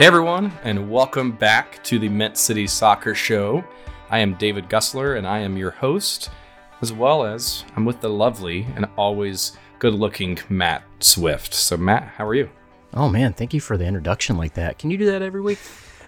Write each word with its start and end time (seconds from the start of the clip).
Hey 0.00 0.06
everyone, 0.06 0.50
and 0.64 0.90
welcome 0.90 1.30
back 1.30 1.84
to 1.84 1.98
the 1.98 2.08
Mint 2.08 2.38
City 2.38 2.66
Soccer 2.66 3.14
Show. 3.14 3.62
I 4.08 4.20
am 4.20 4.32
David 4.32 4.70
Gussler, 4.70 5.18
and 5.18 5.26
I 5.26 5.40
am 5.40 5.58
your 5.58 5.72
host, 5.72 6.30
as 6.80 6.90
well 6.90 7.22
as 7.22 7.66
I'm 7.76 7.84
with 7.84 8.00
the 8.00 8.08
lovely 8.08 8.66
and 8.76 8.86
always 8.96 9.58
good-looking 9.78 10.38
Matt 10.48 10.84
Swift. 11.00 11.52
So, 11.52 11.76
Matt, 11.76 12.14
how 12.16 12.26
are 12.26 12.34
you? 12.34 12.48
Oh 12.94 13.10
man, 13.10 13.34
thank 13.34 13.52
you 13.52 13.60
for 13.60 13.76
the 13.76 13.84
introduction 13.84 14.38
like 14.38 14.54
that. 14.54 14.78
Can 14.78 14.90
you 14.90 14.96
do 14.96 15.04
that 15.04 15.20
every 15.20 15.42
week? 15.42 15.58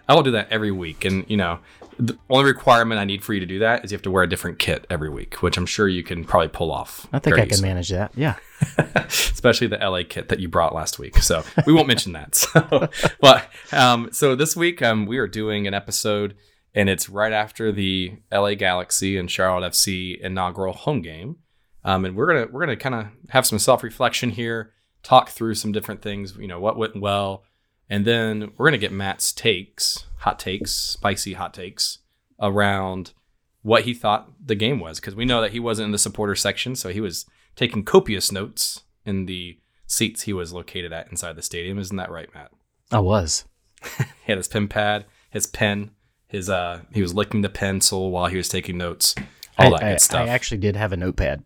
I 0.09 0.15
will 0.15 0.23
do 0.23 0.33
that 0.33 0.51
every 0.51 0.71
week, 0.71 1.05
and 1.05 1.25
you 1.29 1.37
know, 1.37 1.61
the 1.99 2.19
only 2.31 2.45
requirement 2.45 3.01
I 3.01 3.05
need 3.05 3.23
for 3.23 3.35
you 3.35 3.41
to 3.41 3.47
do 3.47 3.59
that 3.61 3.85
is 3.85 3.93
you 3.93 3.97
have 3.97 4.03
to 4.03 4.11
wear 4.11 4.23
a 4.23 4.29
different 4.29 4.59
kit 4.59 4.87
every 4.91 5.09
week, 5.09 5.43
which 5.43 5.57
I'm 5.57 5.67
sure 5.67 5.89
you 5.89 6.03
can 6.03 6.25
probably 6.25 6.49
pull 6.49 6.73
off. 6.73 7.07
I 7.13 7.19
think 7.19 7.37
I 7.37 7.41
can 7.41 7.53
easily. 7.53 7.69
manage 7.69 7.89
that. 7.91 8.13
Yeah. 8.17 8.37
especially 9.07 9.67
the 9.67 9.79
LA 9.79 10.03
kit 10.09 10.29
that 10.29 10.41
you 10.41 10.49
brought 10.49 10.75
last 10.75 10.99
week. 10.99 11.19
So 11.19 11.43
we 11.67 11.73
won't 11.73 11.89
mention 11.89 12.13
that. 12.13 12.23
So, 12.53 12.89
but 13.21 13.49
um, 13.73 14.11
so 14.13 14.35
this 14.35 14.57
week 14.57 14.83
um, 14.83 15.07
we 15.07 15.19
are 15.19 15.27
doing 15.27 15.67
an 15.67 15.75
episode, 15.75 16.35
and 16.75 16.89
it's 16.89 17.09
right 17.09 17.33
after 17.33 17.73
the 17.73 18.17
LA 18.33 18.55
Galaxy 18.55 19.17
and 19.17 19.31
Charlotte 19.31 19.73
FC 19.73 20.21
inaugural 20.21 20.73
home 20.73 21.03
game, 21.03 21.37
um, 21.85 22.05
and 22.05 22.17
we're 22.17 22.27
gonna 22.27 22.47
we're 22.51 22.61
gonna 22.61 22.77
kind 22.77 22.95
of 22.95 23.07
have 23.31 23.47
some 23.47 23.59
self 23.59 23.83
reflection 23.83 24.31
here, 24.31 24.73
talk 25.03 25.31
through 25.31 25.55
some 25.55 25.73
different 25.73 26.03
things. 26.03 26.37
You 26.37 26.49
know 26.49 26.61
what 26.61 26.77
went 26.77 27.01
well, 27.01 27.45
and 27.93 28.07
then 28.07 28.53
we're 28.57 28.67
gonna 28.69 28.79
get 28.79 28.91
Matt's 28.91 29.35
takes, 29.35 30.07
hot 30.21 30.39
takes, 30.39 30.71
spicy 30.71 31.35
hot 31.35 31.53
takes 31.53 31.99
around 32.41 33.13
what 33.61 33.83
he 33.85 33.93
thought 33.93 34.33
the 34.43 34.55
game 34.55 34.81
was 34.81 34.99
because 34.99 35.15
we 35.15 35.27
know 35.27 35.43
that 35.43 35.53
he 35.53 35.61
wasn't 35.61 35.85
in 35.85 35.93
the 35.93 35.99
supporter 35.99 36.35
section, 36.35 36.75
so 36.75 36.89
he 36.89 37.03
was 37.03 37.27
taking 37.55 37.85
copious 37.85 38.33
notes 38.33 38.85
in 39.05 39.27
the 39.27 39.59
seats 39.87 40.23
he 40.23 40.33
was 40.33 40.55
located 40.55 40.91
at 40.91 41.11
inside 41.11 41.37
the 41.37 41.43
stadium. 41.43 41.79
Isn't 41.79 41.99
that 41.99 42.11
right, 42.11 42.33
Matt? 42.35 42.51
I 42.91 43.01
was. 43.01 43.45
He 44.25 44.31
had 44.33 44.39
his 44.39 44.49
pen 44.49 44.69
pad, 44.69 45.05
his 45.29 45.47
pen, 45.47 45.91
his 46.29 46.49
uh, 46.49 46.81
he 46.95 47.03
was 47.03 47.13
licking 47.13 47.43
the 47.43 47.51
pencil 47.51 48.11
while 48.11 48.29
he 48.29 48.39
was 48.39 48.49
taking 48.49 48.79
notes, 48.79 49.15
all 49.59 49.67
I, 49.75 49.79
that 49.79 49.85
I- 49.85 49.93
good 49.93 50.01
stuff. 50.01 50.27
I 50.27 50.31
actually 50.31 50.59
did 50.59 50.77
have 50.77 50.93
a 50.95 50.97
notepad. 50.97 51.45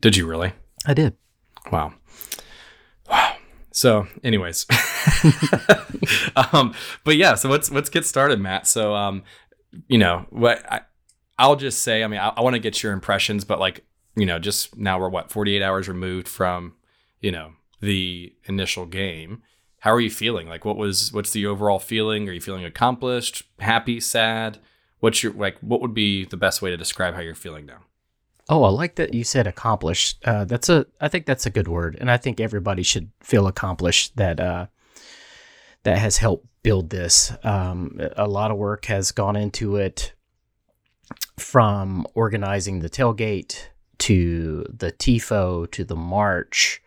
Did 0.00 0.16
you 0.16 0.26
really? 0.26 0.54
I 0.86 0.94
did. 0.94 1.16
Wow. 1.70 1.92
Wow. 3.10 3.36
So, 3.72 4.06
anyways, 4.22 4.66
um, 6.52 6.74
but 7.04 7.16
yeah, 7.16 7.34
so 7.34 7.48
let's 7.48 7.70
let's 7.70 7.88
get 7.88 8.04
started, 8.04 8.38
Matt. 8.38 8.66
So, 8.66 8.94
um, 8.94 9.22
you 9.88 9.98
know, 9.98 10.26
what 10.30 10.64
I, 10.70 10.82
I'll 11.38 11.56
just 11.56 11.82
say, 11.82 12.04
I 12.04 12.06
mean, 12.06 12.20
I, 12.20 12.28
I 12.36 12.40
want 12.42 12.54
to 12.54 12.60
get 12.60 12.82
your 12.82 12.92
impressions, 12.92 13.44
but 13.44 13.58
like, 13.58 13.84
you 14.14 14.26
know, 14.26 14.38
just 14.38 14.76
now 14.76 15.00
we're 15.00 15.08
what 15.08 15.30
48 15.30 15.62
hours 15.62 15.88
removed 15.88 16.28
from, 16.28 16.74
you 17.20 17.32
know, 17.32 17.52
the 17.80 18.34
initial 18.44 18.86
game. 18.86 19.42
How 19.80 19.92
are 19.92 20.00
you 20.00 20.10
feeling? 20.10 20.48
Like, 20.48 20.64
what 20.64 20.76
was 20.76 21.12
what's 21.12 21.32
the 21.32 21.46
overall 21.46 21.78
feeling? 21.78 22.28
Are 22.28 22.32
you 22.32 22.40
feeling 22.40 22.64
accomplished, 22.64 23.42
happy, 23.58 24.00
sad? 24.00 24.58
What's 25.00 25.22
your 25.22 25.32
like? 25.32 25.58
What 25.60 25.80
would 25.80 25.94
be 25.94 26.24
the 26.24 26.36
best 26.36 26.62
way 26.62 26.70
to 26.70 26.76
describe 26.76 27.14
how 27.14 27.20
you're 27.20 27.34
feeling 27.34 27.66
now? 27.66 27.78
Oh, 28.48 28.64
I 28.64 28.70
like 28.70 28.96
that 28.96 29.14
you 29.14 29.24
said 29.24 29.46
accomplished. 29.46 30.18
Uh, 30.24 30.44
that's 30.44 30.68
a. 30.68 30.86
I 31.00 31.08
think 31.08 31.26
that's 31.26 31.46
a 31.46 31.50
good 31.50 31.68
word, 31.68 31.96
and 32.00 32.10
I 32.10 32.16
think 32.16 32.40
everybody 32.40 32.82
should 32.82 33.10
feel 33.20 33.46
accomplished 33.46 34.16
that 34.16 34.40
uh, 34.40 34.66
that 35.84 35.98
has 35.98 36.18
helped 36.18 36.46
build 36.62 36.90
this. 36.90 37.32
Um, 37.44 38.00
a 38.16 38.26
lot 38.26 38.50
of 38.50 38.56
work 38.56 38.86
has 38.86 39.12
gone 39.12 39.36
into 39.36 39.76
it, 39.76 40.12
from 41.38 42.06
organizing 42.14 42.80
the 42.80 42.90
tailgate 42.90 43.66
to 43.98 44.66
the 44.68 44.90
tifo 44.90 45.70
to 45.70 45.84
the 45.84 45.96
march 45.96 46.82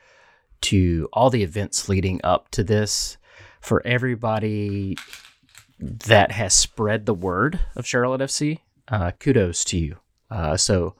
to 0.61 1.07
all 1.13 1.29
the 1.29 1.43
events 1.43 1.87
leading 1.87 2.19
up 2.23 2.49
to 2.51 2.63
this. 2.63 3.17
For 3.61 3.81
everybody 3.85 4.95
that 5.79 6.31
has 6.31 6.53
spread 6.53 7.05
the 7.05 7.15
word 7.15 7.59
of 7.75 7.87
Charlotte 7.87 8.21
FC, 8.21 8.59
uh, 8.87 9.11
kudos 9.19 9.63
to 9.65 9.77
you. 9.79 9.97
Uh, 10.29 10.55
so 10.55 10.95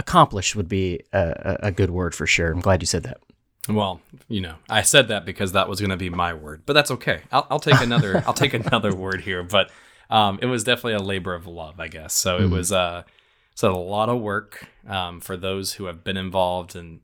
accomplished 0.00 0.56
would 0.56 0.68
be 0.68 1.00
a, 1.12 1.56
a 1.64 1.70
good 1.70 1.90
word 1.90 2.14
for 2.14 2.26
sure. 2.26 2.50
I'm 2.50 2.60
glad 2.60 2.82
you 2.82 2.86
said 2.86 3.04
that. 3.04 3.18
Well, 3.68 4.00
you 4.28 4.40
know, 4.40 4.56
I 4.68 4.82
said 4.82 5.08
that 5.08 5.24
because 5.24 5.52
that 5.52 5.68
was 5.68 5.78
going 5.80 5.90
to 5.90 5.96
be 5.96 6.10
my 6.10 6.34
word, 6.34 6.62
but 6.66 6.72
that's 6.72 6.90
okay. 6.92 7.20
I'll, 7.30 7.46
I'll 7.50 7.60
take 7.60 7.80
another. 7.80 8.22
I'll 8.26 8.34
take 8.34 8.54
another 8.66 8.94
word 8.94 9.20
here, 9.20 9.42
but 9.42 9.70
um, 10.08 10.38
it 10.42 10.46
was 10.46 10.64
definitely 10.64 10.94
a 10.94 10.98
labor 11.00 11.34
of 11.34 11.46
love, 11.46 11.78
I 11.78 11.86
guess. 11.88 12.14
So 12.14 12.38
it 12.40 12.48
Mhm. 12.48 12.50
was 12.50 12.72
uh, 12.72 13.02
so 13.54 13.72
a 13.72 13.76
lot 13.76 14.08
of 14.08 14.20
work 14.20 14.66
um, 14.88 15.20
for 15.20 15.36
those 15.36 15.74
who 15.74 15.84
have 15.84 16.02
been 16.02 16.16
involved 16.16 16.74
in, 16.74 17.00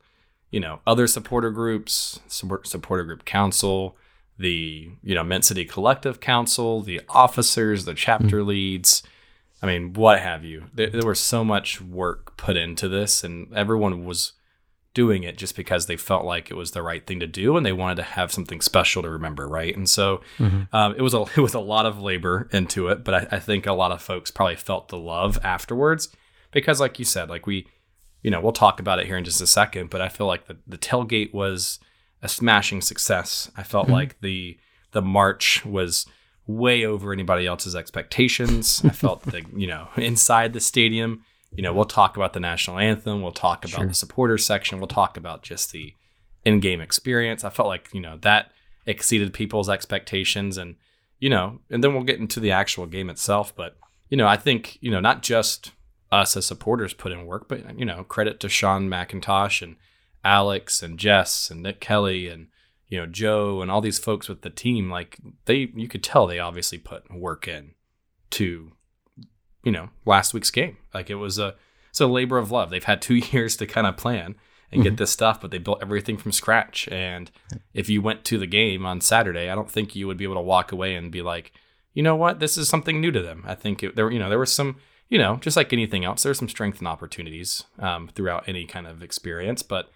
you 0.51 0.59
know, 0.59 0.81
other 0.87 1.07
supporter 1.07 1.51
groups, 1.51 2.19
support, 2.27 2.67
supporter 2.67 3.05
group 3.05 3.25
council, 3.25 3.97
the 4.39 4.91
you 5.03 5.15
know 5.15 5.23
Mint 5.23 5.45
City 5.45 5.65
Collective 5.65 6.19
Council, 6.21 6.81
the 6.83 7.01
officers, 7.09 7.85
the 7.85 7.95
chapter 7.95 8.43
leads. 8.43 9.03
I 9.67 9.79
mean, 9.79 9.93
what 9.95 10.21
have 10.21 10.45
you? 10.45 10.65
There, 10.75 10.91
there 10.91 11.07
was 11.07 11.21
so 11.21 11.45
much 11.45 11.81
work 11.81 12.37
put 12.37 12.57
into 12.57 12.89
this, 12.89 13.25
and 13.25 13.53
everyone 13.55 14.05
was 14.05 14.33
doing 14.95 15.25
it 15.25 15.37
just 15.37 15.55
because 15.55 15.85
they 15.87 15.97
felt 15.97 16.25
like 16.25 16.51
it 16.51 16.55
was 16.55 16.71
the 16.71 16.83
right 16.83 17.07
thing 17.07 17.21
to 17.21 17.27
do, 17.27 17.57
and 17.57 17.67
they 17.67 17.73
wanted 17.73 17.97
to 17.97 18.03
have 18.03 18.33
something 18.33 18.61
special 18.61 19.03
to 19.03 19.11
remember, 19.11 19.47
right? 19.47 19.77
And 19.77 19.89
so 19.89 20.23
um, 20.73 20.95
it 20.97 21.03
was 21.03 21.15
a 21.15 21.23
it 21.37 21.41
was 21.41 21.55
a 21.55 21.61
lot 21.61 21.87
of 21.87 22.01
labor 22.01 22.49
into 22.53 22.89
it, 22.89 23.05
but 23.05 23.15
I, 23.15 23.37
I 23.37 23.39
think 23.39 23.67
a 23.67 23.73
lot 23.73 23.93
of 23.93 24.01
folks 24.01 24.31
probably 24.31 24.57
felt 24.57 24.89
the 24.89 24.99
love 24.99 25.39
afterwards 25.43 26.09
because, 26.51 26.81
like 26.81 26.99
you 26.99 27.05
said, 27.05 27.29
like 27.29 27.47
we, 27.47 27.67
you 28.23 28.31
know, 28.31 28.41
we'll 28.41 28.53
talk 28.53 28.81
about 28.81 28.99
it 28.99 29.07
here 29.07 29.19
in 29.19 29.25
just 29.25 29.43
a 29.43 29.47
second, 29.47 29.91
but 29.91 30.01
I 30.01 30.09
feel 30.09 30.27
like 30.27 30.47
the 30.47 30.57
the 30.67 30.79
tailgate 30.79 31.35
was 31.35 31.79
a 32.23 32.29
smashing 32.29 32.81
success. 32.81 33.51
I 33.57 33.63
felt 33.63 33.89
like 33.89 34.21
the 34.21 34.59
the 34.93 35.03
march 35.03 35.65
was 35.67 36.07
way 36.47 36.85
over 36.85 37.13
anybody 37.13 37.47
else's 37.47 37.75
expectations. 37.75 38.83
I 38.85 38.91
felt 38.91 39.23
that 39.27 39.45
you 39.59 39.67
know 39.67 39.89
inside 39.97 40.53
the 40.53 40.61
stadium, 40.61 41.25
you 41.53 41.63
know, 41.63 41.73
we'll 41.73 41.85
talk 41.85 42.17
about 42.17 42.33
the 42.33 42.41
national 42.41 42.79
anthem, 42.79 43.23
we'll 43.23 43.33
talk 43.33 43.65
about 43.65 43.79
Sure. 43.81 43.87
the 43.89 43.95
supporters 43.95 44.47
section, 44.47 44.79
we'll 44.79 44.89
talk 44.89 45.17
about 45.17 45.43
just 45.43 45.73
the 45.73 45.95
in-game 46.45 46.81
experience. 46.81 47.43
I 47.45 47.51
felt 47.51 47.69
like 47.69 47.89
you 47.93 48.01
know 48.01 48.19
that 48.23 48.53
exceeded 48.87 49.33
people's 49.33 49.69
expectations, 49.69 50.57
and 50.57 50.77
you 51.19 51.29
know, 51.31 51.61
and 51.71 51.83
then 51.83 51.95
we'll 51.95 52.05
get 52.05 52.21
into 52.21 52.41
the 52.41 52.53
actual 52.53 52.87
game 52.87 53.11
itself. 53.11 53.55
But 53.55 53.77
you 54.09 54.17
know, 54.17 54.27
I 54.27 54.37
think 54.37 54.79
you 54.81 54.91
know 54.91 55.01
not 55.01 55.23
just 55.23 55.73
us 56.13 56.37
as 56.37 56.47
supporters 56.47 56.95
put 56.95 57.11
in 57.11 57.27
work, 57.27 57.49
but 57.49 57.77
you 57.79 57.85
know, 57.85 58.05
credit 58.05 58.39
to 58.41 58.49
Sean 58.49 58.89
McIntosh 58.89 59.61
and 59.63 59.75
Alex 60.23 60.83
and 60.83 60.99
Jess 60.99 61.51
and 61.51 61.63
Nick 61.63 61.81
Kelly 61.81 62.29
and 62.29 62.47
you 62.89 62.99
know 62.99 63.07
Joe 63.07 63.63
and 63.63 63.71
all 63.71 63.81
these 63.81 63.99
folks 63.99 64.29
with 64.29 64.43
the 64.43 64.51
team. 64.51 64.91
Like 64.91 65.19
they, 65.47 65.71
you 65.75 65.89
could 65.89 66.03
tell 66.03 66.27
they 66.27 66.39
obviously 66.39 66.79
put 66.79 67.13
work 67.13 67.49
in 67.49 67.75
to 68.31 68.73
you 69.65 69.73
know 69.73 69.91
last 70.05 70.35
week's 70.35 70.51
game. 70.51 70.77
Like 70.95 71.11
it 71.11 71.17
was 71.17 71.39
a 71.39 71.55
it's 71.91 72.01
a 72.01 72.07
labor 72.07 72.39
of 72.39 72.51
love. 72.51 72.71
They've 72.71 72.85
had 72.85 73.03
two 73.03 73.15
years 73.33 73.57
to 73.57 73.67
kind 73.67 73.87
of 73.87 73.97
plan 73.97 74.37
and 74.73 74.83
get 74.83 74.97
this 74.97 75.11
stuff, 75.11 75.41
but 75.41 75.51
they 75.51 75.59
built 75.59 75.79
everything 75.81 76.17
from 76.17 76.33
scratch. 76.33 76.89
And 76.89 77.31
if 77.73 77.89
you 77.89 78.03
went 78.03 78.25
to 78.25 78.39
the 78.39 78.49
game 78.49 78.85
on 78.85 79.01
Saturday, 79.01 79.49
I 79.49 79.55
don't 79.55 79.71
think 79.71 79.95
you 79.95 80.07
would 80.07 80.17
be 80.17 80.25
able 80.25 80.35
to 80.35 80.41
walk 80.41 80.73
away 80.73 80.95
and 80.97 81.13
be 81.13 81.23
like, 81.23 81.53
you 81.95 82.03
know 82.03 82.17
what, 82.17 82.41
this 82.41 82.59
is 82.59 82.69
something 82.69 83.01
new 83.01 83.13
to 83.13 83.23
them. 83.23 83.45
I 83.47 83.55
think 83.55 83.83
it, 83.83 83.97
there, 83.97 84.11
you 84.11 84.19
know, 84.19 84.29
there 84.29 84.41
was 84.41 84.53
some, 84.53 84.77
you 85.09 85.19
know, 85.19 85.37
just 85.37 85.57
like 85.57 85.73
anything 85.73 86.05
else, 86.05 86.25
there's 86.25 86.39
some 86.39 86.49
strength 86.49 86.79
and 86.79 86.89
opportunities 86.89 87.65
um, 87.79 88.09
throughout 88.09 88.49
any 88.49 88.67
kind 88.67 88.87
of 88.87 89.03
experience. 89.03 89.63
But 89.63 89.89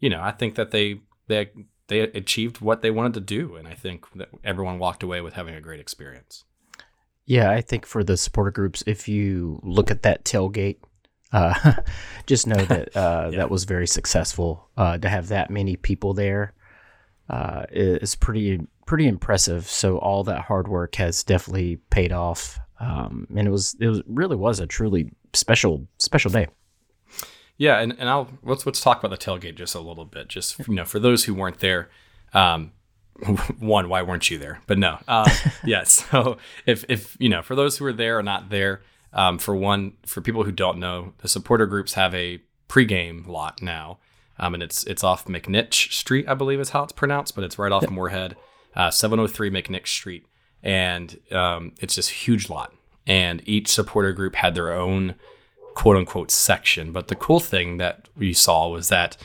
you 0.00 0.10
know, 0.10 0.20
I 0.20 0.32
think 0.32 0.54
that 0.56 0.70
they 0.70 1.00
they 1.28 1.50
they 1.88 2.00
achieved 2.00 2.60
what 2.60 2.82
they 2.82 2.90
wanted 2.90 3.14
to 3.14 3.20
do, 3.20 3.56
and 3.56 3.68
I 3.68 3.74
think 3.74 4.10
that 4.14 4.28
everyone 4.42 4.78
walked 4.78 5.02
away 5.02 5.20
with 5.20 5.34
having 5.34 5.54
a 5.54 5.60
great 5.60 5.80
experience. 5.80 6.44
Yeah, 7.26 7.50
I 7.50 7.60
think 7.60 7.86
for 7.86 8.04
the 8.04 8.16
supporter 8.16 8.50
groups, 8.50 8.82
if 8.86 9.08
you 9.08 9.60
look 9.62 9.90
at 9.90 10.02
that 10.02 10.24
tailgate, 10.24 10.76
uh, 11.32 11.74
just 12.26 12.46
know 12.46 12.62
that 12.64 12.96
uh, 12.96 13.28
Yeah. 13.30 13.38
that 13.38 13.50
was 13.50 13.64
very 13.64 13.86
successful. 13.86 14.68
Uh, 14.76 14.98
to 14.98 15.08
have 15.08 15.28
that 15.28 15.50
many 15.50 15.76
people 15.76 16.14
there 16.14 16.52
uh, 17.28 17.64
is 17.70 18.14
pretty 18.14 18.60
pretty 18.86 19.06
impressive. 19.08 19.66
So 19.66 19.98
all 19.98 20.24
that 20.24 20.42
hard 20.42 20.68
work 20.68 20.96
has 20.96 21.24
definitely 21.24 21.76
paid 21.90 22.12
off, 22.12 22.58
um, 22.80 23.26
and 23.36 23.48
it 23.48 23.50
was 23.50 23.74
it 23.80 23.88
was 23.88 24.02
really 24.06 24.36
was 24.36 24.60
a 24.60 24.66
truly 24.66 25.10
special 25.32 25.86
special 25.98 26.30
day. 26.30 26.48
Yeah, 27.56 27.78
and, 27.78 27.94
and 27.98 28.08
I'll 28.08 28.28
let's 28.42 28.66
let's 28.66 28.80
talk 28.80 29.02
about 29.02 29.16
the 29.16 29.24
tailgate 29.24 29.54
just 29.54 29.74
a 29.74 29.80
little 29.80 30.04
bit. 30.04 30.28
Just 30.28 30.58
you 30.66 30.74
know, 30.74 30.84
for 30.84 30.98
those 30.98 31.24
who 31.24 31.34
weren't 31.34 31.60
there, 31.60 31.88
um, 32.32 32.72
one, 33.58 33.88
why 33.88 34.02
weren't 34.02 34.30
you 34.30 34.38
there? 34.38 34.60
But 34.66 34.78
no, 34.78 34.98
um, 35.06 35.26
yeah. 35.64 35.84
So 35.84 36.38
if 36.66 36.84
if 36.88 37.16
you 37.20 37.28
know, 37.28 37.42
for 37.42 37.54
those 37.54 37.78
who 37.78 37.86
are 37.86 37.92
there 37.92 38.18
or 38.18 38.22
not 38.22 38.50
there, 38.50 38.82
um, 39.12 39.38
for 39.38 39.54
one, 39.54 39.92
for 40.04 40.20
people 40.20 40.42
who 40.42 40.52
don't 40.52 40.78
know, 40.78 41.12
the 41.18 41.28
supporter 41.28 41.66
groups 41.66 41.94
have 41.94 42.14
a 42.14 42.42
pregame 42.68 43.26
lot 43.26 43.62
now, 43.62 43.98
um, 44.38 44.54
and 44.54 44.62
it's 44.62 44.84
it's 44.84 45.04
off 45.04 45.26
McNich 45.26 45.92
Street, 45.92 46.28
I 46.28 46.34
believe 46.34 46.58
is 46.58 46.70
how 46.70 46.82
it's 46.82 46.92
pronounced, 46.92 47.36
but 47.36 47.44
it's 47.44 47.58
right 47.58 47.70
off 47.70 47.88
Morehead, 47.88 48.36
uh, 48.74 48.90
703 48.90 49.50
McNich 49.50 49.86
Street, 49.86 50.26
and 50.62 51.20
um, 51.30 51.72
it's 51.78 51.94
this 51.94 52.08
huge 52.08 52.50
lot, 52.50 52.74
and 53.06 53.42
each 53.46 53.68
supporter 53.68 54.12
group 54.12 54.34
had 54.34 54.56
their 54.56 54.72
own 54.72 55.14
quote 55.74 55.96
unquote 55.96 56.30
section. 56.30 56.92
But 56.92 57.08
the 57.08 57.14
cool 57.14 57.40
thing 57.40 57.78
that 57.78 58.08
we 58.16 58.32
saw 58.32 58.68
was 58.68 58.88
that 58.88 59.16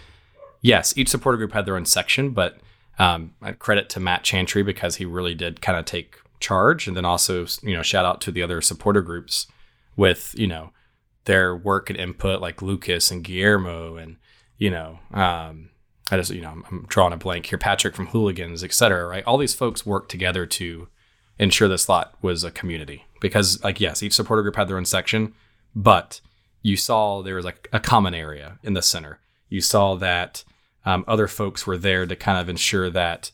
yes, 0.61 0.97
each 0.97 1.09
supporter 1.09 1.37
group 1.37 1.53
had 1.53 1.65
their 1.65 1.75
own 1.75 1.85
section, 1.85 2.31
but 2.31 2.57
um, 2.97 3.33
credit 3.59 3.89
to 3.89 3.99
Matt 3.99 4.23
Chantry 4.23 4.63
because 4.63 4.97
he 4.97 5.05
really 5.05 5.33
did 5.33 5.61
kind 5.61 5.77
of 5.77 5.85
take 5.85 6.17
charge, 6.39 6.87
and 6.87 6.95
then 6.95 7.05
also 7.05 7.45
you 7.61 7.75
know 7.75 7.81
shout 7.81 8.05
out 8.05 8.21
to 8.21 8.31
the 8.31 8.43
other 8.43 8.61
supporter 8.61 9.01
groups 9.01 9.47
with 9.95 10.35
you 10.37 10.47
know 10.47 10.71
their 11.25 11.55
work 11.55 11.89
and 11.89 11.99
input, 11.99 12.41
like 12.41 12.61
Lucas 12.61 13.11
and 13.11 13.23
Guillermo, 13.23 13.95
and 13.95 14.17
you 14.57 14.69
know. 14.69 14.99
Um, 15.13 15.69
I 16.11 16.17
just, 16.17 16.31
you 16.31 16.41
know, 16.41 16.49
I'm, 16.49 16.63
I'm 16.71 16.85
drawing 16.87 17.13
a 17.13 17.17
blank 17.17 17.45
here. 17.45 17.59
Patrick 17.59 17.95
from 17.95 18.07
Hooligans, 18.07 18.63
et 18.63 18.73
cetera, 18.73 19.05
right? 19.05 19.23
All 19.25 19.37
these 19.37 19.53
folks 19.53 19.85
work 19.85 20.09
together 20.09 20.47
to 20.47 20.87
ensure 21.37 21.67
this 21.67 21.87
lot 21.87 22.15
was 22.21 22.43
a 22.43 22.49
community 22.49 23.05
because, 23.21 23.63
like, 23.63 23.79
yes, 23.79 24.01
each 24.01 24.13
supporter 24.13 24.41
group 24.41 24.55
had 24.55 24.67
their 24.67 24.77
own 24.77 24.85
section, 24.85 25.35
but 25.75 26.19
you 26.61 26.75
saw 26.77 27.21
there 27.21 27.35
was 27.35 27.45
like 27.45 27.69
a 27.73 27.79
common 27.79 28.13
area 28.13 28.59
in 28.63 28.73
the 28.73 28.81
center. 28.81 29.19
You 29.49 29.61
saw 29.61 29.95
that 29.95 30.43
um, 30.85 31.03
other 31.07 31.27
folks 31.27 31.65
were 31.67 31.77
there 31.77 32.05
to 32.05 32.15
kind 32.15 32.37
of 32.39 32.49
ensure 32.49 32.89
that, 32.89 33.31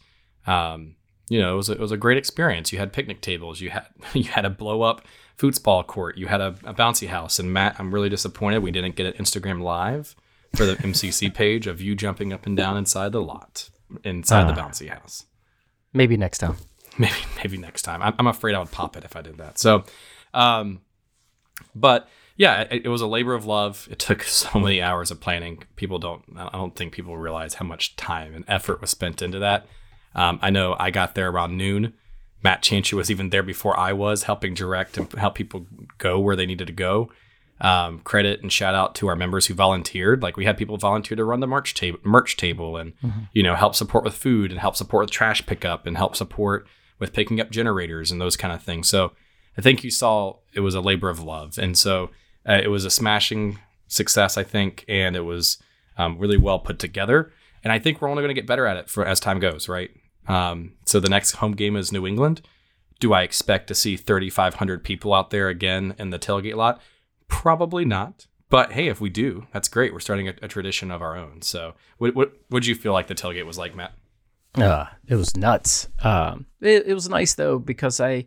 um, 0.48 0.96
you 1.30 1.40
know, 1.40 1.54
it 1.54 1.58
was 1.58 1.70
a, 1.70 1.74
it 1.74 1.80
was 1.80 1.92
a 1.92 1.98
great 1.98 2.18
experience. 2.18 2.72
You 2.72 2.80
had 2.80 2.94
picnic 2.94 3.22
tables, 3.22 3.62
you 3.62 3.70
had 3.72 3.86
you 4.14 4.26
had 4.26 4.46
a 4.46 4.50
blow 4.50 4.82
up 4.84 5.02
football 5.38 5.84
court, 5.84 6.18
you 6.18 6.28
had 6.28 6.40
a, 6.42 6.56
a 6.64 6.74
bouncy 6.74 7.08
house. 7.08 7.40
And 7.40 7.52
Matt, 7.52 7.76
I'm 7.80 7.94
really 7.94 8.10
disappointed 8.10 8.60
we 8.60 8.72
didn't 8.72 8.96
get 8.96 9.06
an 9.08 9.14
Instagram 9.24 9.62
live 9.62 10.16
for 10.56 10.66
the 10.66 10.76
MCC 10.78 11.34
page 11.34 11.68
of 11.68 11.82
you 11.82 11.96
jumping 11.96 12.32
up 12.32 12.46
and 12.46 12.56
down 12.56 12.78
inside 12.78 13.12
the 13.12 13.22
lot, 13.22 13.70
inside 14.04 14.48
the 14.48 14.60
Ah. 14.60 14.68
bouncy 14.68 14.90
house. 14.90 15.26
Maybe 15.94 16.16
next 16.18 16.38
time. 16.40 16.56
Maybe 16.98 17.14
maybe 17.38 17.58
next 17.58 17.82
time. 17.82 18.02
I'm, 18.02 18.14
I'm 18.18 18.28
afraid 18.28 18.56
I 18.56 18.60
would 18.60 18.72
pop 18.72 18.96
it 18.96 19.04
if 19.04 19.18
I 19.18 19.22
did 19.22 19.38
that. 19.40 19.60
So, 19.60 19.84
um, 20.34 20.80
but 21.76 22.08
yeah, 22.38 22.62
it, 22.62 22.86
it 22.86 22.90
was 22.90 23.02
a 23.02 23.08
labor 23.08 23.34
of 23.34 23.46
love. 23.46 23.88
It 23.90 24.00
took 24.00 24.24
so 24.24 24.60
many 24.60 24.82
hours 24.82 25.12
of 25.12 25.22
planning. 25.22 25.64
People 25.76 26.00
don't. 26.00 26.24
I 26.36 26.50
don't 26.58 26.76
think 26.76 26.94
people 26.94 27.18
realize 27.18 27.56
how 27.56 27.66
much 27.66 27.96
time 27.96 28.34
and 28.34 28.46
effort 28.48 28.82
was 28.82 28.90
spent 28.90 29.22
into 29.22 29.40
that. 29.40 29.66
Um, 30.14 30.40
I 30.42 30.50
know 30.50 30.76
I 30.80 30.92
got 30.92 31.16
there 31.16 31.30
around 31.30 31.58
noon. 31.58 31.94
Matt 32.44 32.62
Chanchu 32.62 32.94
was 32.94 33.10
even 33.10 33.32
there 33.32 33.44
before 33.44 33.78
I 33.78 33.92
was, 33.92 34.24
helping 34.24 34.54
direct 34.54 34.98
and 34.98 35.12
help 35.14 35.36
people 35.36 35.66
go 35.98 36.20
where 36.20 36.36
they 36.36 36.46
needed 36.46 36.68
to 36.68 36.74
go. 36.74 37.10
Um, 37.62 38.00
credit 38.00 38.42
and 38.42 38.52
shout 38.52 38.76
out 38.76 38.96
to 38.96 39.08
our 39.08 39.16
members 39.16 39.48
who 39.48 39.54
volunteered. 39.54 40.22
Like 40.22 40.36
we 40.36 40.46
had 40.46 40.58
people 40.58 40.78
volunteer 40.78 41.16
to 41.16 41.24
run 41.24 41.40
the 41.40 41.48
merch 41.48 41.74
table, 41.74 42.00
merch 42.04 42.36
table, 42.38 42.76
and 42.78 42.94
you 43.34 43.44
know 43.44 43.56
help 43.56 43.76
support 43.76 44.04
with 44.04 44.14
food 44.14 44.52
and 44.52 44.60
help 44.60 44.76
support 44.76 45.06
with 45.06 45.12
trash 45.12 45.46
pickup 45.46 45.88
and 45.88 45.98
help 45.98 46.16
support 46.16 46.68
with 47.00 47.14
picking 47.14 47.40
up 47.40 47.50
generators 47.50 48.12
and 48.12 48.20
those 48.20 48.38
kind 48.38 48.54
of 48.54 48.62
things. 48.62 48.90
So 48.90 49.14
I 49.58 49.62
think 49.62 49.84
you 49.84 49.92
saw 49.92 50.36
it 50.54 50.60
was 50.60 50.76
a 50.76 50.82
labor 50.82 51.10
of 51.10 51.24
love, 51.24 51.58
and 51.58 51.78
so 51.78 52.10
uh, 52.48 52.60
it 52.64 52.68
was 52.68 52.86
a 52.86 52.90
smashing 52.90 53.60
success, 53.88 54.38
I 54.38 54.44
think, 54.44 54.86
and 54.88 55.16
it 55.16 55.22
was 55.22 55.58
um, 55.98 56.18
really 56.18 56.38
well 56.38 56.60
put 56.60 56.80
together. 56.80 57.32
And 57.64 57.72
I 57.72 57.80
think 57.80 58.02
we're 58.02 58.10
only 58.10 58.22
going 58.22 58.36
to 58.36 58.40
get 58.40 58.48
better 58.48 58.68
at 58.68 58.78
it 58.78 58.90
for 58.90 59.06
as 59.06 59.20
time 59.20 59.40
goes, 59.40 59.68
right? 59.68 59.92
Um, 60.28 60.74
so 60.86 61.00
the 61.00 61.10
next 61.10 61.34
home 61.34 61.54
game 61.54 61.76
is 61.76 61.92
New 61.92 62.06
England. 62.06 62.42
Do 63.00 63.14
I 63.14 63.24
expect 63.24 63.68
to 63.68 63.76
see 63.76 63.98
3,500 63.98 64.84
people 64.84 65.14
out 65.14 65.30
there 65.30 65.50
again 65.50 65.96
in 65.98 66.12
the 66.12 66.20
tailgate 66.20 66.56
lot? 66.56 66.82
Probably 67.28 67.86
not. 67.86 68.28
But 68.50 68.74
hey, 68.74 68.88
if 68.88 69.02
we 69.02 69.10
do, 69.10 69.48
that's 69.52 69.68
great. 69.68 69.92
We're 69.92 70.00
starting 70.00 70.28
a, 70.28 70.34
a 70.44 70.48
tradition 70.48 70.92
of 70.92 71.02
our 71.02 71.18
own. 71.18 71.42
So, 71.42 71.74
what 71.98 72.16
what 72.16 72.34
would 72.52 72.66
you 72.66 72.76
feel 72.76 72.94
like 72.94 73.08
the 73.08 73.16
tailgate 73.16 73.46
was 73.46 73.58
like, 73.58 73.76
Matt? 73.76 73.94
Uh, 74.56 74.86
it 75.08 75.16
was 75.16 75.36
nuts. 75.36 75.90
Um, 76.04 76.46
it, 76.62 76.86
it 76.88 76.94
was 76.94 77.10
nice 77.10 77.34
though 77.34 77.60
because 77.60 78.00
I, 78.00 78.26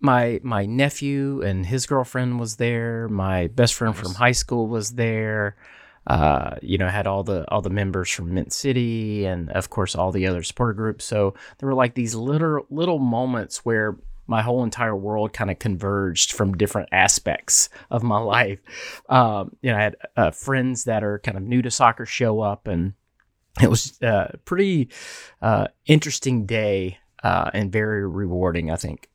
my 0.00 0.40
my 0.42 0.66
nephew 0.66 1.42
and 1.42 1.66
his 1.66 1.86
girlfriend 1.86 2.40
was 2.40 2.56
there. 2.56 3.08
My 3.08 3.48
best 3.48 3.74
friend 3.74 3.96
from 3.96 4.14
high 4.14 4.32
school 4.32 4.66
was 4.66 4.92
there. 4.92 5.56
Uh, 6.06 6.56
you 6.62 6.78
know, 6.78 6.88
had 6.88 7.06
all 7.06 7.22
the 7.22 7.48
all 7.50 7.60
the 7.60 7.70
members 7.70 8.10
from 8.10 8.32
Mint 8.32 8.52
City 8.52 9.26
and 9.26 9.50
of 9.50 9.70
course 9.70 9.94
all 9.94 10.10
the 10.10 10.26
other 10.26 10.42
supporter 10.42 10.72
groups. 10.72 11.04
So 11.04 11.34
there 11.58 11.66
were 11.66 11.74
like 11.74 11.94
these 11.94 12.14
little 12.14 12.66
little 12.70 12.98
moments 12.98 13.64
where 13.64 13.96
my 14.26 14.42
whole 14.42 14.62
entire 14.62 14.94
world 14.94 15.32
kind 15.32 15.50
of 15.50 15.58
converged 15.58 16.32
from 16.32 16.56
different 16.56 16.88
aspects 16.92 17.68
of 17.90 18.02
my 18.02 18.18
life. 18.36 18.60
Um, 19.08 19.56
you 19.62 19.70
know, 19.70 19.78
I 19.78 19.82
had 19.82 19.96
uh, 20.16 20.30
friends 20.30 20.84
that 20.84 21.02
are 21.02 21.18
kind 21.18 21.36
of 21.36 21.42
new 21.42 21.62
to 21.62 21.70
soccer 21.70 22.06
show 22.06 22.40
up 22.40 22.66
and 22.68 22.92
it 23.60 23.68
was 23.68 23.98
a 24.02 24.38
pretty 24.44 24.88
uh, 25.42 25.68
interesting 25.86 26.46
day 26.46 26.98
uh, 27.24 27.50
and 27.52 27.72
very 27.72 28.06
rewarding, 28.06 28.70
I 28.70 28.76
think. 28.76 29.08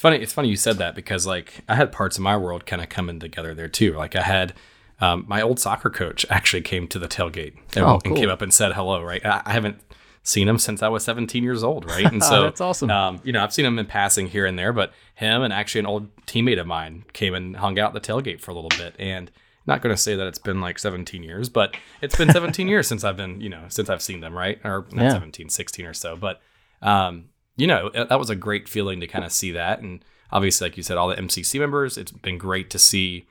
It's 0.00 0.02
funny. 0.02 0.16
It's 0.16 0.32
funny 0.32 0.48
you 0.48 0.56
said 0.56 0.78
that 0.78 0.94
because 0.94 1.26
like 1.26 1.60
I 1.68 1.74
had 1.74 1.92
parts 1.92 2.16
of 2.16 2.22
my 2.22 2.34
world 2.34 2.64
kind 2.64 2.80
of 2.80 2.88
coming 2.88 3.20
together 3.20 3.54
there 3.54 3.68
too. 3.68 3.92
Like 3.92 4.16
I 4.16 4.22
had 4.22 4.54
um, 4.98 5.26
my 5.28 5.42
old 5.42 5.60
soccer 5.60 5.90
coach 5.90 6.24
actually 6.30 6.62
came 6.62 6.88
to 6.88 6.98
the 6.98 7.06
tailgate 7.06 7.58
and, 7.76 7.84
Oh, 7.84 8.00
and 8.02 8.16
came 8.16 8.30
up 8.30 8.40
and 8.40 8.50
said 8.50 8.72
hello. 8.72 9.02
Right. 9.02 9.22
I, 9.26 9.42
I 9.44 9.52
haven't 9.52 9.78
seen 10.22 10.48
him 10.48 10.58
since 10.58 10.82
I 10.82 10.88
was 10.88 11.04
17 11.04 11.42
years 11.42 11.62
old. 11.62 11.84
Right. 11.84 12.06
And 12.12 12.24
so 12.24 12.44
that's 12.44 12.62
awesome. 12.62 12.90
Um, 12.90 13.20
you 13.24 13.32
know, 13.34 13.44
I've 13.44 13.52
seen 13.52 13.66
him 13.66 13.78
in 13.78 13.84
passing 13.84 14.26
here 14.28 14.46
and 14.46 14.58
there, 14.58 14.72
but 14.72 14.94
him 15.16 15.42
and 15.42 15.52
actually 15.52 15.80
an 15.80 15.86
old 15.86 16.16
teammate 16.24 16.58
of 16.58 16.66
mine 16.66 17.04
came 17.12 17.34
and 17.34 17.56
hung 17.56 17.78
out 17.78 17.94
at 17.94 18.02
the 18.02 18.12
tailgate 18.12 18.40
for 18.40 18.52
a 18.52 18.54
little 18.54 18.70
bit. 18.70 18.96
And 18.98 19.30
not 19.66 19.82
going 19.82 19.94
to 19.94 20.00
say 20.00 20.16
that 20.16 20.26
it's 20.26 20.38
been 20.38 20.62
like 20.62 20.78
17 20.78 21.22
years, 21.22 21.50
but 21.50 21.76
it's 22.00 22.16
been 22.16 22.30
17 22.30 22.68
years 22.72 22.88
since 22.88 23.04
I've 23.04 23.18
been, 23.18 23.42
you 23.42 23.50
know, 23.50 23.64
since 23.68 23.90
I've 23.90 24.00
seen 24.00 24.20
them, 24.20 24.34
right? 24.34 24.58
Or 24.64 24.86
not 24.92 25.02
Yeah. 25.02 25.12
17, 25.12 25.50
16 25.50 25.84
or 25.84 25.92
so. 25.92 26.16
But, 26.16 26.40
um, 26.80 27.26
you 27.60 27.66
know, 27.66 27.90
that 27.90 28.18
was 28.18 28.30
a 28.30 28.36
great 28.36 28.68
feeling 28.68 29.00
to 29.00 29.06
kind 29.06 29.24
of 29.24 29.32
see 29.32 29.52
that. 29.52 29.80
And 29.80 30.04
obviously, 30.32 30.66
like 30.66 30.76
you 30.76 30.82
said, 30.82 30.96
all 30.96 31.08
the 31.08 31.16
MCC 31.16 31.58
members, 31.60 31.96
it's 31.98 32.10
been 32.12 32.38
great 32.38 32.70
to 32.70 32.78
see 32.78 33.26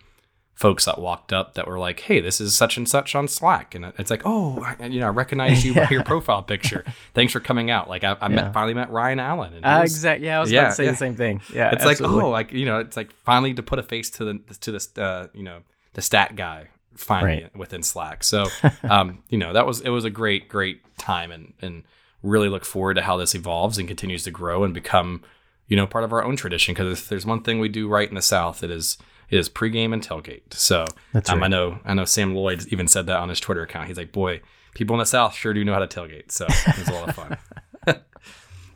folks 0.56 0.84
that 0.84 1.00
walked 1.00 1.32
up 1.32 1.54
that 1.54 1.66
were 1.68 1.80
like, 1.80 2.02
"Hey, 2.02 2.20
this 2.20 2.42
is 2.42 2.54
such 2.54 2.76
and 2.76 2.88
such 2.88 3.16
on 3.16 3.30
Slack," 3.30 3.74
and 3.76 3.86
it's 3.98 4.12
like, 4.12 4.24
"Oh, 4.26 4.62
I, 4.62 4.86
you 4.88 5.00
know, 5.00 5.08
I 5.08 5.10
recognize 5.10 5.64
you 5.66 5.74
by 5.74 5.88
your 5.92 6.04
profile 6.04 6.44
picture. 6.44 6.84
Thanks 7.14 7.32
for 7.32 7.40
coming 7.40 7.72
out." 7.72 7.88
Like 7.90 8.04
I, 8.04 8.12
I 8.20 8.28
Yeah. 8.30 8.36
met 8.36 8.54
finally 8.54 8.74
met 8.74 8.92
Ryan 8.92 9.20
Allen, 9.20 9.54
and 9.54 9.66
Uh, 9.66 9.80
was- 9.82 9.92
exactly. 9.96 10.28
Yeah, 10.28 10.38
I 10.38 10.40
was 10.42 10.52
Yeah, 10.52 10.60
about 10.62 10.70
to 10.72 10.76
say 10.76 10.86
yeah. 10.86 10.92
the 10.92 10.98
same 10.98 11.16
thing. 11.16 11.42
Yeah, 11.54 11.72
it's 11.72 11.84
absolutely. 11.86 12.18
like, 12.18 12.26
oh, 12.26 12.30
like 12.30 12.52
you 12.52 12.66
know, 12.66 12.80
it's 12.80 12.98
like 12.98 13.12
finally 13.24 13.54
to 13.54 13.64
put 13.64 13.80
a 13.80 13.84
face 13.84 14.10
to 14.12 14.26
the 14.26 14.40
to 14.60 14.72
this, 14.74 14.90
uh, 14.98 15.28
you 15.34 15.44
know, 15.44 15.60
the 15.94 16.02
stat 16.02 16.36
guy 16.36 16.68
finally 16.98 17.44
Right. 17.44 17.56
within 17.56 17.82
Slack. 17.82 18.26
So, 18.26 18.48
um, 18.90 19.20
you 19.30 19.38
know, 19.38 19.54
that 19.54 19.66
was 19.66 19.80
it 19.80 19.90
was 19.92 20.04
a 20.04 20.10
great 20.10 20.50
great 20.50 20.82
time, 20.98 21.32
and 21.32 21.54
and 21.62 21.84
really 22.22 22.50
look 22.50 22.66
forward 22.66 22.96
to 22.96 23.02
how 23.02 23.18
this 23.18 23.36
evolves 23.36 23.78
and 23.78 23.88
continues 23.88 24.24
to 24.24 24.32
grow 24.32 24.64
and 24.64 24.74
become, 24.74 25.24
you 25.68 25.76
know, 25.76 25.88
part 25.88 26.04
of 26.04 26.12
our 26.12 26.24
own 26.24 26.36
tradition. 26.36 26.74
Because 26.74 27.00
if 27.00 27.10
there's 27.10 27.26
one 27.26 27.42
thing 27.42 27.60
we 27.60 27.70
do 27.70 27.88
right 27.88 28.10
in 28.10 28.16
the 28.16 28.22
South, 28.22 28.64
it 28.64 28.72
is 28.72 28.98
it 29.30 29.38
is 29.38 29.50
pregame 29.50 29.94
and 29.94 30.06
tailgate. 30.06 30.54
So, 30.54 30.86
That's 31.14 31.30
um, 31.30 31.44
I 31.44 31.48
know 31.48 31.80
I 31.86 31.94
know 31.94 32.06
Sam 32.06 32.36
Lloyd 32.36 32.66
even 32.72 32.88
said 32.88 33.06
that 33.08 33.18
on 33.18 33.30
his 33.30 33.40
Twitter 33.40 33.64
account. 33.64 33.88
He's 33.88 33.98
like, 33.98 34.12
boy, 34.12 34.42
people 34.74 34.96
in 34.96 35.00
the 35.00 35.06
South 35.06 35.36
sure 35.36 35.54
do 35.54 35.64
know 35.64 35.74
how 35.74 35.86
to 35.86 35.88
tailgate. 35.88 36.32
So 36.32 36.46
it 36.50 36.78
was 36.80 36.88
a 36.88 36.94
lot 36.94 37.10
of 37.10 37.16
fun. 37.16 37.38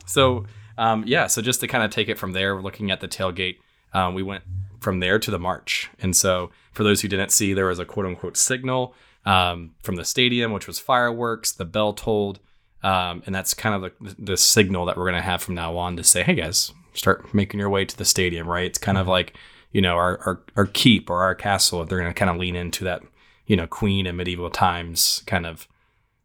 So 0.06 0.44
um, 0.76 1.04
yeah, 1.06 1.26
so 1.26 1.42
just 1.42 1.60
to 1.60 1.66
kind 1.66 1.84
of 1.84 1.90
take 1.90 2.08
it 2.08 2.18
from 2.18 2.32
there, 2.32 2.60
looking 2.60 2.90
at 2.90 3.00
the 3.00 3.08
tailgate, 3.08 3.58
um, 3.92 4.14
we 4.14 4.22
went 4.22 4.44
from 4.80 5.00
there 5.00 5.18
to 5.18 5.30
the 5.30 5.38
march. 5.38 5.90
And 6.00 6.16
so 6.16 6.50
for 6.72 6.82
those 6.82 7.00
who 7.00 7.08
didn't 7.08 7.30
see, 7.30 7.54
there 7.54 7.66
was 7.66 7.78
a 7.78 7.84
quote 7.84 8.06
unquote 8.06 8.36
signal 8.36 8.94
um, 9.24 9.74
from 9.82 9.96
the 9.96 10.04
stadium, 10.04 10.52
which 10.52 10.66
was 10.66 10.78
fireworks. 10.78 11.52
The 11.52 11.64
bell 11.64 11.92
tolled, 11.92 12.40
um, 12.84 13.22
and 13.26 13.34
that's 13.34 13.54
kind 13.54 13.74
of 13.84 13.92
the, 14.00 14.14
the 14.18 14.36
signal 14.36 14.84
that 14.84 14.96
we're 14.96 15.10
going 15.10 15.14
to 15.14 15.22
have 15.22 15.42
from 15.42 15.54
now 15.54 15.76
on 15.76 15.96
to 15.96 16.04
say, 16.04 16.22
hey 16.22 16.34
guys, 16.34 16.70
start 16.92 17.34
making 17.34 17.58
your 17.58 17.70
way 17.70 17.84
to 17.84 17.96
the 17.96 18.04
stadium. 18.04 18.46
Right? 18.46 18.66
It's 18.66 18.78
kind 18.78 18.98
of 18.98 19.08
like 19.08 19.36
you 19.72 19.80
know 19.80 19.96
our 19.96 20.18
our, 20.26 20.42
our 20.56 20.66
keep 20.66 21.10
or 21.10 21.22
our 21.22 21.34
castle. 21.34 21.82
If 21.82 21.88
they're 21.88 21.98
going 21.98 22.12
to 22.12 22.18
kind 22.18 22.30
of 22.30 22.36
lean 22.36 22.54
into 22.56 22.84
that 22.84 23.02
you 23.46 23.56
know 23.56 23.66
Queen 23.66 24.06
and 24.06 24.16
medieval 24.16 24.50
times 24.50 25.22
kind 25.26 25.46
of 25.46 25.66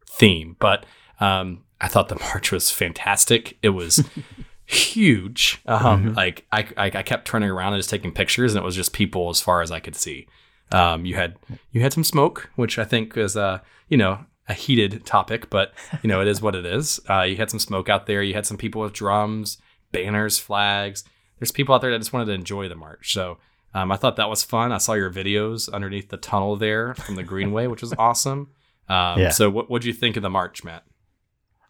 theme. 0.06 0.56
But 0.58 0.84
um, 1.18 1.64
I 1.80 1.88
thought 1.88 2.08
the 2.08 2.18
march 2.20 2.52
was 2.52 2.70
fantastic. 2.70 3.56
It 3.62 3.70
was 3.70 4.04
huge. 4.66 5.60
Um, 5.66 5.80
Like 6.14 6.46
I, 6.52 6.66
I, 6.76 6.86
I 6.94 7.02
kept 7.02 7.26
turning 7.26 7.50
around 7.50 7.72
and 7.72 7.80
just 7.80 7.90
taking 7.90 8.12
pictures, 8.12 8.54
and 8.54 8.62
it 8.62 8.64
was 8.64 8.76
just 8.76 8.92
people 8.92 9.30
as 9.30 9.40
far 9.40 9.62
as 9.62 9.70
I 9.70 9.80
could 9.80 9.96
see. 9.96 10.26
Um, 10.72 11.04
you 11.04 11.16
had 11.16 11.36
you 11.72 11.80
had 11.80 11.92
some 11.92 12.04
smoke, 12.04 12.50
which 12.54 12.78
I 12.78 12.84
think 12.84 13.16
is 13.16 13.36
uh, 13.36 13.60
you 13.88 13.96
know 13.96 14.24
a 14.50 14.54
heated 14.54 15.06
topic, 15.06 15.48
but 15.48 15.72
you 16.02 16.08
know 16.08 16.20
it 16.20 16.28
is 16.28 16.42
what 16.42 16.54
it 16.54 16.66
is. 16.66 17.00
Uh, 17.08 17.22
you 17.22 17.36
had 17.36 17.48
some 17.50 17.60
smoke 17.60 17.88
out 17.88 18.06
there. 18.06 18.22
You 18.22 18.34
had 18.34 18.44
some 18.46 18.56
people 18.58 18.82
with 18.82 18.92
drums, 18.92 19.58
banners, 19.92 20.38
flags. 20.38 21.04
There's 21.38 21.52
people 21.52 21.74
out 21.74 21.80
there 21.80 21.90
that 21.92 21.98
just 21.98 22.12
wanted 22.12 22.26
to 22.26 22.32
enjoy 22.32 22.68
the 22.68 22.74
march. 22.74 23.12
So 23.14 23.38
um, 23.72 23.90
I 23.92 23.96
thought 23.96 24.16
that 24.16 24.28
was 24.28 24.42
fun. 24.44 24.72
I 24.72 24.78
saw 24.78 24.92
your 24.94 25.10
videos 25.10 25.72
underneath 25.72 26.08
the 26.10 26.16
tunnel 26.16 26.56
there 26.56 26.94
from 26.94 27.14
the 27.14 27.22
Greenway, 27.22 27.66
which 27.68 27.80
was 27.80 27.94
awesome. 27.98 28.48
Um, 28.88 29.20
Yeah. 29.20 29.30
So 29.30 29.48
what 29.48 29.70
what 29.70 29.82
do 29.82 29.88
you 29.88 29.94
think 29.94 30.16
of 30.16 30.22
the 30.22 30.30
march, 30.30 30.64
Matt? 30.64 30.84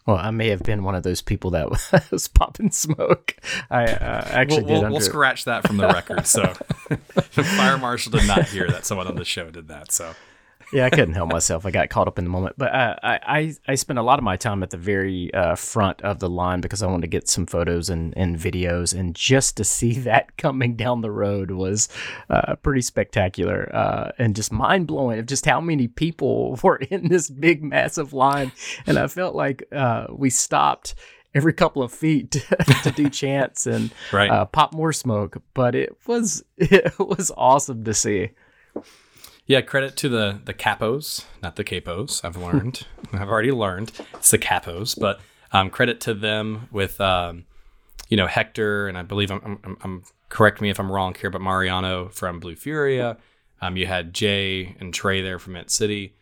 Well, 0.07 0.17
I 0.17 0.31
may 0.31 0.49
have 0.49 0.63
been 0.63 0.83
one 0.83 0.95
of 0.95 1.03
those 1.03 1.21
people 1.21 1.51
that 1.51 1.69
was 2.11 2.27
popping 2.27 2.71
smoke. 2.71 3.37
I 3.71 3.85
uh, 3.85 4.25
actually 4.31 4.65
We'll, 4.65 4.75
did. 4.75 4.83
we'll, 4.85 4.91
we'll 4.93 5.01
scratch 5.03 5.45
that 5.45 5.67
from 5.67 5.77
the 5.77 5.87
record. 5.87 6.27
So 6.27 6.43
the 6.89 7.45
fire 7.45 7.77
marshal 7.77 8.11
did 8.13 8.27
not 8.27 8.49
hear 8.49 8.67
that 8.69 8.87
someone 8.87 9.07
on 9.07 9.17
the 9.17 9.25
show 9.27 9.51
did 9.51 9.69
that. 9.69 9.93
So 9.93 10.15
yeah, 10.73 10.85
I 10.87 10.91
couldn't 10.91 11.15
help 11.15 11.31
myself. 11.33 11.67
I 11.67 11.71
got 11.71 11.89
caught 11.91 12.07
up 12.09 12.19
in 12.19 12.25
the 12.25 12.31
moment. 12.31 12.57
But 12.59 12.73
uh, 12.73 12.97
I, 13.03 13.19
I, 13.27 13.55
I 13.69 13.75
spent 13.75 13.99
a 13.99 14.03
lot 14.03 14.19
of 14.19 14.25
my 14.25 14.37
time 14.37 14.63
at 14.63 14.71
the 14.71 14.77
very 14.77 15.33
uh, 15.35 15.55
front 15.57 16.01
of 16.03 16.19
the 16.21 16.29
line 16.29 16.61
because 16.61 16.83
I 16.83 16.87
wanted 16.87 17.03
to 17.03 17.09
get 17.09 17.29
some 17.29 17.47
photos 17.47 17.89
and, 17.91 18.15
and 18.17 18.37
videos. 18.37 18.95
And 18.99 19.15
just 19.15 19.57
to 19.57 19.65
see 19.65 19.93
that 20.01 20.37
coming 20.37 20.77
down 20.77 21.01
the 21.01 21.11
road 21.11 21.51
was 21.51 21.89
uh, 22.29 22.57
pretty 22.57 22.83
spectacular 22.83 23.75
uh, 23.75 24.13
and 24.19 24.37
just 24.37 24.53
mind 24.53 24.87
blowing 24.87 25.19
of 25.19 25.27
just 25.27 25.47
how 25.47 25.61
many 25.61 25.89
people 25.89 26.59
were 26.63 26.77
in 26.77 27.09
this 27.09 27.29
big, 27.31 27.63
massive 27.63 28.13
line. 28.13 28.53
And 28.87 28.99
I 28.99 29.07
felt 29.07 29.35
like 29.35 29.65
uh, 29.73 30.07
we 30.11 30.31
stopped 30.31 30.95
every 31.35 31.53
couple 31.53 31.83
of 31.83 31.93
feet 31.93 32.33
to, 32.33 32.41
to 32.83 32.91
do 32.91 33.09
chants 33.09 33.67
and 33.67 33.93
Right. 34.13 34.31
uh, 34.31 34.45
pop 34.47 34.73
more 34.75 34.93
smoke. 34.93 35.43
But 35.55 35.75
it 35.75 35.97
was 36.07 36.43
it 36.57 36.99
was 36.99 37.31
awesome 37.37 37.85
to 37.85 37.95
see. 37.95 38.31
Yeah, 39.51 39.63
credit 39.63 39.97
to 39.97 40.09
the 40.09 40.41
the 40.45 40.55
capos, 40.55 41.25
not 41.43 41.57
the 41.57 41.65
capos. 41.65 42.25
I've 42.25 42.37
learned. 42.37 42.87
I've 43.13 43.29
already 43.29 43.51
learned 43.51 43.91
it's 44.15 44.31
the 44.31 44.39
capos, 44.39 44.97
but 44.97 45.19
um, 45.53 45.71
credit 45.71 46.01
to 46.03 46.15
them 46.15 46.69
with 46.71 47.01
um, 47.01 47.47
you 48.09 48.17
know 48.17 48.29
Hector 48.29 48.87
and 48.87 48.97
I 48.97 49.03
believe 49.03 49.33
I'm, 49.33 49.59
I'm, 49.65 49.77
I'm 49.83 50.05
correct 50.29 50.61
me 50.61 50.71
if 50.71 50.79
I'm 50.79 50.89
wrong 50.89 51.17
here, 51.21 51.31
but 51.31 51.41
Mariano 51.41 52.11
from 52.11 52.39
Blue 52.39 52.55
Furia. 52.55 53.17
Um, 53.61 53.77
you 53.77 53.87
had 53.87 54.15
Jay 54.15 54.77
and 54.79 54.95
Trey 54.95 55.21
there 55.21 55.41
from 55.41 55.55
Mint 55.55 55.73
City, 55.73 56.15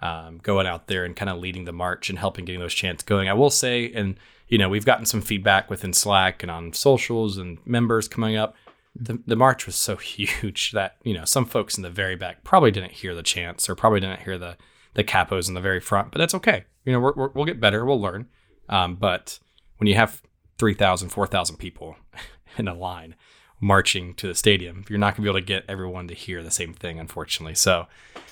um, 0.00 0.38
going 0.38 0.66
out 0.66 0.88
there 0.88 1.04
and 1.04 1.14
kind 1.14 1.30
of 1.30 1.38
leading 1.38 1.66
the 1.66 1.72
march 1.72 2.10
and 2.10 2.18
helping 2.18 2.44
getting 2.44 2.60
those 2.60 2.74
chants 2.74 3.04
going. 3.04 3.28
I 3.28 3.34
will 3.34 3.50
say, 3.50 3.92
and 3.92 4.16
you 4.48 4.58
know, 4.58 4.68
we've 4.68 4.84
gotten 4.84 5.06
some 5.06 5.22
feedback 5.22 5.70
within 5.70 5.92
Slack 5.92 6.42
and 6.42 6.50
on 6.50 6.72
socials 6.72 7.38
and 7.38 7.64
members 7.64 8.08
coming 8.08 8.34
up. 8.34 8.56
The, 8.94 9.22
the 9.26 9.36
march 9.36 9.66
was 9.66 9.76
so 9.76 9.96
huge 9.98 10.72
that 10.72 10.96
you 11.02 11.14
know 11.14 11.24
some 11.24 11.46
folks 11.46 11.76
in 11.76 11.82
the 11.82 11.90
very 11.90 12.16
back 12.16 12.44
probably 12.44 12.70
didn't 12.70 12.92
hear 12.92 13.14
the 13.14 13.22
chants 13.22 13.68
or 13.68 13.74
probably 13.74 14.00
didn't 14.00 14.22
hear 14.22 14.38
the 14.38 14.56
the 14.94 15.04
capos 15.04 15.48
in 15.48 15.54
the 15.54 15.60
very 15.60 15.80
front, 15.80 16.10
but 16.12 16.18
that's 16.18 16.34
okay. 16.34 16.64
You 16.84 16.92
know, 16.92 17.00
we're, 17.00 17.28
we'll 17.28 17.44
get 17.44 17.60
better, 17.60 17.84
we'll 17.84 18.00
learn. 18.00 18.28
Um, 18.68 18.96
but 18.96 19.38
when 19.78 19.88
you 19.88 19.94
have 19.94 20.22
3,000, 20.58 21.08
4,000 21.08 21.56
people 21.56 21.96
in 22.58 22.68
a 22.68 22.74
line 22.74 23.14
marching 23.60 24.14
to 24.14 24.26
the 24.26 24.34
stadium, 24.34 24.84
you're 24.88 24.98
not 24.98 25.16
going 25.16 25.16
to 25.16 25.22
be 25.22 25.28
able 25.28 25.40
to 25.40 25.44
get 25.44 25.64
everyone 25.68 26.08
to 26.08 26.14
hear 26.14 26.42
the 26.42 26.50
same 26.50 26.74
thing, 26.74 26.98
unfortunately. 26.98 27.54
So, 27.54 27.86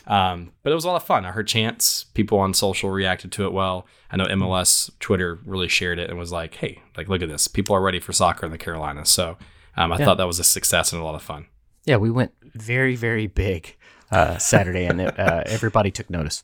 um, 0.06 0.52
but 0.62 0.72
it 0.72 0.74
was 0.74 0.84
a 0.84 0.88
lot 0.88 0.96
of 0.96 1.04
fun. 1.04 1.24
I 1.24 1.30
heard 1.30 1.46
chants. 1.46 2.04
People 2.04 2.38
on 2.38 2.52
social 2.52 2.90
reacted 2.90 3.30
to 3.32 3.44
it 3.44 3.52
well. 3.52 3.86
I 4.10 4.16
know 4.16 4.26
MLS 4.26 4.90
Twitter 4.98 5.38
really 5.44 5.68
shared 5.68 5.98
it 5.98 6.10
and 6.10 6.18
was 6.18 6.32
like, 6.32 6.56
"Hey, 6.56 6.82
like 6.96 7.08
look 7.08 7.22
at 7.22 7.28
this. 7.28 7.46
People 7.46 7.76
are 7.76 7.80
ready 7.80 8.00
for 8.00 8.12
soccer 8.12 8.44
in 8.44 8.50
the 8.50 8.58
Carolinas." 8.58 9.08
So, 9.08 9.38
um, 9.82 9.92
I 9.92 9.98
Yeah. 9.98 10.04
thought 10.04 10.18
that 10.18 10.26
was 10.26 10.38
a 10.38 10.44
success 10.44 10.92
and 10.92 11.00
a 11.00 11.04
lot 11.04 11.14
of 11.14 11.22
fun. 11.22 11.46
Yeah, 11.84 11.96
we 11.96 12.10
went 12.10 12.32
very 12.54 12.96
very 12.96 13.26
big 13.26 13.76
uh, 14.10 14.38
Saturday, 14.38 14.84
and 14.86 15.00
it, 15.00 15.18
uh, 15.18 15.42
everybody 15.46 15.90
took 15.90 16.10
notice. 16.10 16.42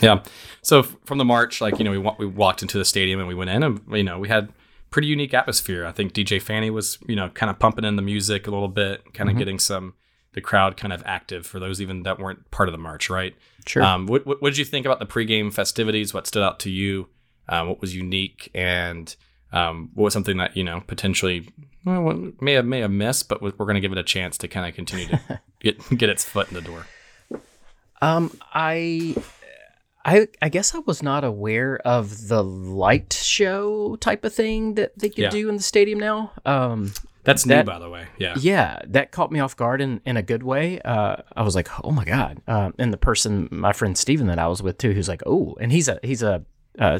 Yeah. 0.00 0.22
So 0.62 0.82
from 0.82 1.18
the 1.18 1.24
march, 1.24 1.60
like 1.60 1.78
you 1.78 1.84
know, 1.84 1.90
we 1.90 1.98
wa- 1.98 2.16
we 2.18 2.26
walked 2.26 2.62
into 2.62 2.78
the 2.78 2.84
stadium 2.84 3.18
and 3.18 3.28
we 3.28 3.34
went 3.34 3.50
in, 3.50 3.62
and 3.62 3.80
you 3.92 4.02
know, 4.04 4.18
we 4.18 4.28
had 4.28 4.52
pretty 4.90 5.08
unique 5.08 5.32
atmosphere. 5.34 5.86
I 5.86 5.92
think 5.92 6.12
DJ 6.12 6.40
Fanny 6.40 6.70
was 6.70 6.98
you 7.06 7.16
know 7.16 7.28
kind 7.30 7.50
of 7.50 7.58
pumping 7.58 7.84
in 7.84 7.96
the 7.96 8.02
music 8.02 8.46
a 8.46 8.50
little 8.50 8.68
bit, 8.68 9.12
kind 9.14 9.30
of 9.30 9.36
getting 9.36 9.58
some 9.58 9.94
the 10.34 10.40
crowd 10.40 10.76
kind 10.76 10.92
of 10.94 11.02
active 11.04 11.46
for 11.46 11.58
those 11.60 11.80
even 11.80 12.04
that 12.04 12.18
weren't 12.18 12.50
part 12.50 12.66
of 12.68 12.72
the 12.72 12.78
march, 12.78 13.10
right? 13.10 13.34
Sure. 13.66 13.82
Um, 13.82 14.06
what, 14.06 14.24
what, 14.26 14.40
what 14.40 14.48
did 14.50 14.56
you 14.58 14.64
think 14.64 14.86
about 14.86 14.98
the 14.98 15.04
pregame 15.06 15.52
festivities? 15.52 16.14
What 16.14 16.26
stood 16.26 16.42
out 16.42 16.58
to 16.60 16.70
you? 16.70 17.08
Um, 17.48 17.68
what 17.68 17.80
was 17.82 17.94
unique, 17.94 18.50
and 18.54 19.14
um, 19.52 19.90
what 19.94 20.04
was 20.04 20.12
something 20.14 20.36
that 20.38 20.56
you 20.56 20.64
know 20.64 20.82
potentially 20.86 21.48
well, 21.84 22.32
may 22.40 22.52
have 22.54 22.64
may 22.64 22.80
have 22.80 22.90
missed, 22.90 23.28
but 23.28 23.42
we're 23.42 23.50
going 23.52 23.74
to 23.74 23.80
give 23.80 23.92
it 23.92 23.98
a 23.98 24.02
chance 24.04 24.38
to 24.38 24.48
kind 24.48 24.68
of 24.68 24.74
continue 24.74 25.06
to 25.08 25.40
get 25.60 25.78
get 25.98 26.08
its 26.08 26.24
foot 26.24 26.48
in 26.48 26.54
the 26.54 26.60
door. 26.60 26.86
Um, 28.00 28.36
I, 28.52 29.14
I, 30.04 30.26
I 30.40 30.48
guess 30.48 30.74
I 30.74 30.78
was 30.80 31.02
not 31.02 31.22
aware 31.22 31.76
of 31.84 32.26
the 32.28 32.42
light 32.42 33.12
show 33.12 33.94
type 33.96 34.24
of 34.24 34.34
thing 34.34 34.74
that 34.74 34.98
they 34.98 35.08
could 35.08 35.18
Yeah. 35.18 35.30
do 35.30 35.48
in 35.48 35.56
the 35.56 35.62
stadium 35.62 36.00
now. 36.00 36.32
Um, 36.44 36.92
That's 37.22 37.44
That- 37.44 37.64
new, 37.64 37.72
by 37.72 37.78
the 37.78 37.88
way. 37.88 38.06
Yeah. 38.18 38.34
yeah, 38.36 38.80
that 38.88 39.12
caught 39.12 39.30
me 39.30 39.38
off 39.38 39.56
guard 39.56 39.80
in, 39.80 40.00
in 40.04 40.16
a 40.16 40.22
good 40.22 40.42
way. 40.42 40.80
Uh, 40.80 41.18
I 41.36 41.42
was 41.42 41.54
like, 41.54 41.68
oh 41.84 41.92
my 41.92 42.04
god! 42.04 42.40
Um, 42.48 42.74
and 42.78 42.92
the 42.92 42.96
person, 42.96 43.48
my 43.52 43.72
friend 43.72 43.96
Steven 43.96 44.26
that 44.26 44.40
I 44.40 44.48
was 44.48 44.60
with 44.62 44.78
too, 44.78 44.92
who's 44.92 45.08
like, 45.08 45.22
oh, 45.24 45.56
and 45.60 45.70
he's 45.70 45.86
a 45.86 46.00
he's 46.02 46.24
a 46.24 46.44
uh, 46.80 46.98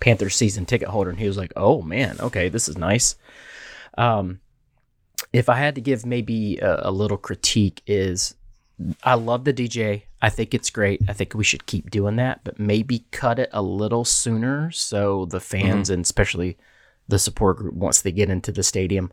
Panthers 0.00 0.34
season 0.36 0.66
ticket 0.66 0.88
holder, 0.88 1.08
and 1.08 1.18
he 1.18 1.26
was 1.26 1.38
like, 1.38 1.52
oh 1.56 1.80
man, 1.80 2.18
okay, 2.20 2.50
this 2.50 2.68
is 2.68 2.76
nice. 2.76 3.16
Um, 3.98 4.40
if 5.32 5.48
I 5.48 5.56
had 5.56 5.74
to 5.76 5.80
give 5.80 6.04
maybe 6.04 6.58
a, 6.58 6.88
a 6.88 6.90
little 6.90 7.16
critique, 7.16 7.82
is 7.86 8.34
I 9.02 9.14
love 9.14 9.44
the 9.44 9.52
DJ. 9.52 10.02
I 10.20 10.28
think 10.30 10.54
it's 10.54 10.70
great. 10.70 11.00
I 11.08 11.12
think 11.12 11.34
we 11.34 11.44
should 11.44 11.66
keep 11.66 11.90
doing 11.90 12.16
that, 12.16 12.40
but 12.44 12.58
maybe 12.58 13.04
cut 13.10 13.38
it 13.38 13.50
a 13.52 13.62
little 13.62 14.04
sooner 14.04 14.70
so 14.70 15.24
the 15.26 15.40
fans 15.40 15.90
and 15.90 16.04
especially 16.04 16.56
the 17.08 17.18
support 17.18 17.56
group 17.58 17.74
once 17.74 18.02
they 18.02 18.12
get 18.12 18.30
into 18.30 18.52
the 18.52 18.62
stadium 18.62 19.12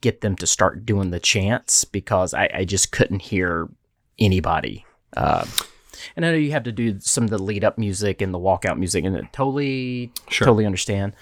get 0.00 0.20
them 0.20 0.36
to 0.36 0.46
start 0.46 0.84
doing 0.84 1.10
the 1.10 1.20
chants 1.20 1.84
because 1.84 2.34
I, 2.34 2.50
I 2.52 2.64
just 2.64 2.92
couldn't 2.92 3.22
hear 3.22 3.68
anybody. 4.18 4.84
Uh, 5.16 5.46
and 6.14 6.24
I 6.24 6.30
know 6.30 6.36
you 6.36 6.52
have 6.52 6.64
to 6.64 6.72
do 6.72 7.00
some 7.00 7.24
of 7.24 7.30
the 7.30 7.38
lead 7.38 7.64
up 7.64 7.78
music 7.78 8.20
and 8.20 8.32
the 8.32 8.38
walkout 8.38 8.78
music, 8.78 9.04
and 9.06 9.16
I 9.16 9.20
totally, 9.32 10.12
Sure. 10.28 10.44
totally 10.46 10.66
understand. 10.66 11.14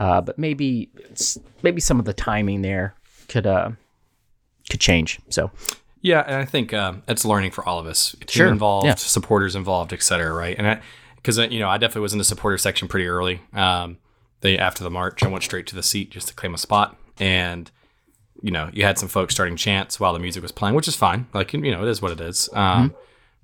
Uh, 0.00 0.20
but 0.20 0.38
maybe, 0.38 0.88
maybe 1.62 1.80
some 1.80 1.98
of 2.00 2.06
the 2.06 2.14
timing 2.14 2.62
there 2.62 2.94
could 3.28 3.46
uh, 3.46 3.70
could 4.70 4.80
change. 4.80 5.20
So 5.28 5.50
Yeah, 6.00 6.24
and 6.26 6.36
I 6.36 6.44
think 6.46 6.72
um, 6.72 7.02
it's 7.06 7.24
learning 7.24 7.50
for 7.50 7.64
all 7.68 7.78
of 7.78 7.86
us. 7.86 8.12
Team 8.20 8.28
Sure, 8.28 8.48
involved, 8.48 8.86
yeah. 8.86 8.94
supporters 8.94 9.54
involved, 9.54 9.92
et 9.92 10.02
cetera, 10.02 10.32
right? 10.32 10.56
And 10.58 10.66
I, 10.66 10.80
because 11.16 11.36
you 11.36 11.60
know, 11.60 11.68
I 11.68 11.76
definitely 11.76 12.00
was 12.02 12.12
in 12.12 12.18
the 12.18 12.24
supporter 12.24 12.56
section 12.56 12.88
pretty 12.88 13.06
early. 13.06 13.42
Um, 13.52 13.98
they 14.40 14.56
after 14.58 14.82
the 14.82 14.90
march, 14.90 15.22
I 15.22 15.28
went 15.28 15.44
straight 15.44 15.66
to 15.66 15.74
the 15.76 15.82
seat 15.82 16.10
just 16.10 16.28
to 16.28 16.34
claim 16.34 16.54
a 16.54 16.58
spot, 16.58 16.96
and 17.18 17.70
you 18.42 18.50
know, 18.50 18.70
you 18.72 18.84
had 18.84 18.98
some 18.98 19.08
folks 19.10 19.34
starting 19.34 19.54
chants 19.56 20.00
while 20.00 20.14
the 20.14 20.18
music 20.18 20.42
was 20.42 20.50
playing, 20.50 20.74
which 20.74 20.88
is 20.88 20.96
fine. 20.96 21.26
Like 21.34 21.52
you 21.52 21.70
know, 21.70 21.84
it 21.84 21.88
is 21.90 22.00
what 22.00 22.12
it 22.12 22.20
is. 22.20 22.48
Um, 22.54 22.90
Mm-hmm. 22.90 22.96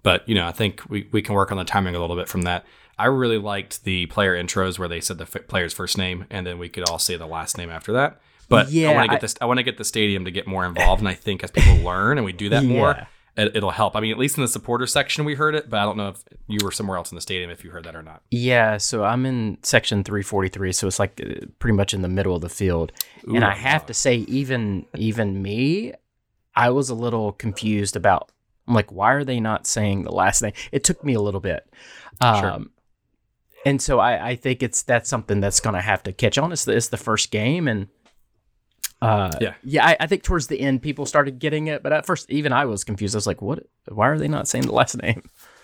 But 0.03 0.27
you 0.29 0.37
know, 0.37 0.47
I 0.47 0.53
think 0.53 0.83
we 0.89 1.09
we 1.11 1.21
can 1.21 1.35
work 1.35 1.51
on 1.51 1.59
the 1.59 1.65
timing 1.65 1.97
a 1.97 2.01
little 2.01 2.15
bit 2.17 2.29
from 2.29 2.43
that. 2.43 2.65
I 2.99 3.07
really 3.07 3.39
liked 3.39 3.85
the 3.85 4.07
player 4.07 4.35
intros 4.43 4.79
where 4.79 4.89
they 4.89 5.01
said 5.01 5.19
the 5.19 5.25
f- 5.25 5.47
player's 5.49 5.73
first 5.75 5.99
name 5.99 6.25
and 6.31 6.47
then 6.47 6.59
we 6.59 6.69
could 6.69 6.89
all 6.89 6.99
say 6.99 7.17
the 7.17 7.27
last 7.27 7.59
name 7.59 7.69
after 7.71 7.93
that. 7.93 8.21
But 8.49 8.69
I 8.69 8.71
Yeah, 8.71 8.95
want 8.95 9.07
to 9.07 9.11
I- 9.13 9.15
get 9.17 9.21
this. 9.21 9.35
I 9.41 9.45
want 9.47 9.59
to 9.59 9.63
get 9.65 9.77
the 9.77 9.85
stadium 9.85 10.25
to 10.25 10.31
get 10.31 10.47
more 10.47 10.65
involved, 10.65 11.01
and 11.01 11.09
I 11.09 11.15
think 11.15 11.43
as 11.45 11.51
people 11.51 11.77
learn 11.85 12.17
and 12.17 12.25
we 12.25 12.33
do 12.33 12.49
that 12.51 12.65
more, 12.65 12.95
Yeah. 13.37 13.45
it, 13.45 13.57
it'll 13.57 13.73
help. 13.73 13.97
I 13.97 14.01
mean, 14.01 14.13
at 14.13 14.19
least 14.19 14.39
in 14.39 14.43
the 14.43 14.49
supporter 14.49 14.87
section 14.87 15.25
we 15.25 15.35
heard 15.35 15.55
it, 15.57 15.69
but 15.69 15.81
I 15.81 15.85
don't 15.85 15.97
know 15.97 16.11
if 16.11 16.23
you 16.47 16.59
were 16.63 16.71
somewhere 16.71 16.97
else 16.97 17.11
in 17.11 17.17
the 17.17 17.21
stadium 17.21 17.51
if 17.51 17.65
you 17.65 17.71
heard 17.71 17.85
that 17.85 17.97
or 17.97 18.03
not. 18.05 18.23
Yeah, 18.31 18.77
so 18.79 19.05
I'm 19.05 19.27
in 19.27 19.59
section 19.63 20.05
343, 20.05 20.73
so 20.73 20.87
it's 20.87 20.99
like 21.01 21.21
uh, 21.21 21.47
pretty 21.59 21.77
much 21.77 21.93
in 21.93 22.03
the 22.03 22.09
middle 22.09 22.35
of 22.37 22.41
the 22.41 22.49
field. 22.49 22.93
and 23.27 23.45
I 23.45 23.55
have 23.55 23.85
to 23.87 23.95
say, 23.95 24.15
even 24.29 24.87
even 24.97 25.43
me, 25.43 25.93
I 26.55 26.71
was 26.71 26.89
a 26.89 26.95
little 26.95 27.33
confused 27.33 27.97
about. 27.97 28.31
I'm 28.69 28.75
like, 28.75 28.91
why 28.93 29.13
are 29.13 29.25
they 29.25 29.39
not 29.41 29.67
saying 29.67 30.05
the 30.05 30.13
last 30.13 30.41
name? 30.41 30.53
It 30.73 30.83
took 30.85 31.05
me 31.05 31.15
a 31.15 31.21
little 31.21 31.41
bit. 31.41 31.69
Um, 32.21 32.41
Sure. 32.41 32.65
And 33.65 33.81
so 33.83 33.99
I, 33.99 34.29
I 34.31 34.37
think 34.37 34.63
it's 34.63 34.83
that's 34.83 35.09
something 35.09 35.41
that's 35.41 35.61
going 35.61 35.75
to 35.75 35.81
have 35.81 36.03
to 36.05 36.13
catch 36.13 36.39
on. 36.39 36.53
It's 36.53 36.65
the, 36.65 36.77
it's 36.77 36.89
the 36.89 36.97
first 36.97 37.31
game, 37.31 37.67
and 37.67 37.89
uh, 39.03 39.33
Yeah. 39.41 39.55
yeah. 39.65 39.87
I, 39.87 39.97
I 40.01 40.07
think 40.07 40.23
towards 40.23 40.47
the 40.47 40.61
end 40.61 40.83
people 40.83 41.07
started 41.07 41.39
getting 41.39 41.67
it, 41.67 41.83
but 41.83 41.93
at 41.93 42.07
first 42.07 42.31
even 42.31 42.53
I 42.53 42.65
was 42.65 42.85
confused. 42.85 43.15
I 43.15 43.19
was 43.19 43.27
like, 43.27 43.43
what? 43.43 43.61
Why 43.89 44.09
are 44.09 44.19
they 44.19 44.29
not 44.29 44.49
saying 44.49 44.67
the 44.67 44.73
last 44.73 44.97
name? 45.03 45.23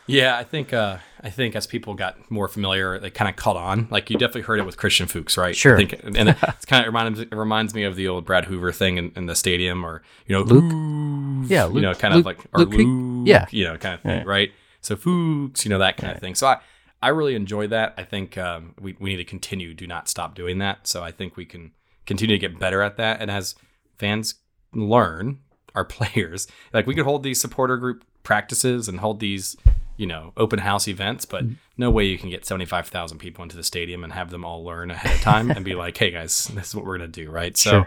Yeah, 0.08 0.36
I 0.36 0.42
think 0.42 0.72
uh, 0.72 0.96
I 1.22 1.30
think 1.30 1.54
as 1.54 1.68
people 1.68 1.94
got 1.94 2.28
more 2.28 2.48
familiar, 2.48 2.98
they 2.98 3.08
kind 3.08 3.30
of 3.30 3.36
caught 3.36 3.56
on. 3.56 3.86
Like 3.88 4.10
you 4.10 4.18
definitely 4.18 4.42
heard 4.42 4.58
it 4.58 4.66
with 4.66 4.76
Christian 4.76 5.06
Fuchs, 5.06 5.38
right? 5.38 5.54
Sure. 5.54 5.76
I 5.78 5.86
think, 5.86 6.00
and 6.16 6.30
it's 6.30 6.64
kind 6.66 6.80
of 6.84 6.86
reminds 6.92 7.20
it 7.20 7.32
reminds 7.32 7.72
me 7.72 7.84
of 7.84 7.94
the 7.94 8.08
old 8.08 8.24
Brad 8.26 8.46
Hoover 8.46 8.72
thing 8.72 8.98
in, 8.98 9.12
in 9.14 9.26
the 9.26 9.36
stadium, 9.36 9.86
or 9.86 10.02
you 10.26 10.34
know, 10.36 10.42
Luke. 10.42 11.48
Yeah, 11.48 11.68
you 11.68 11.80
know, 11.80 11.94
kind 11.94 12.14
Luke- 12.16 12.22
of 12.22 12.26
like 12.26 12.38
or 12.52 12.64
Luke 12.64 12.74
Luke, 12.74 13.28
yeah. 13.28 13.46
you 13.52 13.62
know, 13.64 13.76
kind 13.76 13.94
of 13.94 14.00
thing, 14.00 14.18
Yeah. 14.18 14.24
right? 14.26 14.50
So 14.80 14.96
Fuchs, 14.96 15.64
you 15.64 15.68
know, 15.70 15.78
that 15.78 15.96
kind 15.96 16.12
of 16.12 16.18
thing. 16.20 16.34
So 16.34 16.48
I 16.48 16.58
I 17.02 17.08
really 17.08 17.34
enjoy 17.34 17.66
that. 17.68 17.94
I 17.98 18.04
think 18.04 18.38
um, 18.38 18.74
we 18.80 18.96
we 19.00 19.10
need 19.10 19.16
to 19.18 19.24
continue, 19.24 19.74
do 19.74 19.86
not 19.86 20.08
stop 20.08 20.34
doing 20.34 20.58
that. 20.58 20.86
So 20.86 21.02
I 21.02 21.10
think 21.10 21.36
we 21.36 21.44
can 21.44 21.72
continue 22.06 22.36
to 22.36 22.40
get 22.40 22.58
better 22.58 22.80
at 22.82 22.96
that, 22.96 23.20
and 23.20 23.30
as 23.30 23.54
fans 23.98 24.36
learn, 24.74 25.38
our 25.74 25.84
players 25.96 26.46
like 26.72 26.86
we 26.86 26.94
could 26.94 27.04
hold 27.04 27.22
these 27.22 27.40
supporter 27.40 27.76
group 27.76 28.04
practices 28.22 28.88
and 28.88 29.00
hold 29.00 29.20
these 29.20 29.56
you 29.96 30.06
know 30.06 30.32
open 30.36 30.58
house 30.60 30.86
events 30.88 31.24
but 31.24 31.44
Mm-hmm. 31.44 31.54
no 31.76 31.90
way 31.90 32.04
you 32.04 32.16
can 32.18 32.30
get 32.30 32.46
75,000 32.46 33.18
people 33.18 33.42
into 33.42 33.56
the 33.56 33.62
stadium 33.64 34.04
and 34.04 34.12
have 34.12 34.30
them 34.30 34.44
all 34.44 34.64
learn 34.64 34.90
ahead 34.90 35.14
of 35.16 35.20
time 35.22 35.50
and 35.50 35.64
be 35.64 35.74
like 35.84 35.96
hey 35.96 36.10
guys 36.10 36.46
this 36.54 36.68
is 36.68 36.74
what 36.74 36.84
we're 36.84 36.98
going 36.98 37.10
to 37.10 37.24
do 37.24 37.30
right 37.30 37.56
so 37.56 37.70
Sure. 37.70 37.86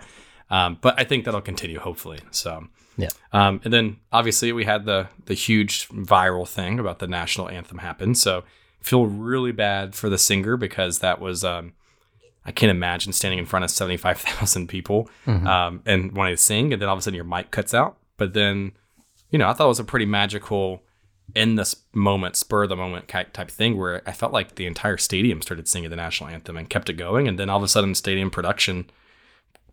um, 0.50 0.78
but 0.82 1.00
i 1.00 1.04
think 1.04 1.26
that'll 1.26 1.42
continue 1.42 1.80
hopefully 1.80 2.20
so 2.32 2.68
Yeah. 2.98 3.10
um, 3.34 3.62
and 3.64 3.72
then 3.74 3.98
obviously 4.12 4.52
we 4.52 4.66
had 4.66 4.86
the 4.86 5.08
the 5.26 5.34
huge 5.36 5.88
viral 5.90 6.48
thing 6.48 6.80
about 6.80 7.00
the 7.00 7.08
national 7.08 7.50
anthem 7.50 7.78
happen 7.80 8.14
so 8.14 8.44
feel 8.86 9.06
really 9.08 9.52
bad 9.52 9.96
for 9.96 10.10
the 10.10 10.18
singer 10.18 10.58
because 10.58 11.00
that 11.00 11.20
was 11.20 11.44
um, 11.44 11.74
I 12.46 12.52
can't 12.52 12.70
imagine 12.70 13.14
standing 13.14 13.40
in 13.40 13.46
front 13.48 13.66
of 13.66 13.72
75,000 13.72 14.68
people 14.68 15.10
um, 15.26 15.82
and 15.86 16.12
wanting 16.12 16.36
to 16.36 16.42
sing, 16.42 16.72
and 16.72 16.80
then 16.82 16.88
all 16.88 16.94
of 16.94 17.00
a 17.00 17.02
sudden 17.02 17.16
your 17.16 17.24
mic 17.26 17.50
cuts 17.50 17.74
out. 17.74 17.98
But 18.18 18.34
then, 18.34 18.74
you 19.32 19.40
know, 19.40 19.50
I 19.50 19.54
thought 19.54 19.66
it 19.66 19.70
was 19.70 19.80
a 19.80 19.84
pretty 19.84 20.06
magical, 20.06 20.84
in 21.36 21.56
this 21.56 21.76
moment, 21.94 22.36
spur 22.36 22.64
of 22.64 22.70
the 22.70 22.76
moment 22.76 23.08
type 23.08 23.50
thing 23.50 23.76
where 23.78 24.04
I 24.08 24.12
felt 24.12 24.32
like 24.32 24.56
the 24.56 24.68
entire 24.68 24.98
stadium 24.98 25.42
started 25.42 25.68
singing 25.68 25.90
the 25.90 25.96
national 25.96 26.30
anthem 26.30 26.56
and 26.56 26.70
kept 26.70 26.88
it 26.90 26.94
going. 26.94 27.28
And 27.28 27.40
then 27.40 27.50
all 27.50 27.58
of 27.58 27.64
a 27.64 27.68
sudden, 27.68 27.96
stadium 27.96 28.30
production 28.30 28.86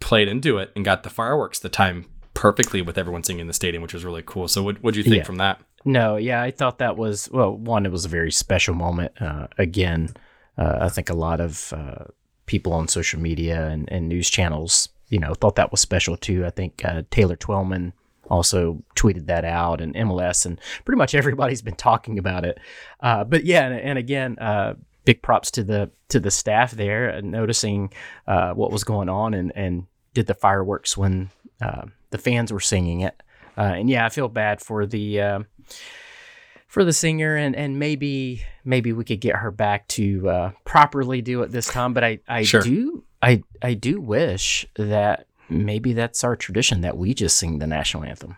played 0.01 0.27
into 0.29 0.57
it 0.59 0.73
and 0.75 0.85
got 0.85 1.03
the 1.03 1.11
fireworks 1.11 1.59
the 1.59 1.69
time 1.69 2.07
perfectly 2.35 2.81
with 2.81 2.97
everyone 2.97 3.23
singing 3.23 3.41
in 3.43 3.47
the 3.47 3.53
stadium, 3.53 3.83
which 3.83 3.93
was 3.95 4.05
really 4.07 4.23
cool. 4.25 4.49
So, 4.49 4.63
what 4.63 4.83
would 4.83 4.97
you 4.97 5.03
think 5.03 5.17
Yeah. 5.17 5.23
from 5.25 5.37
that? 5.37 5.61
No, 5.85 6.17
yeah, 6.17 6.43
I 6.43 6.51
thought 6.51 6.79
that 6.79 6.97
was 6.97 7.29
well. 7.33 7.57
One, 7.57 7.87
it 7.87 7.93
was 7.93 8.05
a 8.05 8.09
very 8.09 8.31
special 8.31 8.75
moment. 8.75 9.21
Uh, 9.21 9.49
again, 9.59 10.11
uh, 10.57 10.79
I 10.83 10.89
think 10.89 11.11
a 11.11 11.15
lot 11.15 11.41
of 11.41 11.73
uh, 11.73 12.05
people 12.47 12.73
on 12.73 12.89
social 12.89 13.21
media 13.21 13.67
and, 13.67 13.91
and 13.91 14.09
news 14.09 14.31
channels, 14.31 14.89
you 15.09 15.19
know, 15.19 15.35
thought 15.35 15.57
that 15.57 15.71
was 15.71 15.81
special 15.81 16.17
too. 16.17 16.47
I 16.47 16.51
think 16.51 16.85
uh, 16.85 17.03
Taylor 17.11 17.37
Twellman 17.37 17.93
also 18.31 18.83
tweeted 18.95 19.27
that 19.27 19.45
out 19.45 19.81
and 19.81 19.95
MLS 19.95 20.47
and 20.47 20.59
pretty 20.85 20.97
much 20.97 21.15
everybody's 21.15 21.63
been 21.63 21.75
talking 21.75 22.19
about 22.19 22.45
it. 22.45 22.59
Uh, 23.01 23.25
but 23.25 23.45
yeah, 23.45 23.67
and, 23.67 23.81
and 23.81 23.99
again, 23.99 24.39
uh, 24.39 24.75
big 25.05 25.21
props 25.21 25.51
to 25.51 25.65
the 25.65 25.91
to 26.09 26.21
the 26.21 26.31
staff 26.31 26.71
there 26.73 27.21
noticing 27.23 27.93
what 28.25 28.71
was 28.71 28.85
going 28.85 29.09
on 29.09 29.35
and 29.35 29.53
and 29.57 29.87
did 30.15 30.27
the 30.29 30.35
fireworks 30.35 30.97
when 30.97 31.31
the 31.59 32.19
fans 32.19 32.53
were 32.53 32.61
singing 32.61 33.01
it. 33.01 33.21
And 33.57 33.91
yeah, 33.91 34.07
I 34.07 34.11
feel 34.11 34.29
bad 34.29 34.61
for 34.61 34.87
the 34.87 35.45
for 36.69 36.85
the 36.85 36.93
singer 36.93 37.37
and 37.37 37.55
and 37.55 37.79
maybe 37.79 38.43
maybe 38.65 38.93
we 38.93 39.05
could 39.05 39.21
get 39.21 39.37
her 39.37 39.51
back 39.51 39.87
to 39.89 40.29
uh, 40.29 40.51
properly 40.65 41.21
do 41.23 41.43
it 41.43 41.51
this 41.53 41.67
time. 41.69 41.93
But 41.95 42.05
I 42.05 42.19
I 42.29 42.43
Sure. 42.45 42.63
do 42.63 43.05
I 43.23 43.43
I 43.61 43.75
do 43.75 44.01
wish 44.01 44.67
that 44.77 45.27
maybe 45.49 45.93
that's 45.93 46.25
our 46.25 46.37
tradition 46.37 46.81
that 46.81 46.97
we 46.97 47.15
just 47.15 47.37
sing 47.37 47.59
the 47.59 47.67
national 47.67 48.05
anthem. 48.05 48.37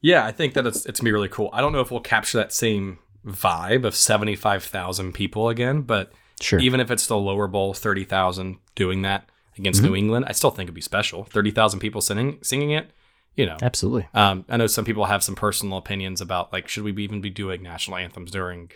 Yeah, 0.00 0.24
I 0.26 0.32
think 0.32 0.54
that 0.54 0.66
it's 0.66 0.86
it's 0.86 1.00
gonna 1.00 1.08
be 1.08 1.12
really 1.12 1.28
cool. 1.28 1.50
I 1.52 1.60
don't 1.60 1.72
know 1.72 1.80
if 1.80 1.90
we'll 1.90 2.00
capture 2.00 2.38
that 2.38 2.52
same 2.52 2.98
vibe 3.26 3.84
of 3.84 3.94
seventy 3.94 4.34
five 4.34 4.64
thousand 4.64 5.12
people 5.12 5.48
again, 5.48 5.82
but 5.82 6.12
Sure. 6.40 6.58
even 6.58 6.80
if 6.80 6.90
it's 6.90 7.06
the 7.06 7.16
lower 7.16 7.46
bowl, 7.46 7.72
thirty 7.74 8.04
thousand 8.04 8.56
doing 8.74 9.02
that 9.02 9.28
against 9.58 9.82
New 9.82 9.94
England, 9.94 10.24
I 10.26 10.32
still 10.32 10.50
think 10.50 10.66
it'd 10.66 10.74
be 10.74 10.80
special. 10.80 11.22
Thirty 11.24 11.50
thousand 11.52 11.78
people 11.80 12.00
singing 12.00 12.38
singing 12.42 12.70
it, 12.70 12.90
you 13.36 13.46
know. 13.46 13.56
Absolutely. 13.62 14.08
Um, 14.14 14.44
I 14.48 14.56
know 14.56 14.66
some 14.66 14.84
people 14.84 15.06
have 15.06 15.22
some 15.22 15.34
personal 15.34 15.78
opinions 15.78 16.20
about 16.20 16.52
like 16.52 16.68
should 16.68 16.84
we 16.84 16.92
even 17.02 17.20
be 17.20 17.30
doing 17.30 17.62
national 17.62 17.96
anthems 17.96 18.30
during 18.30 18.70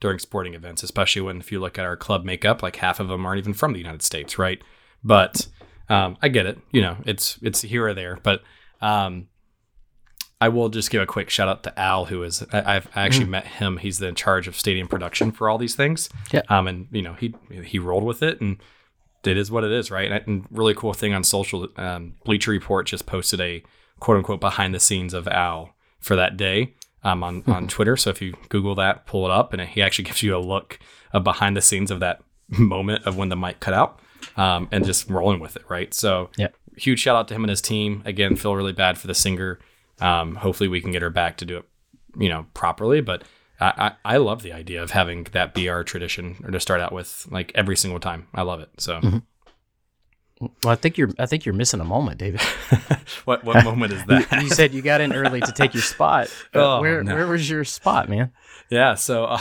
during 0.00 0.18
sporting 0.18 0.54
events, 0.54 0.82
especially 0.82 1.22
when 1.22 1.38
if 1.38 1.52
you 1.52 1.60
look 1.60 1.78
at 1.78 1.84
our 1.84 1.96
club 1.96 2.24
makeup, 2.24 2.62
like 2.62 2.76
half 2.76 3.00
of 3.00 3.08
them 3.08 3.24
aren't 3.24 3.38
even 3.38 3.54
from 3.54 3.72
the 3.72 3.78
United 3.78 4.02
States, 4.02 4.38
right? 4.38 4.62
But 5.04 5.46
um, 5.88 6.16
I 6.22 6.28
get 6.28 6.46
it. 6.46 6.58
You 6.72 6.82
know, 6.82 6.96
it's 7.06 7.38
it's 7.42 7.62
here 7.62 7.86
or 7.86 7.94
there, 7.94 8.18
but 8.22 8.42
um, 8.80 9.28
I 10.40 10.48
will 10.48 10.70
just 10.70 10.90
give 10.90 11.02
a 11.02 11.06
quick 11.06 11.28
shout 11.28 11.48
out 11.48 11.62
to 11.64 11.78
Al, 11.78 12.06
who 12.06 12.22
is 12.22 12.44
I, 12.52 12.76
I've 12.76 12.88
I 12.94 13.02
actually 13.02 13.26
met 13.26 13.46
him. 13.46 13.76
He's 13.76 13.98
the 13.98 14.08
in 14.08 14.14
charge 14.14 14.48
of 14.48 14.56
stadium 14.56 14.88
production 14.88 15.32
for 15.32 15.48
all 15.48 15.58
these 15.58 15.74
things. 15.74 16.08
Yeah. 16.32 16.42
Um, 16.48 16.66
and 16.66 16.88
you 16.90 17.02
know 17.02 17.14
he 17.14 17.34
he 17.62 17.78
rolled 17.78 18.04
with 18.04 18.22
it, 18.22 18.40
and 18.40 18.56
it 19.24 19.36
is 19.36 19.50
what 19.50 19.64
it 19.64 19.72
is, 19.72 19.90
right? 19.90 20.10
And, 20.10 20.26
and 20.26 20.46
really 20.50 20.74
cool 20.74 20.94
thing 20.94 21.12
on 21.12 21.24
social, 21.24 21.68
um, 21.76 22.14
Bleacher 22.24 22.50
Report 22.50 22.86
just 22.86 23.04
posted 23.04 23.40
a 23.40 23.62
quote 24.00 24.16
unquote 24.16 24.40
behind 24.40 24.74
the 24.74 24.80
scenes 24.80 25.14
of 25.14 25.28
Al 25.28 25.74
for 26.00 26.16
that 26.16 26.36
day 26.36 26.74
um, 27.04 27.22
on 27.22 27.42
on 27.46 27.68
Twitter. 27.68 27.96
So 27.96 28.10
if 28.10 28.20
you 28.20 28.34
Google 28.48 28.74
that, 28.76 29.06
pull 29.06 29.24
it 29.26 29.30
up, 29.30 29.52
and 29.52 29.62
he 29.62 29.80
actually 29.82 30.04
gives 30.04 30.22
you 30.22 30.36
a 30.36 30.38
look 30.38 30.78
of 31.12 31.22
behind 31.24 31.56
the 31.56 31.62
scenes 31.62 31.90
of 31.90 32.00
that 32.00 32.22
moment 32.48 33.04
of 33.06 33.16
when 33.16 33.28
the 33.28 33.36
mic 33.36 33.60
cut 33.60 33.74
out, 33.74 34.00
um, 34.36 34.68
and 34.72 34.84
just 34.84 35.08
rolling 35.08 35.40
with 35.40 35.56
it, 35.56 35.62
right? 35.68 35.92
So 35.94 36.30
Yep. 36.36 36.54
huge 36.76 37.00
shout 37.00 37.16
out 37.16 37.28
to 37.28 37.34
him 37.34 37.44
and 37.44 37.50
his 37.50 37.60
team. 37.60 38.02
Again, 38.04 38.36
feel 38.36 38.56
really 38.56 38.72
bad 38.72 38.98
for 38.98 39.06
the 39.06 39.14
singer. 39.14 39.58
Um, 40.00 40.34
hopefully, 40.36 40.68
we 40.68 40.80
can 40.80 40.92
get 40.92 41.02
her 41.02 41.10
back 41.10 41.36
to 41.38 41.44
do 41.44 41.58
it, 41.58 41.64
you 42.18 42.28
know, 42.28 42.46
properly. 42.54 43.00
But 43.02 43.22
I, 43.60 43.92
I, 44.04 44.14
I 44.14 44.16
love 44.16 44.42
the 44.42 44.52
idea 44.52 44.82
of 44.82 44.92
having 44.92 45.24
that 45.32 45.52
be 45.52 45.68
our 45.68 45.84
tradition, 45.84 46.36
or 46.44 46.50
to 46.50 46.58
start 46.60 46.80
out 46.80 46.92
with, 46.92 47.26
like 47.30 47.52
every 47.54 47.76
single 47.76 48.00
time. 48.00 48.26
I 48.34 48.42
love 48.42 48.60
it. 48.60 48.70
So, 48.78 49.00
Well, 50.40 50.50
I 50.72 50.74
think 50.74 50.96
you're 50.96 51.10
I 51.18 51.26
think 51.26 51.44
you're 51.44 51.54
missing 51.54 51.80
a 51.80 51.84
moment, 51.84 52.18
David. 52.18 52.40
what 53.26 53.44
what 53.44 53.62
moment 53.62 53.92
is 53.92 54.04
that? 54.06 54.42
you 54.42 54.48
said 54.48 54.72
you 54.72 54.80
got 54.80 55.00
in 55.02 55.12
early 55.12 55.40
to 55.40 55.52
take 55.52 55.74
your 55.74 55.82
spot. 55.82 56.28
Uh, 56.54 56.58
Oh, 56.76 56.80
where 56.80 57.02
no. 57.04 57.14
where 57.14 57.26
was 57.26 57.48
your 57.48 57.64
spot, 57.64 58.08
man? 58.08 58.32
Yeah, 58.70 58.94
so 58.94 59.24
uh, 59.24 59.38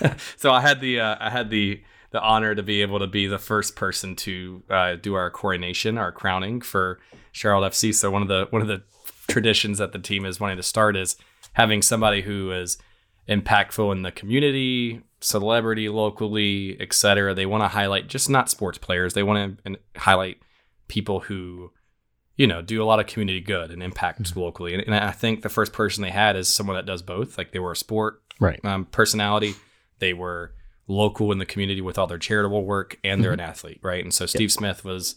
so 0.36 0.50
I 0.50 0.60
had 0.62 0.80
the 0.80 1.00
uh, 1.00 1.16
I 1.20 1.28
had 1.30 1.50
the 1.50 1.82
the 2.10 2.22
honor 2.22 2.54
to 2.54 2.62
be 2.62 2.80
able 2.80 2.98
to 3.00 3.06
be 3.06 3.26
the 3.26 3.38
first 3.38 3.76
person 3.76 4.16
to 4.16 4.62
uh, 4.70 4.96
do 4.96 5.14
our 5.14 5.30
coronation, 5.30 5.98
our 5.98 6.10
crowning 6.12 6.62
for 6.62 6.98
Charlotte 7.32 7.72
FC. 7.72 7.94
So 7.94 8.10
one 8.10 8.22
of 8.22 8.28
the 8.28 8.46
one 8.48 8.62
of 8.62 8.68
the 8.68 8.82
traditions 9.28 9.76
that 9.78 9.92
the 9.92 9.98
team 9.98 10.24
is 10.24 10.40
wanting 10.40 10.56
to 10.56 10.62
start 10.62 10.96
is 10.96 11.16
having 11.52 11.82
somebody 11.82 12.22
who 12.22 12.50
is 12.52 12.78
impactful 13.28 13.92
in 13.92 14.00
the 14.02 14.10
community, 14.12 15.02
celebrity 15.20 15.88
locally, 15.88 16.76
etc. 16.80 17.34
They 17.34 17.46
want 17.46 17.62
to 17.64 17.68
highlight 17.68 18.08
just 18.08 18.30
not 18.30 18.48
sports 18.48 18.78
players. 18.78 19.14
They 19.14 19.22
want 19.22 19.62
to 19.64 19.78
highlight 19.96 20.38
people 20.88 21.20
who 21.20 21.70
you 22.36 22.46
know 22.46 22.62
do 22.62 22.82
a 22.82 22.86
lot 22.86 23.00
of 23.00 23.06
community 23.06 23.40
good 23.40 23.70
and 23.70 23.82
impact 23.82 24.36
locally. 24.36 24.74
And, 24.74 24.82
and 24.84 24.94
I 24.94 25.10
think 25.10 25.42
the 25.42 25.48
first 25.48 25.72
person 25.72 26.02
they 26.02 26.10
had 26.10 26.36
is 26.36 26.48
someone 26.52 26.76
that 26.76 26.86
does 26.86 27.02
both. 27.02 27.36
Like 27.36 27.52
they 27.52 27.58
were 27.58 27.72
a 27.72 27.76
sport 27.76 28.22
Right. 28.40 28.64
um, 28.64 28.84
personality. 28.84 29.54
They 29.98 30.12
were 30.12 30.52
local 30.86 31.32
in 31.32 31.38
the 31.38 31.46
community 31.46 31.80
with 31.80 31.98
all 31.98 32.06
their 32.06 32.18
charitable 32.18 32.64
work, 32.64 32.98
and 33.02 33.22
they're 33.22 33.32
an 33.32 33.40
athlete, 33.40 33.80
right? 33.82 34.02
And 34.02 34.14
so 34.14 34.26
Steve 34.26 34.52
Smith 34.52 34.84
was 34.84 35.16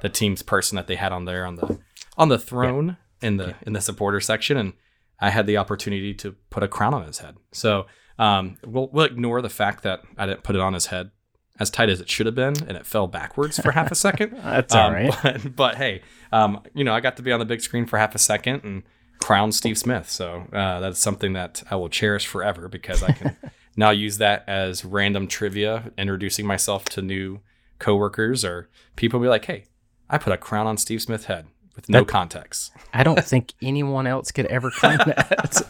the 0.00 0.08
team's 0.08 0.42
person 0.42 0.76
that 0.76 0.86
they 0.86 0.96
had 0.96 1.12
on 1.12 1.26
there 1.26 1.44
on 1.46 1.56
the 1.56 1.78
on 2.16 2.28
the 2.28 2.38
throne 2.38 2.96
in 3.20 3.36
the 3.36 3.54
in 3.66 3.74
the 3.74 3.80
supporter 3.82 4.20
section, 4.20 4.56
and 4.56 4.72
I 5.20 5.28
had 5.30 5.46
the 5.46 5.58
opportunity 5.58 6.14
to 6.14 6.32
put 6.50 6.62
a 6.62 6.68
crown 6.68 6.94
on 6.94 7.06
his 7.06 7.18
head. 7.18 7.36
So 7.52 7.86
um, 8.22 8.56
we'll 8.64 8.88
we'll 8.92 9.04
ignore 9.06 9.42
the 9.42 9.48
fact 9.48 9.82
that 9.82 10.02
I 10.16 10.26
didn't 10.26 10.42
put 10.42 10.54
it 10.56 10.60
on 10.62 10.74
his 10.74 10.86
head 10.86 11.10
as 11.58 11.70
tight 11.70 11.88
as 11.90 12.00
it 12.00 12.08
should 12.08 12.26
have 12.26 12.34
been, 12.34 12.54
and 12.66 12.76
it 12.76 12.86
fell 12.86 13.06
backwards 13.06 13.58
for 13.58 13.72
half 13.72 13.90
a 13.90 13.94
second. 13.94 14.32
That's 14.42 14.74
all 14.74 14.86
Um, 14.88 14.92
right. 14.94 15.14
But, 15.22 15.56
but 15.56 15.74
hey, 15.76 16.02
um, 16.32 16.62
you 16.74 16.84
know, 16.84 16.94
I 16.94 17.00
got 17.00 17.16
to 17.18 17.22
be 17.22 17.32
on 17.32 17.38
the 17.40 17.44
big 17.44 17.60
screen 17.60 17.86
for 17.86 17.98
half 17.98 18.14
a 18.14 18.18
second 18.18 18.62
and 18.64 18.82
crown 19.22 19.52
Steve 19.52 19.76
Smith. 19.78 20.08
So 20.10 20.46
uh, 20.52 20.80
that's 20.80 20.98
something 21.00 21.34
that 21.34 21.62
I 21.70 21.76
will 21.76 21.88
cherish 21.90 22.26
forever 22.26 22.68
because 22.68 23.02
I 23.02 23.12
can 23.12 23.36
now 23.76 23.90
use 23.90 24.18
that 24.18 24.44
as 24.48 24.84
random 24.84 25.28
trivia, 25.28 25.92
introducing 25.98 26.46
myself 26.46 26.84
to 26.86 27.02
new 27.02 27.40
coworkers 27.78 28.44
or 28.44 28.68
people 28.96 29.20
be 29.20 29.28
like, 29.28 29.44
hey, 29.44 29.64
I 30.10 30.18
put 30.18 30.32
a 30.32 30.36
crown 30.36 30.66
on 30.66 30.76
Steve 30.78 31.02
Smith's 31.02 31.26
head 31.26 31.46
with 31.76 31.88
no 31.88 32.00
That- 32.00 32.08
context. 32.08 32.72
I 32.92 33.02
don't 33.04 33.24
think 33.24 33.54
anyone 33.62 34.06
else 34.06 34.30
could 34.30 34.46
ever 34.46 34.70
claim 34.70 34.98
that. 35.06 35.62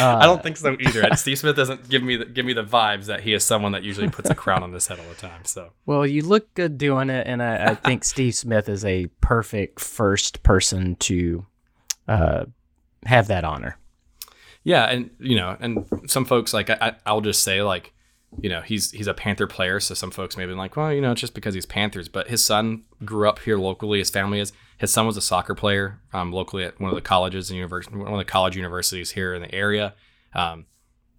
Uh, 0.00 0.16
I 0.16 0.24
don't 0.24 0.42
think 0.42 0.56
so 0.56 0.76
either. 0.80 1.08
Steve 1.16 1.38
Smith 1.38 1.56
doesn't 1.56 1.88
give 1.88 2.02
me 2.02 2.16
the, 2.16 2.24
give 2.24 2.46
me 2.46 2.52
the 2.54 2.64
vibes 2.64 3.06
that 3.06 3.20
he 3.20 3.34
is 3.34 3.44
someone 3.44 3.72
that 3.72 3.82
usually 3.82 4.08
puts 4.08 4.30
a 4.30 4.34
crown 4.34 4.62
on 4.62 4.72
his 4.72 4.86
head 4.86 4.98
all 4.98 5.08
the 5.08 5.14
time. 5.14 5.44
So 5.44 5.72
Well, 5.86 6.06
you 6.06 6.22
look 6.22 6.52
good 6.54 6.78
doing 6.78 7.10
it, 7.10 7.26
and 7.26 7.42
I, 7.42 7.72
I 7.72 7.74
think 7.74 8.04
Steve 8.04 8.34
Smith 8.34 8.68
is 8.68 8.84
a 8.84 9.06
perfect 9.20 9.80
first 9.80 10.42
person 10.42 10.96
to 11.00 11.44
uh, 12.08 12.44
have 13.04 13.26
that 13.28 13.44
honor. 13.44 13.76
Yeah, 14.64 14.84
and 14.86 15.10
you 15.18 15.36
know, 15.36 15.56
and 15.60 15.86
some 16.06 16.24
folks 16.24 16.52
like 16.54 16.70
I, 16.70 16.78
I- 16.80 16.96
I'll 17.06 17.20
just 17.22 17.42
say 17.42 17.62
like, 17.62 17.92
you 18.38 18.48
know, 18.48 18.60
he's 18.60 18.92
he's 18.92 19.06
a 19.06 19.14
Panther 19.14 19.46
player, 19.46 19.80
so 19.80 19.94
some 19.94 20.10
folks 20.10 20.36
may 20.36 20.46
be 20.46 20.52
like, 20.52 20.76
well, 20.76 20.92
you 20.92 21.00
know, 21.00 21.12
it's 21.12 21.20
just 21.20 21.34
because 21.34 21.54
he's 21.54 21.66
Panthers, 21.66 22.08
but 22.08 22.28
his 22.28 22.42
son 22.42 22.84
grew 23.04 23.28
up 23.28 23.40
here 23.40 23.58
locally. 23.58 23.98
His 23.98 24.10
family 24.10 24.40
is. 24.40 24.52
His 24.78 24.90
son 24.90 25.06
was 25.06 25.18
a 25.18 25.20
soccer 25.20 25.54
player 25.54 26.00
um, 26.14 26.32
locally 26.32 26.64
at 26.64 26.80
one 26.80 26.88
of 26.88 26.94
the 26.94 27.02
colleges 27.02 27.50
and 27.50 27.56
university, 27.56 27.94
one 27.96 28.12
of 28.12 28.18
the 28.18 28.24
college 28.24 28.56
universities 28.56 29.10
here 29.10 29.34
in 29.34 29.42
the 29.42 29.54
area. 29.54 29.94
Um, 30.34 30.66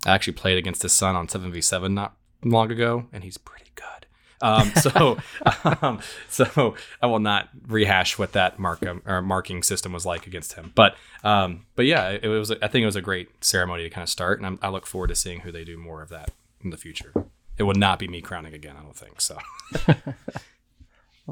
I 0.04 0.15
actually 0.15 0.34
played 0.34 0.58
against 0.58 0.82
his 0.82 0.93
son 0.93 1.15
on 1.15 1.30
seven 1.30 1.52
v 1.52 1.62
seven 1.62 1.93
not 1.93 2.15
long 2.43 2.71
ago, 2.71 3.08
and 3.13 3.24
he's 3.24 3.38
pretty 3.38 3.69
good. 3.76 4.08
Um, 4.41 4.71
so, 4.82 5.17
um, 5.82 6.00
so 6.28 6.76
I 7.04 7.06
will 7.06 7.19
not 7.19 7.50
rehash 7.67 8.17
what 8.17 8.32
that 8.32 8.58
mark 8.58 8.84
um, 8.88 9.04
or 9.06 9.21
marking 9.21 9.62
system 9.62 9.93
was 9.93 10.08
like 10.08 10.26
against 10.26 10.54
him. 10.54 10.71
But, 10.74 10.95
um, 11.24 11.65
but 11.76 11.86
yeah, 11.86 12.10
it, 12.10 12.24
it 12.24 12.30
was. 12.30 12.50
I 12.50 12.67
think 12.67 12.84
it 12.84 12.88
was 12.88 12.95
a 12.95 13.02
great 13.02 13.43
ceremony 13.43 13.84
to 13.84 13.89
kind 13.91 14.02
of 14.02 14.10
start, 14.10 14.39
and 14.39 14.47
I'm, 14.47 14.60
I 14.62 14.69
look 14.69 14.88
forward 14.88 15.10
to 15.10 15.15
seeing 15.15 15.41
who 15.41 15.52
they 15.52 15.65
do 15.65 15.78
more 15.78 16.02
of 16.02 16.10
that 16.10 16.32
in 16.63 16.69
the 16.69 16.78
future. 16.78 17.13
It 17.58 17.63
would 17.63 17.78
not 17.78 18.00
be 18.00 18.08
me 18.08 18.21
crowning 18.21 18.54
again, 18.54 18.76
I 18.78 18.82
don't 18.82 18.95
think. 18.95 19.21
So, 19.21 19.38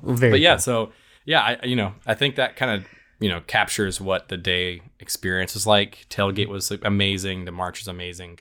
Very 0.03 0.31
but 0.31 0.39
yeah, 0.39 0.53
cool. 0.53 0.59
so 0.59 0.91
yeah, 1.25 1.41
I 1.41 1.65
you 1.65 1.75
know 1.75 1.93
I 2.05 2.13
think 2.13 2.35
that 2.35 2.55
kind 2.55 2.71
of 2.71 2.87
you 3.19 3.29
know 3.29 3.41
captures 3.41 3.99
what 3.99 4.29
the 4.29 4.37
day 4.37 4.81
experience 4.99 5.55
is 5.55 5.65
like. 5.65 6.05
Tailgate 6.09 6.47
was 6.47 6.71
like, 6.71 6.85
amazing. 6.85 7.45
The 7.45 7.51
march 7.51 7.79
was 7.81 7.87
amazing. 7.87 8.39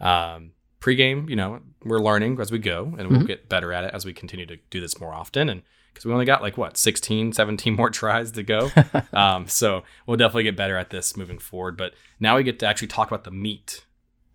Um, 0.00 0.52
pregame, 0.80 1.28
you 1.30 1.36
know, 1.36 1.60
we're 1.82 1.98
learning 2.00 2.38
as 2.40 2.52
we 2.52 2.58
go, 2.58 2.94
and 2.98 3.10
we'll 3.10 3.24
get 3.24 3.48
better 3.48 3.72
at 3.72 3.84
it 3.84 3.94
as 3.94 4.04
we 4.04 4.12
continue 4.12 4.46
to 4.46 4.56
do 4.70 4.80
this 4.80 5.00
more 5.00 5.14
often. 5.14 5.48
And 5.48 5.62
because 5.92 6.04
we 6.04 6.12
only 6.12 6.26
got 6.26 6.42
like 6.42 6.58
what 6.58 6.76
16, 6.76 7.32
17 7.32 7.74
more 7.74 7.90
tries 8.02 8.32
to 8.32 8.42
go, 8.42 8.70
um, 9.12 9.46
so 9.48 9.82
we'll 10.06 10.16
definitely 10.16 10.42
get 10.44 10.56
better 10.56 10.76
at 10.76 10.90
this 10.90 11.16
moving 11.16 11.38
forward. 11.38 11.76
But 11.76 11.94
now 12.20 12.36
we 12.36 12.42
get 12.42 12.58
to 12.60 12.66
actually 12.66 12.88
talk 12.88 13.08
about 13.08 13.24
the 13.24 13.30
meat 13.30 13.84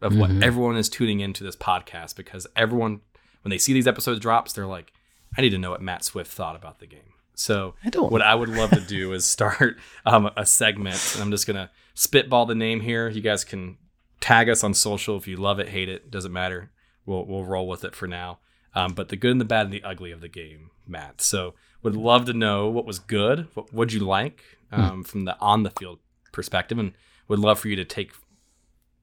of 0.01 0.15
what 0.17 0.29
Mhm. 0.29 0.43
everyone 0.43 0.77
is 0.77 0.89
tuning 0.89 1.19
into 1.19 1.43
this 1.43 1.55
podcast 1.55 2.15
because 2.15 2.47
everyone 2.55 3.01
when 3.41 3.49
they 3.51 3.57
see 3.57 3.71
these 3.73 3.87
episodes 3.87 4.19
drops, 4.19 4.51
they're 4.53 4.65
like, 4.67 4.91
I 5.37 5.41
need 5.41 5.51
to 5.51 5.57
know 5.57 5.71
what 5.71 5.81
Matt 5.81 6.03
Swift 6.03 6.29
thought 6.31 6.55
about 6.57 6.79
the 6.79 6.87
game. 6.87 7.13
So 7.35 7.75
I 7.85 7.89
don't. 7.89 8.11
what 8.11 8.21
I 8.21 8.35
would 8.35 8.49
love 8.49 8.71
to 8.71 8.81
do 8.81 9.13
is 9.13 9.25
start 9.25 9.77
um, 10.05 10.29
a 10.35 10.45
segment, 10.45 11.11
and 11.13 11.23
I'm 11.23 11.31
just 11.31 11.47
gonna 11.47 11.71
spitball 11.93 12.45
the 12.45 12.55
name 12.55 12.81
here. 12.81 13.07
You 13.07 13.21
guys 13.21 13.43
can 13.45 13.77
tag 14.19 14.49
us 14.49 14.61
on 14.63 14.73
social 14.73 15.15
if 15.15 15.25
you 15.27 15.37
love 15.37 15.59
it, 15.59 15.69
hate 15.69 15.87
it, 15.87 16.11
doesn't 16.11 16.33
matter. 16.33 16.69
We'll 17.05 17.25
we'll 17.25 17.45
roll 17.45 17.67
with 17.67 17.85
it 17.85 17.95
for 17.95 18.07
now. 18.07 18.39
Um, 18.75 18.93
but 18.93 19.07
the 19.09 19.15
good 19.15 19.31
and 19.31 19.41
the 19.41 19.45
bad 19.45 19.65
and 19.67 19.73
the 19.73 19.83
ugly 19.83 20.11
of 20.11 20.19
the 20.21 20.27
game, 20.27 20.69
Matt. 20.85 21.21
So 21.21 21.53
would 21.81 21.95
love 21.95 22.25
to 22.25 22.33
know 22.33 22.67
what 22.67 22.85
was 22.85 22.99
good, 22.99 23.47
what 23.53 23.73
would 23.73 23.93
you 23.93 24.01
like 24.01 24.43
um, 24.71 25.03
from 25.03 25.23
the 25.25 25.39
on 25.39 25.63
the 25.63 25.71
field 25.71 25.99
perspective, 26.33 26.77
and 26.77 26.91
would 27.29 27.39
love 27.39 27.57
for 27.59 27.69
you 27.69 27.75
to 27.77 27.85
take 27.85 28.11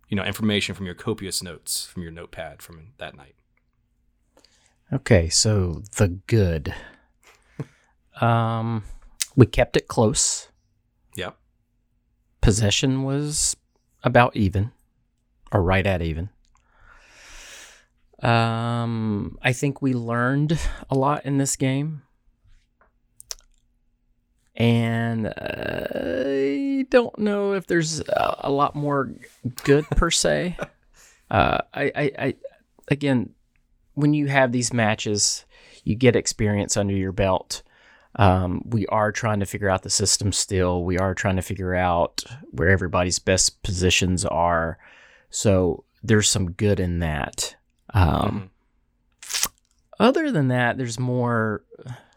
you 0.08 0.16
know 0.16 0.24
information 0.24 0.74
from 0.74 0.86
your 0.86 0.94
copious 0.94 1.42
notes 1.42 1.86
from 1.86 2.02
your 2.02 2.12
notepad 2.12 2.62
from 2.62 2.92
that 2.98 3.16
night. 3.16 3.34
Okay, 4.92 5.28
so 5.28 5.82
the 5.96 6.08
good. 6.26 6.74
Um, 8.20 8.84
we 9.34 9.46
kept 9.46 9.76
it 9.76 9.88
close. 9.88 10.48
Yep. 11.16 11.36
Possession 12.40 13.02
was 13.02 13.56
about 14.02 14.36
even, 14.36 14.70
or 15.52 15.62
right 15.62 15.86
at 15.86 16.02
even. 16.02 16.30
Um, 18.22 19.38
I 19.42 19.52
think 19.52 19.82
we 19.82 19.92
learned 19.92 20.58
a 20.88 20.94
lot 20.94 21.26
in 21.26 21.36
this 21.38 21.56
game. 21.56 22.02
And 24.56 25.26
uh, 25.26 25.86
I 25.92 26.86
don't 26.90 27.18
know 27.18 27.52
if 27.52 27.66
there's 27.66 28.00
a, 28.00 28.36
a 28.44 28.50
lot 28.50 28.74
more 28.74 29.10
good 29.64 29.86
per 29.90 30.10
se. 30.10 30.56
Uh, 31.28 31.58
I, 31.74 31.90
I, 31.96 32.12
I, 32.20 32.34
again, 32.86 33.30
when 33.94 34.14
you 34.14 34.28
have 34.28 34.52
these 34.52 34.72
matches, 34.72 35.44
you 35.82 35.96
get 35.96 36.14
experience 36.14 36.76
under 36.76 36.94
your 36.94 37.10
belt. 37.10 37.64
Um, 38.14 38.62
we 38.64 38.86
are 38.86 39.10
trying 39.10 39.40
to 39.40 39.46
figure 39.46 39.68
out 39.68 39.82
the 39.82 39.90
system 39.90 40.30
still. 40.30 40.84
We 40.84 40.98
are 40.98 41.16
trying 41.16 41.34
to 41.34 41.42
figure 41.42 41.74
out 41.74 42.22
where 42.52 42.68
everybody's 42.70 43.18
best 43.18 43.60
positions 43.64 44.24
are. 44.24 44.78
So 45.28 45.82
there's 46.04 46.28
some 46.28 46.52
good 46.52 46.78
in 46.78 47.00
that. 47.00 47.56
Um, 47.92 48.50
Mhm. 49.22 49.48
Other 49.98 50.30
than 50.30 50.46
that, 50.46 50.78
there's 50.78 51.00
more. 51.00 51.64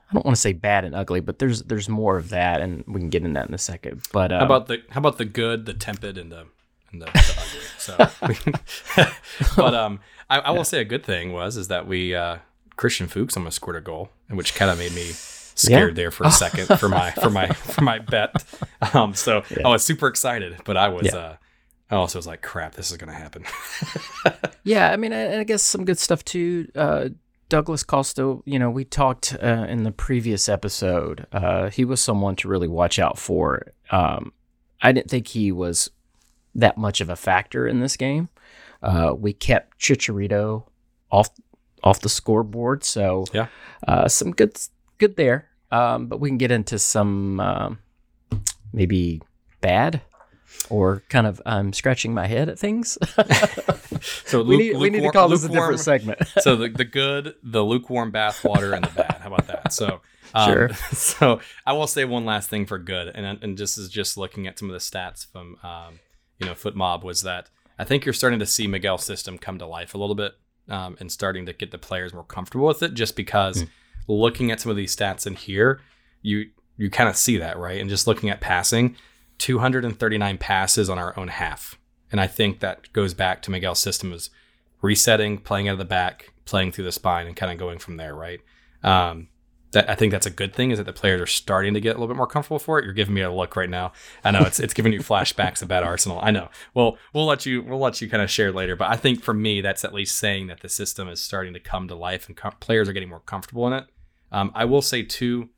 I 0.10 0.13
don't 0.13 0.26
want 0.26 0.36
to 0.36 0.41
say 0.41 0.54
bad 0.54 0.86
and 0.86 0.95
ugly, 0.95 1.19
but 1.19 1.38
there's 1.39 1.62
there's 1.63 1.88
more 1.88 2.17
of 2.17 2.30
that, 2.30 2.62
and 2.62 2.84
we 2.88 3.00
can 3.00 3.10
get 3.10 3.22
into 3.24 3.39
that 3.39 3.48
in 3.48 3.54
a 3.54 3.60
second. 3.60 4.02
But 4.12 4.32
uh, 4.32 4.39
How 4.39 4.45
about 4.45 4.67
the 4.67 4.82
how 4.89 5.00
about 5.00 5.17
the 5.19 5.26
good, 5.26 5.65
the 5.65 5.74
tepid, 5.74 6.17
and 6.17 6.32
the 6.32 6.45
and 6.91 7.02
the, 7.02 7.06
the 7.06 7.36
ugly? 8.28 9.06
So, 9.48 9.56
but 9.56 9.74
um, 9.74 10.00
I, 10.30 10.39
I 10.39 10.52
will 10.52 10.63
say 10.63 10.82
a 10.82 10.86
good 10.86 11.04
thing 11.06 11.32
was 11.32 11.58
is 11.58 11.67
that 11.67 11.88
we 11.88 12.15
uh, 12.15 12.38
Christian 12.76 13.08
Fuchs 13.08 13.38
almost 13.38 13.56
scored 13.58 13.76
a 13.76 13.82
goal, 13.82 14.10
and 14.28 14.38
which 14.38 14.56
kind 14.56 14.72
of 14.72 14.78
made 14.80 14.93
me 14.93 15.12
scared 15.12 15.95
there 15.95 16.10
for 16.12 16.26
a 16.26 16.32
second 16.32 16.67
for 16.80 16.89
my 16.89 17.12
for 17.12 17.30
my 17.30 17.48
for 17.50 17.84
my 17.84 18.00
bet. 18.00 18.34
Um, 18.93 19.13
so 19.13 19.43
I 19.63 19.67
was 19.69 19.84
super 19.84 20.08
excited, 20.08 20.58
but 20.65 20.76
I 20.78 20.88
was 20.89 21.08
Yeah. 21.08 21.15
uh, 21.17 21.36
I 21.91 21.95
also 21.95 22.17
was 22.19 22.28
like, 22.28 22.41
crap, 22.41 22.74
this 22.76 22.91
is 22.91 22.98
gonna 22.98 23.13
happen. 23.13 23.43
Yeah, 24.63 24.91
I 24.91 24.98
mean, 24.98 25.12
I, 25.13 25.39
I 25.39 25.43
guess 25.43 25.63
some 25.63 25.86
good 25.86 25.98
stuff 26.00 26.24
too. 26.24 26.69
Uh, 26.76 27.10
Douglas 27.49 27.83
Costa, 27.83 28.39
you 28.45 28.59
know, 28.59 28.69
we 28.69 28.85
talked 28.85 29.35
uh, 29.41 29.65
in 29.67 29.83
the 29.83 29.91
previous 29.91 30.47
episode. 30.47 31.25
Uh, 31.31 31.69
he 31.69 31.83
was 31.83 31.99
someone 31.99 32.35
to 32.38 32.47
really 32.47 32.67
watch 32.67 32.99
out 32.99 33.17
for. 33.17 33.65
Um, 33.91 34.33
I 34.81 34.91
didn't 34.91 35.09
think 35.09 35.27
he 35.29 35.51
was 35.51 35.89
that 36.55 36.77
much 36.77 37.01
of 37.01 37.09
a 37.09 37.15
factor 37.15 37.67
in 37.67 37.79
this 37.79 37.97
game. 37.97 38.29
Uh, 38.83 39.13
we 39.17 39.33
kept 39.33 39.79
Chicharito 39.79 40.63
off 41.12 41.29
off 41.83 42.01
the 42.01 42.09
scoreboard, 42.09 42.83
so 42.83 43.25
Yeah. 43.33 43.47
uh, 43.88 44.07
some 44.07 44.31
good 44.31 44.57
good 44.99 45.15
there. 45.15 45.49
Um, 45.71 46.07
but 46.07 46.19
we 46.19 46.29
can 46.29 46.38
get 46.38 46.51
into 46.51 46.77
some 46.79 47.39
um, 47.39 47.79
maybe 48.73 49.21
bad 49.62 50.01
or 50.69 51.03
kind 51.09 51.25
of 51.27 51.41
um, 51.45 51.73
scratching 51.73 52.13
my 52.13 52.27
head 52.27 52.47
at 52.49 52.59
things. 52.59 52.97
So 54.25 54.43
we 54.43 54.57
luke- 54.57 54.59
need, 54.59 54.77
we 54.77 54.89
need 54.89 54.97
to 54.99 55.03
lukewarm- 55.05 55.13
call 55.13 55.29
this 55.29 55.43
a 55.43 55.49
different 55.49 55.79
segment. 55.79 56.19
so 56.39 56.55
the, 56.55 56.69
the 56.69 56.85
good, 56.85 57.35
the 57.43 57.63
lukewarm 57.63 58.12
bath 58.12 58.43
water, 58.43 58.73
and 58.73 58.83
the 58.85 58.91
bad. 58.91 59.19
How 59.21 59.27
about 59.33 59.47
that? 59.47 59.73
So 59.73 60.01
um, 60.33 60.51
Sure. 60.51 60.69
So 60.91 61.39
I 61.65 61.73
will 61.73 61.88
say 61.88 62.05
one 62.05 62.25
last 62.25 62.49
thing 62.49 62.65
for 62.65 62.77
good, 62.77 63.09
and 63.15 63.41
and 63.43 63.57
this 63.57 63.77
is 63.77 63.89
just 63.89 64.17
looking 64.17 64.47
at 64.47 64.59
some 64.59 64.69
of 64.69 64.73
the 64.73 64.79
stats 64.79 65.25
from 65.25 65.57
um, 65.63 65.99
you 66.39 66.45
know 66.45 66.53
FotMob 66.53 67.03
was 67.03 67.21
that 67.21 67.49
I 67.77 67.83
think 67.85 68.05
you're 68.05 68.13
starting 68.13 68.39
to 68.39 68.45
see 68.45 68.67
Miguel's 68.67 69.05
system 69.05 69.38
come 69.38 69.57
to 69.59 69.65
life 69.65 69.93
a 69.93 69.97
little 69.97 70.15
bit, 70.15 70.33
um, 70.67 70.97
and 70.99 71.12
starting 71.12 71.45
to 71.45 71.53
get 71.53 71.71
the 71.71 71.77
players 71.77 72.13
more 72.13 72.23
comfortable 72.23 72.67
with 72.67 72.83
it. 72.83 72.93
Just 72.93 73.15
because 73.15 73.65
looking 74.07 74.51
at 74.51 74.59
some 74.59 74.69
of 74.69 74.75
these 74.75 74.95
stats 74.95 75.25
in 75.25 75.35
here, 75.35 75.81
you 76.21 76.49
you 76.77 76.89
kind 76.89 77.09
of 77.09 77.15
see 77.17 77.38
that 77.38 77.57
right, 77.57 77.79
and 77.79 77.89
just 77.89 78.05
looking 78.07 78.29
at 78.29 78.39
passing, 78.41 78.95
239 79.39 80.38
passes 80.38 80.89
on 80.89 80.99
our 80.99 81.17
own 81.17 81.27
half. 81.29 81.78
And 82.12 82.19
I 82.19 82.28
think 82.28 82.60
that 82.60 82.91
goes 82.93 83.13
back 83.13 83.41
to 83.43 83.52
Miguel's 83.52 83.80
system 83.80 84.13
is 84.13 84.30
resetting, 84.82 85.38
playing 85.38 85.67
out 85.67 85.74
of 85.74 85.80
the 85.80 85.86
back, 85.86 86.34
playing 86.45 86.72
through 86.72 86.86
the 86.86 86.91
spine, 86.91 87.28
and 87.28 87.36
kind 87.36 87.52
of 87.52 87.58
going 87.58 87.80
from 87.80 87.98
there, 87.98 88.15
right? 88.15 88.41
Um, 88.84 89.28
that 89.72 89.89
I 89.89 89.95
think 89.95 90.12
that's 90.12 90.26
a 90.26 90.32
good 90.32 90.54
thing 90.54 90.72
is 90.72 90.78
that 90.80 90.86
the 90.86 90.93
players 90.93 91.22
are 91.22 91.28
starting 91.28 91.74
to 91.76 91.82
get 91.82 91.91
a 91.91 92.00
little 92.00 92.08
bit 92.08 92.17
more 92.17 92.28
comfortable 92.28 92.60
for 92.60 92.80
it. 92.80 92.86
You're 92.86 92.93
giving 92.93 93.13
me 93.13 93.22
a 93.22 93.32
look 93.32 93.56
right 93.56 93.69
now. 93.69 93.91
I 94.24 94.32
know 94.32 94.41
it's 94.41 94.60
it's 94.60 94.74
giving 94.74 94.93
you 94.93 95.00
flashbacks 95.00 95.62
about 95.62 95.84
Arsenal. 95.84 96.19
I 96.22 96.32
know. 96.32 96.50
Well, 96.74 96.98
we'll 97.13 97.26
let 97.26 97.45
you 97.45 97.62
we'll 97.62 97.80
let 97.80 98.02
you 98.02 98.10
kind 98.10 98.24
of 98.24 98.32
share 98.32 98.52
later, 98.52 98.76
but 98.76 98.89
I 98.89 98.95
think 98.95 99.22
for 99.22 99.34
me 99.34 99.62
that's 99.62 99.86
at 99.86 99.93
least 99.93 100.17
saying 100.17 100.48
that 100.48 100.62
the 100.62 100.69
system 100.69 101.08
is 101.08 101.22
starting 101.22 101.54
to 101.54 101.60
come 101.60 101.88
to 101.88 101.95
life 101.95 102.28
and 102.28 102.38
players 102.60 102.89
are 102.89 102.93
getting 102.93 103.10
more 103.10 103.19
comfortable 103.19 103.67
in 103.67 103.74
it. 103.74 103.86
Um, 104.32 104.52
I 104.56 104.65
will 104.65 104.82
say 104.82 105.04
too, 105.04 105.50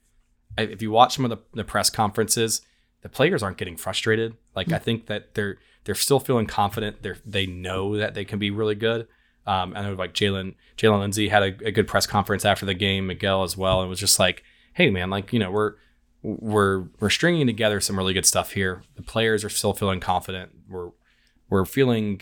if 0.58 0.82
you 0.82 0.92
watch 0.92 1.16
some 1.16 1.26
of 1.26 1.32
the, 1.32 1.38
the 1.54 1.64
press 1.64 1.90
conferences, 1.90 2.62
the 3.02 3.10
players 3.10 3.44
aren't 3.44 3.58
getting 3.58 3.78
frustrated. 3.78 4.36
Like 4.56 4.72
I 4.72 4.78
think 4.80 5.08
that 5.08 5.34
they're 5.34 5.58
they're 5.84 5.96
still 5.96 6.20
feeling 6.20 6.46
confident. 6.46 7.02
They 7.04 7.14
they 7.26 7.46
know 7.46 7.98
that 7.98 8.14
they 8.14 8.26
can 8.26 8.40
be 8.40 8.52
really 8.52 8.76
good. 8.76 9.08
Um, 9.48 9.74
I 9.76 9.82
know 9.82 9.94
like 9.94 10.14
Jaylin 10.14 10.56
Jaylin 10.78 11.00
Lindsey 11.00 11.30
had 11.30 11.44
a, 11.44 11.68
a 11.68 11.72
good 11.72 11.88
press 11.88 12.06
conference 12.06 12.46
after 12.46 12.66
the 12.66 12.74
game. 12.74 13.08
Miguel 13.08 13.44
as 13.44 13.58
well, 13.58 13.82
and 13.82 13.90
was 13.90 14.00
just 14.00 14.20
like, 14.20 14.44
"Hey 14.74 14.90
man, 14.90 15.10
like 15.10 15.34
you 15.34 15.40
know 15.40 15.52
we're 15.52 15.76
we're 16.22 16.86
we're 17.00 17.10
stringing 17.10 17.48
together 17.48 17.80
some 17.80 17.98
really 17.98 18.14
good 18.14 18.26
stuff 18.26 18.52
here. 18.52 18.84
The 18.96 19.02
players 19.02 19.44
are 19.44 19.50
still 19.50 19.74
feeling 19.74 20.00
confident. 20.00 20.52
We're 20.70 20.92
we're 21.50 21.66
feeling 21.66 22.22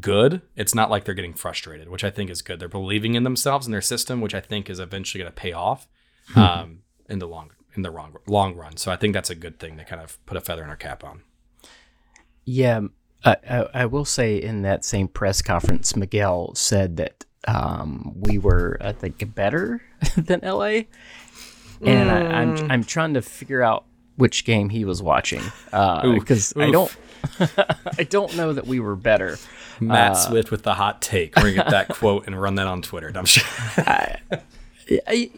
good. 0.00 0.42
It's 0.56 0.74
not 0.74 0.90
like 0.90 1.04
they're 1.04 1.14
getting 1.14 1.34
frustrated, 1.34 1.88
which 1.88 2.04
I 2.04 2.10
think 2.10 2.30
is 2.30 2.42
good. 2.42 2.60
They're 2.60 2.68
believing 2.68 3.14
in 3.14 3.24
themselves 3.24 3.66
and 3.66 3.74
their 3.74 3.82
system, 3.82 4.20
which 4.20 4.34
I 4.34 4.40
think 4.40 4.70
is 4.70 4.78
eventually 4.78 5.22
going 5.22 5.32
to 5.32 5.40
pay 5.40 5.52
off 5.52 5.88
um, 6.34 6.78
in 7.08 7.18
the 7.18 7.28
long 7.28 7.50
in 7.74 7.82
the 7.82 7.90
long 7.90 8.16
long 8.26 8.54
run. 8.54 8.76
So 8.76 8.92
I 8.92 8.96
think 8.96 9.14
that's 9.14 9.30
a 9.30 9.34
good 9.34 9.58
thing 9.58 9.76
to 9.78 9.84
kind 9.84 10.02
of 10.02 10.24
put 10.26 10.36
a 10.36 10.40
feather 10.40 10.62
in 10.62 10.70
our 10.70 10.76
cap 10.76 11.04
on. 11.04 11.22
Yeah, 12.44 12.78
um, 12.78 12.92
I, 13.24 13.36
I, 13.48 13.66
I 13.74 13.86
will 13.86 14.04
say 14.04 14.36
in 14.36 14.62
that 14.62 14.84
same 14.84 15.08
press 15.08 15.42
conference, 15.42 15.94
Miguel 15.94 16.54
said 16.54 16.96
that 16.96 17.24
um, 17.46 18.12
we 18.16 18.38
were, 18.38 18.78
I 18.80 18.92
think, 18.92 19.34
better 19.34 19.82
than 20.16 20.40
LA, 20.42 20.82
and 21.80 22.10
I, 22.10 22.40
I'm 22.40 22.56
mm. 22.56 22.66
I'm 22.70 22.84
trying 22.84 23.14
to 23.14 23.22
figure 23.22 23.62
out 23.62 23.84
which 24.16 24.44
game 24.44 24.68
he 24.68 24.84
was 24.84 25.02
watching 25.02 25.42
uh, 25.72 26.12
because 26.12 26.52
I 26.56 26.70
don't 26.70 26.94
I 27.98 28.04
don't 28.04 28.36
know 28.36 28.52
that 28.52 28.66
we 28.66 28.80
were 28.80 28.96
better. 28.96 29.38
Matt 29.80 30.12
uh, 30.12 30.14
Swift 30.14 30.50
with 30.50 30.62
the 30.62 30.74
hot 30.74 31.02
take. 31.02 31.34
We're 31.36 31.42
gonna 31.42 31.54
get 31.54 31.70
that 31.70 31.88
quote 31.88 32.26
and 32.26 32.40
run 32.40 32.56
that 32.56 32.66
on 32.66 32.82
Twitter. 32.82 33.10
I'm 33.14 33.24
sure. 33.24 33.44
I, 33.84 34.18
I- 35.06 35.30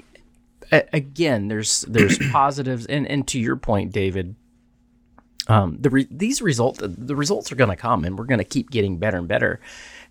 again, 0.73 1.49
there's 1.49 1.83
there's 1.83 2.19
positives, 2.33 2.87
and 2.87 3.07
and 3.07 3.27
to 3.29 3.39
your 3.39 3.57
point, 3.57 3.93
David, 3.93 4.35
um, 5.49 5.77
the 5.81 5.91
re- 5.91 6.09
these 6.11 6.41
result 6.41 6.81
the 6.83 7.17
results 7.17 7.53
are 7.53 7.57
going 7.57 7.71
to 7.71 7.77
come, 7.77 8.05
and 8.05 8.19
we're 8.19 8.25
going 8.25 8.39
to 8.39 8.45
keep 8.45 8.71
getting 8.71 8.99
better 8.99 9.19
and 9.19 9.29
better, 9.29 9.61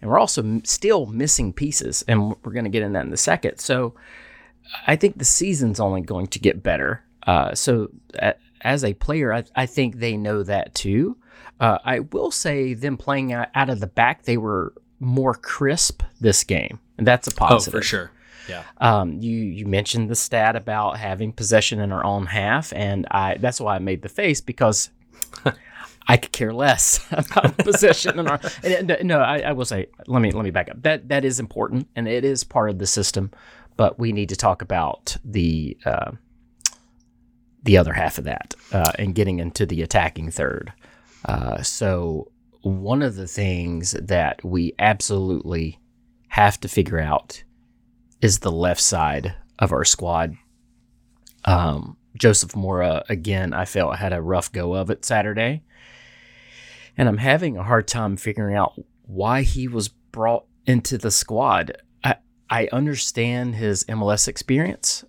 and 0.01 0.09
we're 0.09 0.19
also 0.19 0.41
m- 0.43 0.63
still 0.65 1.05
missing 1.07 1.53
pieces, 1.53 2.03
and 2.07 2.35
we're 2.43 2.53
going 2.53 2.65
to 2.65 2.69
get 2.69 2.83
in 2.83 2.93
that 2.93 3.05
in 3.05 3.13
a 3.13 3.17
second. 3.17 3.57
So, 3.59 3.95
I 4.87 4.95
think 4.95 5.17
the 5.17 5.25
season's 5.25 5.79
only 5.79 6.01
going 6.01 6.27
to 6.27 6.39
get 6.39 6.61
better. 6.63 7.03
Uh, 7.25 7.55
so, 7.55 7.89
a 8.15 8.35
as 8.61 8.83
a 8.85 8.93
player, 8.93 9.33
I, 9.33 9.43
I 9.55 9.65
think 9.65 9.97
they 9.97 10.15
know 10.15 10.43
that 10.43 10.73
too. 10.75 11.17
Uh, 11.59 11.77
I 11.83 11.99
will 11.99 12.31
say, 12.31 12.73
them 12.73 12.95
playing 12.97 13.33
out, 13.33 13.49
out 13.55 13.69
of 13.69 13.79
the 13.79 13.87
back, 13.87 14.23
they 14.23 14.37
were 14.37 14.73
more 14.99 15.33
crisp 15.33 16.01
this 16.21 16.43
game, 16.43 16.79
and 16.97 17.05
that's 17.07 17.27
a 17.27 17.31
Oh, 17.31 17.35
positive. 17.35 17.79
for 17.79 17.83
sure. 17.83 18.11
Yeah. 18.47 18.63
Um, 18.77 19.13
you 19.19 19.37
you 19.37 19.65
mentioned 19.65 20.09
the 20.09 20.15
stat 20.15 20.55
about 20.55 20.97
having 20.97 21.31
possession 21.31 21.79
in 21.79 21.91
our 21.91 22.03
own 22.03 22.25
half, 22.25 22.73
and 22.73 23.07
I 23.11 23.37
that's 23.37 23.59
why 23.59 23.75
I 23.75 23.79
made 23.79 24.01
the 24.01 24.09
face 24.09 24.41
because 24.41 24.89
I 26.07 26.17
could 26.17 26.31
care 26.31 26.53
less 26.53 27.05
about 27.11 27.57
possession 27.57 28.19
in 28.19 28.27
our. 28.27 28.39
And, 28.63 28.91
and, 28.91 29.07
no, 29.07 29.19
I, 29.19 29.39
I 29.39 29.51
will 29.53 29.65
say, 29.65 29.87
let 30.07 30.21
me 30.21 30.31
let 30.31 30.43
me 30.43 30.51
back 30.51 30.69
up. 30.69 30.81
That 30.81 31.09
that 31.09 31.25
is 31.25 31.39
important, 31.39 31.87
and 31.95 32.07
it 32.07 32.25
is 32.25 32.43
part 32.43 32.69
of 32.69 32.79
the 32.79 32.87
system, 32.87 33.31
but 33.77 33.99
we 33.99 34.11
need 34.11 34.29
to 34.29 34.35
talk 34.35 34.61
about 34.61 35.17
the 35.23 35.77
uh, 35.85 36.11
the 37.63 37.77
other 37.77 37.93
half 37.93 38.17
of 38.17 38.25
that 38.25 38.55
uh, 38.71 38.91
and 38.99 39.15
getting 39.15 39.39
into 39.39 39.65
the 39.65 39.81
attacking 39.81 40.31
third. 40.31 40.73
Uh, 41.25 41.61
so 41.61 42.29
one 42.61 43.01
of 43.01 43.15
the 43.15 43.27
things 43.27 43.91
that 43.91 44.43
we 44.43 44.73
absolutely 44.79 45.79
have 46.29 46.59
to 46.59 46.67
figure 46.67 46.99
out 46.99 47.43
is 48.23 48.39
the 48.39 48.51
left 48.51 48.81
side 48.81 49.35
of 49.59 49.71
our 49.71 49.83
squad. 49.83 50.35
Um, 51.45 51.97
Joseph 52.17 52.55
Mora, 52.55 53.03
again, 53.09 53.53
I 53.53 53.65
felt 53.65 53.97
had 53.97 54.13
a 54.13 54.21
rough 54.21 54.51
go 54.51 54.73
of 54.73 54.89
it 54.89 55.03
Saturday. 55.05 55.63
And 56.97 57.09
I'm 57.09 57.17
having 57.17 57.57
a 57.57 57.63
hard 57.63 57.87
time 57.87 58.17
figuring 58.17 58.55
out 58.55 58.73
why 59.01 59.41
he 59.41 59.67
was 59.67 59.89
brought 59.89 60.45
into 60.65 60.97
the 60.97 61.11
squad. 61.11 61.75
I, 62.03 62.15
I 62.49 62.69
understand 62.71 63.55
his 63.55 63.83
MLS 63.85 64.27
experience, 64.27 65.03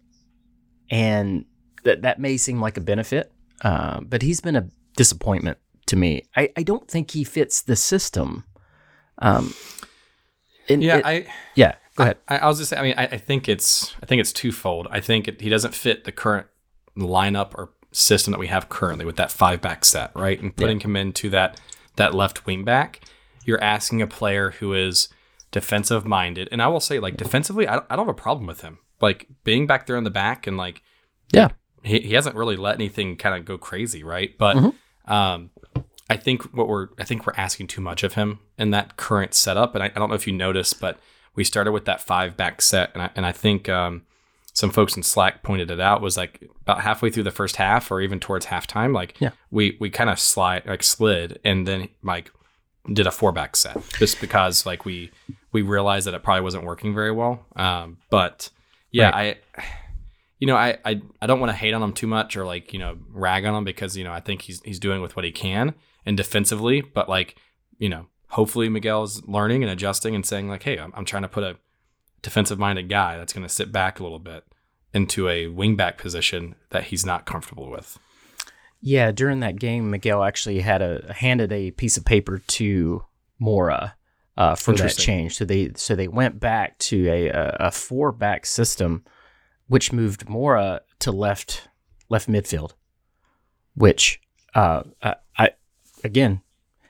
and 0.91 1.45
that, 1.85 2.03
that 2.03 2.19
may 2.19 2.37
seem 2.39 2.61
like 2.61 2.77
a 2.79 2.81
benefit, 2.81 3.31
uh, 3.63 4.01
but 4.01 4.23
he's 4.23 4.41
been 4.41 4.57
a 4.57 4.69
disappointment 4.97 5.59
to 5.87 5.97
me. 5.97 6.25
I, 6.35 6.49
I 6.57 6.63
don't 6.63 6.89
think 6.89 7.11
he 7.11 7.23
fits 7.23 7.61
the 7.63 7.77
system. 7.77 8.45
Um, 9.19 9.53
Yeah. 10.69 10.97
it- 10.99 11.05
I. 11.07 11.27
yeah, 11.55 11.75
go 11.97 12.05
ahead. 12.05 12.19
I, 12.29 12.39
I 12.39 12.47
was 12.47 12.59
just 12.59 12.71
saying. 12.71 12.81
I 12.81 12.85
mean, 12.85 12.95
I, 12.97 13.05
I 13.05 13.19
think 13.19 13.49
it's 13.49 13.95
I 14.03 14.07
think 14.07 14.21
it's 14.21 14.33
twofold. 14.33 14.89
I 14.91 15.01
think 15.01 15.29
it, 15.29 15.41
he 15.41 15.49
doesn't 15.49 15.75
fit 15.75 16.05
the 16.05 16.13
current 16.13 16.47
lineup 16.97 17.55
or 17.55 17.71
system 17.93 18.33
that 18.33 18.39
we 18.41 18.49
have 18.49 18.69
currently 18.69 19.05
with 19.05 19.17
that 19.17 19.31
five 19.31 19.61
back 19.61 19.85
set, 19.85 20.11
right? 20.15 20.41
And 20.41 20.55
putting 20.55 20.81
him 20.81 20.97
into 20.97 21.31
that 21.31 21.61
that 21.97 22.15
left 22.15 22.47
wing 22.47 22.65
back, 22.65 23.01
you're 23.45 23.63
asking 23.63 24.03
a 24.03 24.07
player 24.07 24.51
who 24.53 24.75
is 24.75 25.09
defensive 25.53 26.05
minded. 26.05 26.49
And 26.51 26.61
I 26.61 26.67
will 26.69 26.81
say, 26.81 26.99
like 26.99 27.17
defensively, 27.17 27.69
I, 27.69 27.77
I 27.89 27.97
don't 27.97 28.07
have 28.07 28.09
a 28.09 28.15
problem 28.15 28.47
with 28.47 28.63
him. 28.63 28.79
Like 29.01 29.29
being 29.45 29.67
back 29.67 29.87
there 29.87 29.97
in 29.97 30.05
the 30.05 30.11
back 30.11 30.47
and 30.47 30.57
like 30.57 30.83
Yeah. 31.33 31.49
he, 31.83 32.01
he 32.01 32.15
hasn't 32.15 32.35
really 32.37 32.57
let 32.57 32.75
anything 32.75 33.17
kind 33.17 33.37
of 33.37 33.45
go 33.45 33.57
crazy, 33.59 34.03
right? 34.03 34.37
But 34.39 34.57
Mhm. 34.57 34.75
um, 35.07 35.51
I 36.11 36.17
think 36.17 36.43
what 36.55 36.69
we're 36.69 36.89
I 36.99 37.05
think 37.05 37.27
we're 37.27 37.35
asking 37.37 37.69
too 37.69 37.81
much 37.81 38.03
of 38.03 38.15
him 38.15 38.41
in 38.59 38.71
that 38.73 38.97
current 38.97 39.35
setup. 39.35 39.75
And 39.75 39.85
I, 39.85 39.87
I 39.87 39.99
don't 39.99 40.09
know 40.09 40.15
if 40.17 40.27
you 40.27 40.33
noticed, 40.33 40.81
but 40.81 40.99
we 41.35 41.45
started 41.45 41.73
with 41.73 41.85
that 41.87 42.01
five 42.01 42.37
back 42.37 42.63
set, 42.63 42.91
and 42.95 43.03
I, 43.03 43.11
and 43.17 43.27
I 43.27 43.33
think 43.33 43.69
um, 43.69 44.03
some 44.53 44.71
folks 44.71 44.97
in 44.97 45.03
Slack 45.03 45.43
pointed 45.43 45.71
it 45.71 45.81
out 45.81 46.01
was 46.01 46.17
like 46.17 46.49
about 46.63 46.81
halfway 46.81 47.11
through 47.11 47.25
the 47.25 47.31
first 47.31 47.57
half, 47.57 47.91
or 47.91 48.01
even 48.01 48.21
towards 48.21 48.47
halftime, 48.47 48.95
like 48.95 49.21
Yeah. 49.21 49.31
we 49.51 49.77
we 49.81 49.91
kind 49.91 50.11
of 50.11 50.19
slide 50.21 50.65
like 50.67 50.83
slid, 50.83 51.41
and 51.45 51.67
then 51.67 51.89
like 52.03 52.31
did 52.93 53.07
a 53.07 53.11
four 53.11 53.33
back 53.33 53.57
set 53.57 53.77
just 53.99 54.21
because 54.21 54.67
like 54.67 54.85
we 54.85 55.11
we 55.53 55.63
realized 55.63 56.07
that 56.07 56.15
it 56.15 56.23
probably 56.23 56.43
wasn't 56.43 56.65
working 56.65 56.95
very 56.95 57.11
well. 57.13 57.47
Um, 57.57 57.99
but 58.11 58.51
yeah, 58.91 59.11
I 59.15 59.37
you 60.39 60.47
know 60.47 60.57
I 60.57 60.79
I, 60.85 61.01
I 61.21 61.27
don't 61.27 61.41
want 61.41 61.51
to 61.51 61.57
hate 61.57 61.75
on 61.75 61.83
him 61.83 61.93
too 61.93 62.07
much 62.07 62.37
or 62.37 62.45
like 62.45 62.73
you 62.73 62.79
know 62.79 62.99
rag 63.11 63.45
on 63.45 63.55
him 63.55 63.65
because 63.65 63.97
you 63.97 64.05
know 64.05 64.13
I 64.13 64.21
think 64.21 64.43
he's 64.43 64.61
he's 64.65 64.79
doing 64.79 65.01
with 65.03 65.17
what 65.17 65.25
he 65.25 65.33
can 65.33 65.75
and 66.07 66.17
defensively, 66.17 66.81
but 66.83 67.09
like 67.09 67.37
you 67.79 67.89
know 67.89 68.07
hopefully 68.29 68.69
Miguel's 68.69 69.23
learning 69.27 69.63
and 69.63 69.71
adjusting 69.71 70.15
and 70.15 70.25
saying 70.25 70.49
like 70.49 70.63
hey 70.63 70.79
I'm, 70.79 70.93
I'm 70.97 71.05
trying 71.05 71.23
to 71.23 71.29
put 71.29 71.45
a 71.45 71.57
defensive 72.23 72.59
minded 72.59 72.89
guy 72.89 73.17
that's 73.17 73.33
going 73.33 73.47
to 73.47 73.53
sit 73.53 73.71
back 73.71 74.01
a 74.01 74.03
little 74.03 74.19
bit 74.19 74.45
into 74.93 75.29
a 75.29 75.47
wingback 75.47 75.99
position 75.99 76.55
that 76.71 76.85
he's 76.85 77.05
not 77.05 77.27
comfortable 77.27 77.71
with. 77.71 77.99
Yeah, 78.81 79.13
during 79.13 79.41
that 79.41 79.59
game, 79.59 79.91
Miguel 79.91 80.23
actually 80.23 80.61
had 80.61 80.83
a 80.83 81.13
handed 81.13 81.53
a 81.53 81.71
piece 81.71 81.97
of 81.97 82.05
paper 82.05 82.39
to 82.39 83.05
Mora 83.39 83.97
uh, 84.37 84.55
for 84.55 84.75
that 84.75 84.97
change. 84.97 85.37
So 85.37 85.45
they 85.45 85.73
so 85.75 85.95
they 85.95 86.09
went 86.09 86.39
back 86.39 86.79
to 86.79 87.09
a 87.09 87.29
a, 87.29 87.57
a 87.61 87.71
four 87.71 88.13
back 88.13 88.47
system, 88.47 89.05
which 89.69 89.93
moved 89.93 90.29
Mora 90.29 90.83
to 91.01 91.13
left 91.13 91.69
left 92.11 92.29
midfield. 92.29 92.73
Which 93.75 94.21
uh, 94.55 94.83
I, 95.03 95.17
I 95.39 95.51
again, 96.05 96.43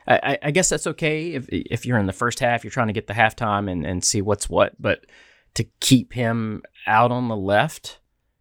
I, 0.06 0.38
I- 0.42 0.50
guess 0.50 0.68
that's 0.68 0.86
okay 0.88 1.32
if 1.32 1.46
if 1.50 1.86
you're 1.86 1.98
in 1.98 2.06
the 2.06 2.12
first 2.12 2.40
half, 2.40 2.62
you're 2.64 2.70
trying 2.70 2.88
to 2.88 2.92
get 2.92 3.06
the 3.06 3.14
halftime 3.14 3.70
and 3.70 3.86
and 3.86 4.04
see 4.04 4.20
what's 4.22 4.48
what, 4.50 4.74
but 4.80 5.06
to 5.54 5.64
keep 5.80 6.12
him 6.12 6.62
out 6.86 7.10
on 7.12 7.28
the 7.28 7.36
left 7.36 8.00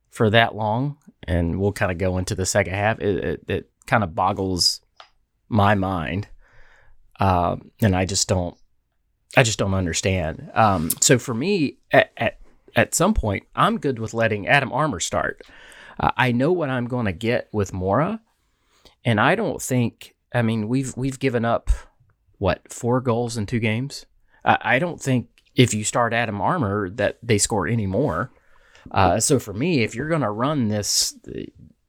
for 0.10 0.30
that 0.30 0.56
long, 0.56 0.97
and 1.28 1.60
we'll 1.60 1.71
kind 1.71 1.91
of 1.91 1.97
go 1.97 2.17
into 2.17 2.36
the 2.36 2.45
second 2.45 2.73
half. 2.73 2.99
It, 2.99 3.23
it, 3.23 3.43
it 3.47 3.69
kind 3.88 4.04
of 4.04 4.13
boggles 4.15 4.82
my 5.49 5.76
mind, 5.76 6.28
um, 7.19 7.71
and 7.82 7.95
I 7.95 8.06
just 8.06 8.28
don't, 8.28 8.58
I 9.38 9.43
just 9.43 9.60
don't 9.60 9.73
understand. 9.73 10.49
Um, 10.54 10.89
so 11.02 11.17
for 11.19 11.34
me, 11.34 11.78
at, 11.91 12.12
at 12.17 12.39
at 12.76 12.95
some 12.95 13.13
point, 13.13 13.43
I'm 13.56 13.78
good 13.78 13.99
with 13.99 14.13
letting 14.13 14.47
Adam 14.47 14.71
Armour 14.71 14.99
start. 14.99 15.41
Uh, 15.99 16.12
I 16.17 16.32
know 16.32 16.52
what 16.52 16.69
I'm 16.69 16.88
going 16.88 17.06
to 17.06 17.12
get 17.13 17.47
with 17.54 17.71
Mora, 17.73 18.19
and 19.06 19.19
I 19.19 19.36
don't 19.36 19.62
think. 19.62 20.12
I 20.34 20.41
mean, 20.41 20.67
we've 20.67 20.96
we've 20.98 21.19
given 21.19 21.46
up 21.46 21.69
what 22.39 22.72
four 22.72 23.02
goals 23.02 23.38
in 23.38 23.46
two 23.46 23.60
games. 23.60 24.06
I, 24.43 24.58
I 24.62 24.80
don't 24.80 25.02
think 25.02 25.30
if 25.56 25.74
you 25.74 25.84
start 25.84 26.13
Adam 26.13 26.41
Armour 26.41 26.89
that 26.91 27.19
they 27.22 27.38
score 27.38 27.67
any 27.67 27.86
more. 27.86 28.32
Uh, 28.91 29.19
so 29.19 29.39
for 29.39 29.54
me, 29.54 29.84
if 29.84 29.96
you're 29.96 30.10
going 30.10 30.22
to 30.22 30.30
run 30.30 30.67
this 30.67 31.17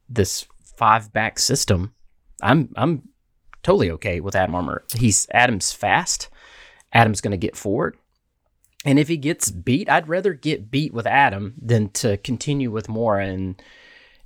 this 0.09 0.47
five 0.77 1.13
back 1.13 1.39
system, 1.39 1.95
I'm 2.43 2.73
I'm 2.77 3.09
totally 3.63 3.91
okay 3.93 4.21
with 4.21 4.37
Adam 4.37 4.55
Armour. 4.55 4.85
He's 4.95 5.27
Adam's 5.33 5.73
fast. 5.73 6.29
Adam's 6.93 7.21
going 7.21 7.33
to 7.33 7.37
get 7.37 7.57
forward. 7.57 7.97
And 8.85 8.99
if 8.99 9.09
he 9.09 9.17
gets 9.17 9.51
beat, 9.51 9.89
I'd 9.89 10.09
rather 10.09 10.35
get 10.35 10.71
beat 10.71 10.93
with 10.93 11.07
Adam 11.07 11.55
than 11.61 11.89
to 11.91 12.19
continue 12.19 12.71
with 12.71 12.89
Mora 12.89 13.27
and 13.27 13.61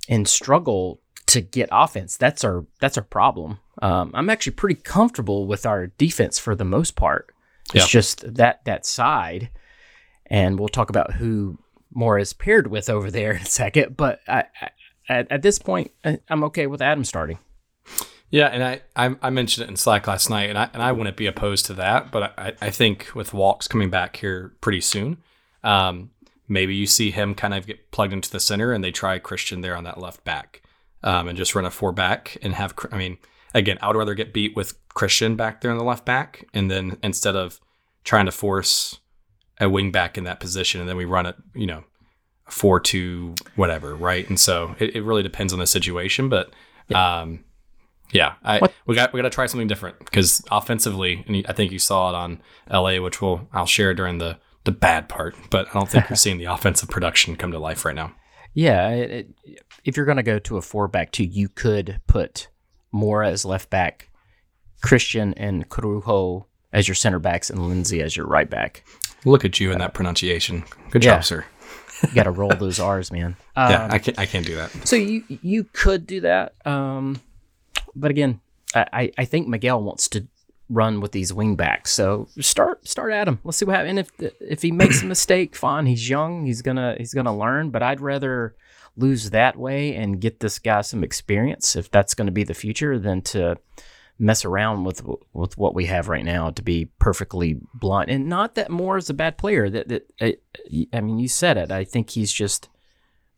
and 0.07 0.27
struggle 0.27 1.01
to 1.29 1.41
get 1.41 1.69
offense. 1.71 2.17
That's 2.17 2.43
our 2.43 2.65
that's 2.79 2.97
our 2.97 3.03
problem. 3.03 3.59
Um, 3.81 4.11
I'm 4.13 4.29
actually 4.29 4.53
pretty 4.53 4.79
comfortable 4.81 5.45
with 5.47 5.65
our 5.65 5.87
defense 5.87 6.37
for 6.39 6.55
the 6.55 6.65
most 6.65 6.95
part. 6.95 7.33
It's 7.73 7.85
Yeah. 7.85 7.87
just 7.87 8.35
that 8.35 8.63
that 8.65 8.85
side, 8.85 9.49
and 10.25 10.59
we'll 10.59 10.69
talk 10.69 10.89
about 10.89 11.13
who 11.13 11.59
Mora 11.93 12.21
is 12.21 12.33
paired 12.33 12.67
with 12.67 12.89
over 12.89 13.09
there 13.11 13.31
in 13.35 13.41
a 13.41 13.45
second. 13.45 13.95
But 13.97 14.19
I, 14.27 14.43
I, 14.61 14.69
at, 15.07 15.31
at 15.31 15.41
this 15.41 15.59
point, 15.59 15.91
I- 16.05 16.19
I'm 16.29 16.43
okay 16.45 16.67
with 16.67 16.81
Adam 16.81 17.03
starting. 17.03 17.39
Yeah, 18.31 18.47
and 18.47 18.63
I, 18.63 18.81
I 18.95 19.15
I 19.23 19.29
mentioned 19.31 19.65
it 19.65 19.69
in 19.71 19.75
Slack 19.75 20.05
last 20.07 20.29
night, 20.29 20.49
and 20.49 20.57
I 20.59 20.69
and 20.73 20.83
I 20.83 20.91
wouldn't 20.91 21.17
be 21.17 21.25
opposed 21.25 21.65
to 21.67 21.73
that, 21.75 22.11
but 22.11 22.33
I, 22.37 22.53
I 22.61 22.69
think 22.69 23.09
with 23.15 23.33
Walkes 23.33 23.67
coming 23.67 23.89
back 23.89 24.17
here 24.17 24.53
pretty 24.61 24.81
soon, 24.81 25.17
um, 25.63 26.11
maybe 26.47 26.75
you 26.75 26.85
see 26.85 27.09
him 27.09 27.33
kind 27.33 27.55
of 27.55 27.65
get 27.65 27.89
plugged 27.91 28.13
into 28.13 28.29
the 28.29 28.39
center, 28.39 28.71
and 28.71 28.83
they 28.83 28.91
try 28.91 29.17
Christian 29.17 29.61
there 29.61 29.75
on 29.75 29.83
that 29.85 29.99
left 29.99 30.23
back, 30.25 30.61
um, 31.03 31.27
and 31.27 31.37
just 31.37 31.55
run 31.55 31.65
a 31.65 31.71
four 31.71 31.91
back 31.91 32.37
and 32.41 32.53
have. 32.55 32.73
I 32.91 32.97
mean, 32.97 33.17
again, 33.53 33.77
I 33.81 33.87
would 33.87 33.95
rather 33.95 34.15
get 34.15 34.33
beat 34.33 34.55
with 34.55 34.77
Christian 34.89 35.35
back 35.35 35.61
there 35.61 35.71
in 35.71 35.77
the 35.77 35.83
left 35.83 36.05
back, 36.05 36.45
and 36.53 36.69
then 36.69 36.97
instead 37.03 37.35
of 37.35 37.59
trying 38.03 38.25
to 38.25 38.31
force 38.31 38.99
a 39.59 39.69
wing 39.69 39.91
back 39.91 40.17
in 40.17 40.23
that 40.23 40.39
position, 40.39 40.79
and 40.79 40.89
then 40.89 40.97
we 40.97 41.05
run 41.05 41.25
it, 41.25 41.35
you 41.53 41.65
know, 41.65 41.83
four 42.47 42.79
two 42.79 43.35
whatever, 43.55 43.95
right? 43.95 44.27
And 44.29 44.39
so 44.39 44.75
it, 44.79 44.95
it 44.95 45.03
really 45.03 45.23
depends 45.23 45.53
on 45.53 45.59
the 45.59 45.67
situation, 45.67 46.29
but. 46.29 46.53
Um, 46.91 47.43
yeah, 48.11 48.35
I, 48.43 48.61
we 48.85 48.95
got 48.95 49.13
we 49.13 49.19
got 49.19 49.23
to 49.23 49.29
try 49.29 49.45
something 49.45 49.67
different 49.67 49.99
because 49.99 50.43
offensively, 50.51 51.23
and 51.27 51.45
I 51.47 51.53
think 51.53 51.71
you 51.71 51.79
saw 51.79 52.09
it 52.09 52.15
on 52.15 52.41
LA, 52.71 53.01
which 53.01 53.21
we'll 53.21 53.47
I'll 53.53 53.65
share 53.65 53.93
during 53.93 54.17
the 54.17 54.39
the 54.63 54.71
bad 54.71 55.09
part. 55.09 55.35
But 55.49 55.67
I 55.69 55.73
don't 55.73 55.89
think 55.89 56.05
we're 56.09 56.15
seeing 56.15 56.37
the 56.37 56.45
offensive 56.45 56.89
production 56.89 57.35
come 57.35 57.51
to 57.51 57.59
life 57.59 57.85
right 57.85 57.95
now. 57.95 58.13
Yeah, 58.53 58.89
it, 58.89 59.29
it, 59.45 59.59
if 59.83 59.95
you're 59.97 60.05
going 60.05 60.17
to 60.17 60.23
go 60.23 60.39
to 60.39 60.57
a 60.57 60.61
four 60.61 60.87
back 60.87 61.11
two, 61.11 61.23
you 61.23 61.49
could 61.49 61.99
put 62.07 62.47
Mora 62.91 63.29
as 63.29 63.45
left 63.45 63.69
back, 63.69 64.09
Christian 64.81 65.33
and 65.35 65.69
Corujo 65.69 66.45
as 66.73 66.87
your 66.87 66.95
center 66.95 67.19
backs, 67.19 67.49
and 67.49 67.67
Lindsey 67.67 68.01
as 68.01 68.15
your 68.17 68.27
right 68.27 68.49
back. 68.49 68.83
Look 69.25 69.43
at 69.45 69.59
you 69.59 69.71
in 69.71 69.79
that 69.79 69.93
pronunciation. 69.93 70.63
Good 70.91 71.03
Yeah. 71.03 71.15
job, 71.15 71.25
sir. 71.25 71.45
You 72.03 72.13
got 72.13 72.23
to 72.23 72.31
roll 72.31 72.49
those 72.51 72.79
R's, 72.79 73.11
man. 73.11 73.35
Um, 73.55 73.71
Yeah, 73.71 73.87
I 73.91 73.99
can't 73.99 74.17
I 74.19 74.25
can't 74.25 74.45
do 74.45 74.55
that. 74.55 74.71
So 74.87 74.95
you 74.95 75.23
you 75.27 75.65
could 75.65 76.07
do 76.07 76.21
that, 76.21 76.53
um, 76.65 77.19
but 77.95 78.09
again, 78.11 78.39
I, 78.73 78.85
I- 78.93 79.11
I 79.19 79.25
think 79.25 79.47
Miguel 79.47 79.81
wants 79.83 80.07
to 80.09 80.27
run 80.69 81.01
with 81.01 81.11
these 81.11 81.33
wing 81.33 81.55
backs. 81.55 81.91
So 81.91 82.27
start 82.39 82.87
start 82.87 83.11
Adam. 83.11 83.39
Let's 83.43 83.57
see 83.57 83.65
what 83.65 83.75
happens. 83.75 83.89
And 83.89 83.99
if 83.99 84.33
if 84.39 84.61
he 84.61 84.71
makes 84.71 85.01
a 85.01 85.05
mistake, 85.07 85.55
fine. 85.55 85.85
He's 85.85 86.09
young. 86.09 86.45
He's 86.45 86.61
gonna 86.61 86.95
he's 86.97 87.13
gonna 87.13 87.35
learn. 87.35 87.71
But 87.71 87.83
I'd 87.83 88.01
rather 88.01 88.55
lose 88.95 89.29
that 89.31 89.57
way 89.57 89.95
and 89.95 90.19
get 90.19 90.39
this 90.39 90.59
guy 90.59 90.81
some 90.81 91.03
experience 91.03 91.75
if 91.75 91.89
that's 91.89 92.13
going 92.13 92.25
to 92.25 92.31
be 92.31 92.43
the 92.43 92.53
future 92.53 92.99
than 92.99 93.21
to 93.21 93.57
mess 94.17 94.43
around 94.43 94.83
with 94.83 95.01
with 95.33 95.57
what 95.57 95.73
we 95.73 95.85
have 95.85 96.09
right 96.09 96.25
now 96.25 96.49
to 96.49 96.61
be 96.61 96.85
perfectly 96.99 97.57
blunt 97.73 98.09
and 98.09 98.27
not 98.27 98.55
that 98.55 98.69
Moore 98.69 98.97
is 98.97 99.09
a 99.09 99.13
bad 99.13 99.37
player 99.37 99.69
that, 99.69 99.87
that 99.87 100.11
I, 100.19 100.35
I 100.91 100.99
mean 100.99 101.19
you 101.19 101.29
said 101.29 101.57
it 101.57 101.71
I 101.71 101.85
think 101.85 102.09
he's 102.09 102.33
just 102.33 102.67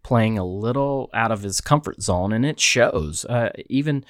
playing 0.03 0.37
a 0.37 0.43
little 0.45 1.09
out 1.13 1.31
of 1.31 1.43
his 1.43 1.61
comfort 1.61 2.01
zone, 2.01 2.33
and 2.33 2.45
it 2.45 2.59
shows. 2.59 3.23
Uh, 3.25 3.49
even, 3.69 4.03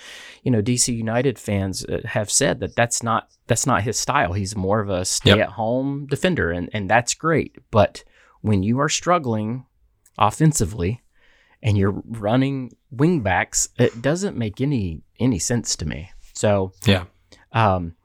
you 0.44 0.52
know, 0.52 0.62
DC 0.62 0.96
United 0.96 1.38
fans 1.38 1.84
uh, 1.86 2.02
have 2.06 2.32
said 2.32 2.60
that 2.62 2.76
that's 2.76 3.04
not 3.04 3.30
that's 3.48 3.66
not 3.68 3.84
his 3.84 3.98
style. 4.00 4.34
He's 4.34 4.56
more 4.56 4.80
of 4.80 4.90
a 4.90 5.04
stay-at-home 5.06 6.08
defender, 6.08 6.52
and 6.52 6.70
and 6.74 6.90
that's 6.90 7.14
great. 7.14 7.58
But 7.72 8.04
when 8.42 8.64
you 8.64 8.80
are 8.80 8.90
struggling 8.90 9.66
offensively 10.18 11.02
and 11.64 11.78
you're 11.78 12.02
running 12.06 12.76
wing 12.90 13.22
backs, 13.22 13.68
it 13.78 14.02
doesn't 14.02 14.38
make 14.38 14.62
any 14.62 15.02
any 15.20 15.40
sense 15.40 15.76
to 15.78 15.86
me. 15.86 16.12
So, 16.34 16.72
Yeah. 16.86 17.06
um, 17.52 17.96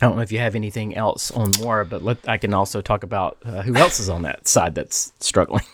I 0.00 0.06
don't 0.06 0.16
know 0.16 0.22
if 0.22 0.32
you 0.32 0.38
have 0.38 0.54
anything 0.54 0.96
else 0.96 1.30
on 1.30 1.52
more, 1.60 1.84
but 1.84 2.02
let, 2.02 2.26
I 2.26 2.38
can 2.38 2.54
also 2.54 2.80
talk 2.80 3.02
about 3.02 3.36
uh, 3.44 3.60
who 3.62 3.76
else 3.76 4.00
is 4.00 4.08
on 4.08 4.22
that 4.22 4.48
side 4.48 4.74
that's 4.74 5.12
struggling. 5.20 5.64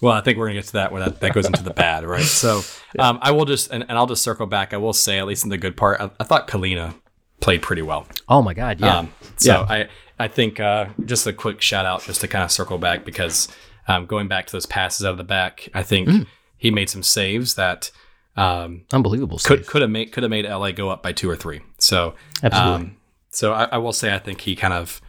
Well, 0.00 0.12
I 0.14 0.20
think 0.22 0.38
we're 0.38 0.46
gonna 0.48 0.58
get 0.60 0.66
to 0.66 0.72
that 0.74 0.92
where 0.92 1.04
that, 1.04 1.20
that 1.20 1.32
goes 1.34 1.46
into 1.46 1.62
the 1.62 1.74
bad, 1.74 2.04
right? 2.04 2.22
So 2.24 2.62
um, 2.98 3.18
I 3.22 3.30
will 3.32 3.44
just 3.44 3.70
and, 3.70 3.82
and 3.88 3.92
I'll 3.92 4.06
just 4.06 4.22
circle 4.22 4.46
back. 4.46 4.72
I 4.72 4.78
will 4.78 4.92
say, 4.92 5.18
at 5.18 5.26
least 5.26 5.44
in 5.44 5.50
the 5.50 5.58
good 5.58 5.76
part, 5.76 6.00
I, 6.00 6.10
I 6.18 6.24
thought 6.24 6.48
Kahlina 6.48 6.94
played 7.40 7.62
pretty 7.62 7.82
well. 7.82 8.06
Oh 8.28 8.42
my 8.42 8.54
God, 8.54 8.80
yeah. 8.80 8.98
Um, 8.98 9.12
so 9.36 9.66
I 9.68 9.88
I 10.18 10.28
think 10.28 10.58
uh, 10.60 10.86
just 11.04 11.26
a 11.26 11.32
quick 11.32 11.60
shout 11.60 11.86
out 11.86 12.02
just 12.02 12.20
to 12.22 12.28
kind 12.28 12.44
of 12.44 12.50
circle 12.50 12.78
back 12.78 13.04
because 13.04 13.48
um, 13.88 14.06
going 14.06 14.28
back 14.28 14.46
to 14.46 14.52
those 14.52 14.66
passes 14.66 15.04
out 15.06 15.12
of 15.12 15.18
the 15.18 15.24
back, 15.24 15.68
I 15.74 15.82
think 15.82 16.08
Mm. 16.08 16.26
he 16.58 16.70
made 16.70 16.88
some 16.90 17.02
saves 17.02 17.54
that 17.54 17.90
um, 18.36 18.82
Unbelievable. 18.92 19.38
could 19.38 19.66
could 19.66 19.82
have 19.82 19.90
made 19.90 20.12
could 20.12 20.22
have 20.22 20.30
made 20.30 20.46
LA 20.46 20.70
go 20.72 20.88
up 20.88 21.02
by 21.02 21.12
two 21.12 21.28
or 21.28 21.36
three. 21.36 21.60
So 21.78 22.14
Absolutely. 22.42 22.74
um, 22.86 22.96
so 23.30 23.52
I, 23.52 23.64
I 23.64 23.78
will 23.78 23.92
say 23.92 24.14
I 24.14 24.18
think 24.18 24.40
he 24.42 24.54
kind 24.56 24.72
of 24.74 25.00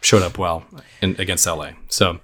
showed 0.00 0.22
up 0.22 0.38
well 0.38 0.64
in, 1.02 1.16
against 1.18 1.46
LA. 1.46 1.70
So 1.88 2.20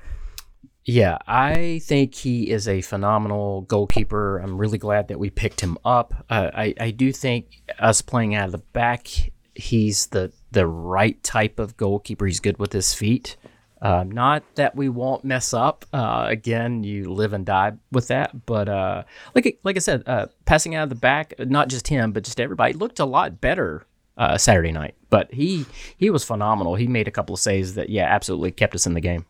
Yeah, 0.88 1.18
I 1.26 1.80
think 1.82 2.14
he 2.14 2.48
is 2.48 2.68
a 2.68 2.80
phenomenal 2.80 3.62
goalkeeper. 3.62 4.38
I'm 4.38 4.56
really 4.56 4.78
glad 4.78 5.08
that 5.08 5.18
we 5.18 5.30
picked 5.30 5.60
him 5.60 5.76
up. 5.84 6.14
Uh, 6.30 6.50
I 6.54 6.74
I 6.78 6.90
do 6.92 7.10
think 7.12 7.60
us 7.80 8.00
playing 8.00 8.36
out 8.36 8.46
of 8.46 8.52
the 8.52 8.58
back, 8.58 9.08
he's 9.56 10.06
the 10.06 10.32
the 10.52 10.64
right 10.68 11.20
type 11.24 11.58
of 11.58 11.76
goalkeeper. 11.76 12.24
He's 12.24 12.38
good 12.38 12.58
with 12.58 12.72
his 12.72 12.94
feet. 12.94 13.36
Uh, 13.82 14.04
not 14.06 14.44
that 14.54 14.76
we 14.76 14.88
won't 14.88 15.24
mess 15.24 15.52
up. 15.52 15.84
Uh, 15.92 16.26
again, 16.28 16.84
you 16.84 17.12
live 17.12 17.32
and 17.32 17.44
die 17.44 17.72
with 17.90 18.06
that. 18.08 18.46
But 18.46 18.68
uh, 18.68 19.02
like 19.34 19.58
like 19.64 19.74
I 19.74 19.80
said, 19.80 20.04
uh, 20.06 20.26
passing 20.44 20.76
out 20.76 20.84
of 20.84 20.88
the 20.90 20.94
back, 20.94 21.34
not 21.40 21.66
just 21.66 21.88
him, 21.88 22.12
but 22.12 22.22
just 22.22 22.38
everybody 22.38 22.74
looked 22.74 23.00
a 23.00 23.04
lot 23.04 23.40
better 23.40 23.84
uh, 24.16 24.38
Saturday 24.38 24.70
night. 24.70 24.94
But 25.10 25.34
he 25.34 25.66
he 25.96 26.10
was 26.10 26.22
phenomenal. 26.22 26.76
He 26.76 26.86
made 26.86 27.08
a 27.08 27.10
couple 27.10 27.34
of 27.34 27.40
saves 27.40 27.74
that 27.74 27.90
yeah, 27.90 28.04
absolutely 28.04 28.52
kept 28.52 28.76
us 28.76 28.86
in 28.86 28.94
the 28.94 29.00
game. 29.00 29.26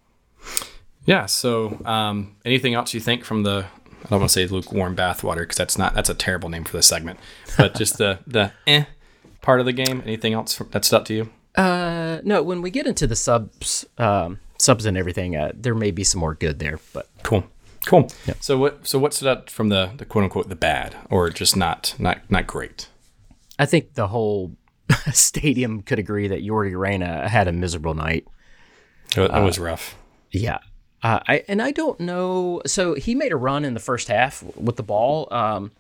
Yeah. 1.07 1.27
So, 1.27 1.81
um, 1.85 2.37
anything 2.45 2.75
else 2.75 2.93
you 2.95 3.01
think 3.01 3.25
from 3.25 3.43
the? 3.43 3.67
I 4.05 4.09
don't 4.11 4.21
want 4.21 4.31
to 4.31 4.35
say 4.35 4.47
lukewarm 4.47 4.95
bathwater 4.95 5.39
because 5.41 5.57
that's 5.57 5.79
not 5.79 5.95
that's 5.95 6.11
a 6.11 6.15
terrible 6.15 6.49
name 6.49 6.65
for 6.65 6.77
this 6.77 6.87
segment. 6.87 7.19
But 7.57 7.75
just 7.75 7.99
the 7.99 8.19
the 8.27 8.53
eh 8.67 8.85
part 9.41 9.61
of 9.61 9.67
the 9.67 9.73
game. 9.73 10.03
Anything 10.05 10.33
else 10.35 10.57
that 10.71 10.85
stood 10.85 10.97
out 11.01 11.07
to 11.07 11.15
you? 11.15 11.31
Uh, 11.55 12.21
no. 12.25 12.43
When 12.43 12.61
we 12.63 12.71
get 12.71 12.87
into 12.87 13.07
the 13.07 13.17
subs, 13.17 13.87
um, 13.99 14.41
subs 14.59 14.85
and 14.85 14.97
everything, 14.97 15.37
uh, 15.37 15.53
there 15.55 15.75
may 15.75 15.91
be 15.91 16.05
some 16.05 16.21
more 16.21 16.35
good 16.35 16.59
there. 16.59 16.79
But 16.93 17.09
Cool. 17.23 17.45
Cool. 17.87 18.11
So 18.41 18.59
what 18.59 18.87
so 18.87 18.99
what 18.99 19.15
stood 19.15 19.29
out 19.29 19.49
from 19.51 19.69
the, 19.69 19.93
the 19.97 20.05
quote 20.05 20.25
unquote 20.25 20.49
the 20.49 20.57
bad 20.57 20.97
or 21.09 21.31
just 21.31 21.57
not 21.57 21.95
not 21.99 22.19
not 22.31 22.47
great? 22.47 22.89
I 23.59 23.67
think 23.67 23.95
the 23.95 24.09
whole 24.09 24.57
stadium 25.13 25.83
could 25.83 25.99
agree 25.99 26.29
that 26.29 26.43
Yordy 26.45 26.79
Reyna 26.79 27.29
had 27.29 27.47
a 27.49 27.53
miserable 27.53 27.95
night. 27.95 28.27
It, 29.17 29.21
wa- 29.31 29.41
it 29.41 29.45
was 29.45 29.59
rough. 29.59 29.97
Yeah. 30.33 30.59
Uh, 31.07 31.21
I 31.29 31.45
and 31.49 31.61
I 31.63 31.71
don't 31.71 32.01
know. 32.01 32.63
So 32.67 32.95
he 32.95 33.15
made 33.15 33.33
a 33.33 33.37
run 33.37 33.65
in 33.65 33.75
the 33.75 33.81
first 33.81 34.09
half 34.09 34.43
with 34.57 34.77
the 34.77 34.83
ball. 34.83 35.29
Um, 35.31 35.71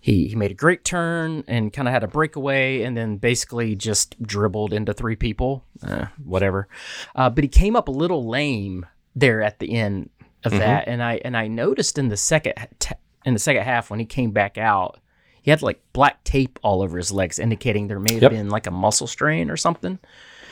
he 0.00 0.28
he 0.28 0.36
made 0.36 0.50
a 0.50 0.54
great 0.54 0.84
turn 0.84 1.42
and 1.48 1.72
kind 1.72 1.88
of 1.88 1.94
had 1.94 2.04
a 2.04 2.08
breakaway, 2.08 2.82
and 2.82 2.96
then 2.96 3.16
basically 3.16 3.74
just 3.74 4.22
dribbled 4.22 4.72
into 4.72 4.92
three 4.94 5.16
people. 5.16 5.64
Uh, 5.82 6.06
whatever. 6.22 6.68
Uh, 7.16 7.30
but 7.30 7.42
he 7.42 7.48
came 7.48 7.74
up 7.74 7.88
a 7.88 7.90
little 7.90 8.26
lame 8.28 8.86
there 9.16 9.42
at 9.42 9.58
the 9.58 9.72
end 9.72 10.10
of 10.44 10.52
that, 10.52 10.86
and 10.88 11.02
I 11.02 11.20
and 11.24 11.36
I 11.36 11.48
noticed 11.48 11.98
in 11.98 12.08
the 12.08 12.16
second 12.16 12.54
t- 12.78 12.94
in 13.24 13.32
the 13.32 13.40
second 13.40 13.62
half 13.64 13.90
when 13.90 13.98
he 13.98 14.06
came 14.06 14.30
back 14.30 14.58
out, 14.58 15.00
he 15.42 15.50
had 15.50 15.62
like 15.62 15.80
black 15.94 16.22
tape 16.22 16.58
all 16.62 16.82
over 16.82 16.96
his 16.98 17.10
legs, 17.10 17.38
indicating 17.38 17.88
there 17.88 17.98
may 17.98 18.12
have 18.14 18.22
Yep. 18.22 18.30
been 18.32 18.48
like 18.50 18.66
a 18.66 18.70
muscle 18.70 19.06
strain 19.08 19.50
or 19.50 19.56
something. 19.56 19.98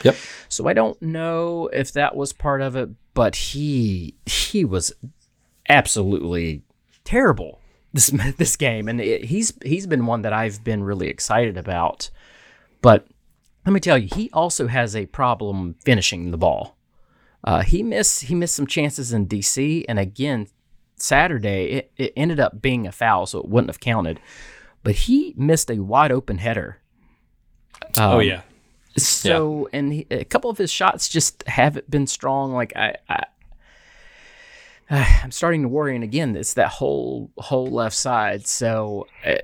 Yep. 0.03 0.15
So 0.49 0.67
I 0.67 0.73
don't 0.73 1.01
know 1.01 1.69
if 1.73 1.93
that 1.93 2.15
was 2.15 2.33
part 2.33 2.61
of 2.61 2.75
it, 2.75 2.89
but 3.13 3.35
he 3.35 4.15
he 4.25 4.65
was 4.65 4.93
absolutely 5.69 6.63
terrible 7.03 7.59
this 7.93 8.07
this 8.37 8.55
game, 8.55 8.87
and 8.87 8.99
it, 8.99 9.25
he's 9.25 9.53
he's 9.63 9.87
been 9.87 10.05
one 10.05 10.23
that 10.23 10.33
I've 10.33 10.63
been 10.63 10.83
really 10.83 11.07
excited 11.07 11.57
about. 11.57 12.09
But 12.81 13.07
let 13.65 13.71
me 13.71 13.79
tell 13.79 13.97
you, 13.97 14.09
he 14.13 14.29
also 14.33 14.67
has 14.67 14.95
a 14.95 15.05
problem 15.05 15.75
finishing 15.85 16.31
the 16.31 16.37
ball. 16.37 16.75
Uh, 17.43 17.61
he 17.61 17.83
missed 17.83 18.23
he 18.23 18.35
missed 18.35 18.55
some 18.55 18.67
chances 18.67 19.13
in 19.13 19.27
DC, 19.27 19.85
and 19.87 19.99
again 19.99 20.47
Saturday 20.95 21.71
it, 21.71 21.91
it 21.97 22.13
ended 22.15 22.39
up 22.39 22.61
being 22.61 22.87
a 22.87 22.91
foul, 22.91 23.25
so 23.25 23.39
it 23.39 23.47
wouldn't 23.47 23.69
have 23.69 23.79
counted. 23.79 24.19
But 24.83 24.95
he 24.95 25.33
missed 25.37 25.71
a 25.71 25.79
wide 25.79 26.11
open 26.11 26.39
header. 26.39 26.79
oh 27.97 28.19
yeah. 28.19 28.41
So, 28.97 29.69
and 29.73 29.91
he, 29.91 30.07
a 30.11 30.23
couple 30.23 30.49
of 30.49 30.57
his 30.57 30.71
shots 30.71 31.09
just 31.09 31.43
haven't 31.47 31.89
been 31.89 32.07
strong. 32.07 32.53
Like 32.53 32.73
I, 32.75 32.95
I, 33.09 33.25
I'm 35.23 35.31
starting 35.31 35.63
to 35.63 35.67
worry. 35.67 35.95
And 35.95 36.03
again, 36.03 36.35
it's 36.35 36.53
that 36.55 36.69
whole 36.69 37.31
whole 37.37 37.67
left 37.67 37.95
side. 37.95 38.47
So 38.47 39.07
uh, 39.25 39.35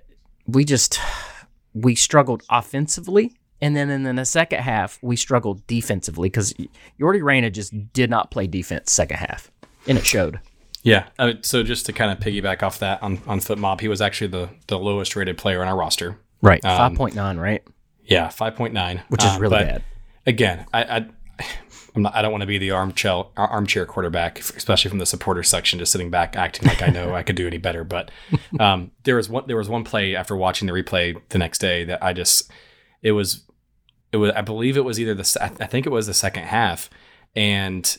we 0.48 0.66
just 0.66 1.00
we 1.74 1.96
struggled 1.96 2.44
offensively, 2.50 3.36
and 3.62 3.76
then 3.76 3.90
in 3.90 4.16
the 4.16 4.26
second 4.26 4.60
half 4.60 5.00
we 5.02 5.16
struggled 5.16 5.66
defensively 5.68 6.30
because 6.30 6.54
Yordy 7.00 7.24
Reyna 7.24 7.50
just 7.50 7.94
did 7.94 8.10
not 8.10 8.32
play 8.32 8.48
defense 8.48 8.92
second 8.92 9.18
half, 9.18 9.52
and 9.88 9.98
it 9.98 10.06
showed. 10.06 10.40
Yeah. 10.84 11.08
Uh, 11.18 11.34
so 11.42 11.64
just 11.64 11.86
to 11.88 11.94
kind 11.94 12.12
of 12.12 12.20
piggyback 12.20 12.64
off 12.64 12.80
that 12.80 13.02
on 13.04 13.22
on 13.28 13.40
FotMob, 13.40 13.82
he 13.82 13.88
was 13.88 14.02
actually 14.02 14.28
the 14.28 14.50
the 14.68 14.80
lowest 14.80 15.16
rated 15.16 15.38
player 15.38 15.62
on 15.62 15.68
our 15.68 15.78
roster. 15.78 16.18
Right, 16.42 16.62
five 16.62 16.96
point 16.96 17.16
nine, 17.16 17.38
right, 17.38 17.62
Yeah, 18.10 18.30
five 18.30 18.56
point 18.56 18.74
nine, 18.74 19.04
which 19.10 19.24
is 19.24 19.38
really 19.38 19.60
bad. 19.60 19.84
Again, 20.26 20.66
I, 20.74 20.84
I 20.84 21.06
I'm 21.96 22.02
not. 22.04 22.16
I 22.16 22.22
don't 22.22 22.32
want 22.32 22.42
to 22.42 22.48
be 22.48 22.58
the 22.58 22.72
armchair 22.72 23.24
armchair 23.38 23.86
quarterback, 23.86 24.40
especially 24.40 24.90
from 24.90 25.00
the 25.00 25.06
supporter 25.06 25.44
section, 25.44 25.80
just 25.80 25.92
sitting 25.92 26.10
back 26.10 26.36
acting 26.36 26.68
like 26.68 26.82
I 26.82 26.88
know 26.88 27.14
I 27.16 27.24
could 27.24 27.36
do 27.36 27.48
any 27.48 27.58
better. 27.58 27.84
But 27.84 28.12
um, 28.60 28.92
there 29.04 29.16
was 29.16 29.30
one. 29.30 29.44
There 29.48 29.58
was 29.58 29.70
one 29.70 29.84
play 29.84 30.16
after 30.16 30.36
watching 30.36 30.68
the 30.68 30.74
replay 30.74 31.20
the 31.30 31.38
next 31.38 31.60
day 31.60 31.84
that 31.86 32.04
I 32.04 32.14
just. 32.14 32.52
It 33.02 33.12
was. 33.14 33.44
It 34.12 34.18
was. 34.18 34.32
I 34.36 34.42
believe 34.42 34.76
it 34.78 34.84
was 34.86 35.00
either 35.00 35.14
the. 35.14 35.38
I 35.60 35.66
think 35.66 35.86
it 35.86 35.90
was 35.92 36.08
the 36.08 36.14
second 36.14 36.44
half, 36.44 36.90
and 37.36 37.98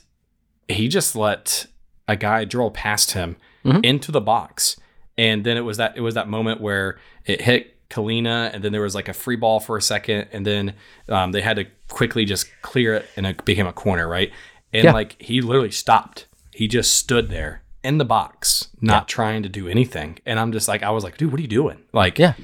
he 0.68 0.88
just 0.88 1.16
let 1.16 1.66
a 2.08 2.16
guy 2.16 2.44
drill 2.44 2.70
past 2.70 3.12
him 3.12 3.36
Mhm. 3.64 3.84
into 3.84 4.10
the 4.12 4.20
box, 4.20 4.76
and 5.18 5.44
then 5.44 5.56
it 5.56 5.60
was 5.62 5.76
that. 5.78 5.96
It 5.96 6.00
was 6.00 6.14
that 6.14 6.28
moment 6.28 6.60
where 6.60 6.98
it 7.26 7.40
hit. 7.42 7.76
Kahlina, 7.90 8.50
and 8.54 8.62
then 8.64 8.72
there 8.72 8.80
was 8.82 8.94
like 8.94 9.08
a 9.08 9.12
free 9.12 9.36
ball 9.36 9.60
for 9.60 9.76
a 9.76 9.82
second, 9.82 10.28
and 10.32 10.46
then 10.46 10.74
um, 11.08 11.32
they 11.32 11.40
had 11.42 11.56
to 11.56 11.66
quickly 11.88 12.24
just 12.24 12.46
clear 12.62 12.94
it, 12.94 13.06
and 13.16 13.26
it 13.26 13.44
became 13.44 13.66
a 13.66 13.72
corner, 13.72 14.08
right? 14.08 14.32
And 14.72 14.84
Yeah. 14.84 14.92
like 14.92 15.20
he 15.20 15.40
literally 15.40 15.70
stopped. 15.72 16.26
He 16.52 16.68
just 16.68 16.94
stood 16.94 17.28
there 17.30 17.62
in 17.82 17.98
the 17.98 18.04
box, 18.04 18.68
not 18.80 19.08
trying 19.08 19.42
to 19.42 19.48
do 19.48 19.66
anything. 19.68 20.18
And 20.26 20.38
I'm 20.38 20.52
just 20.52 20.68
like, 20.68 20.82
I 20.82 20.90
was 20.90 21.02
like, 21.04 21.16
dude, 21.16 21.30
what 21.32 21.38
are 21.38 21.42
you 21.42 21.48
doing? 21.48 21.78
Like, 21.92 22.18
Yeah. 22.18 22.34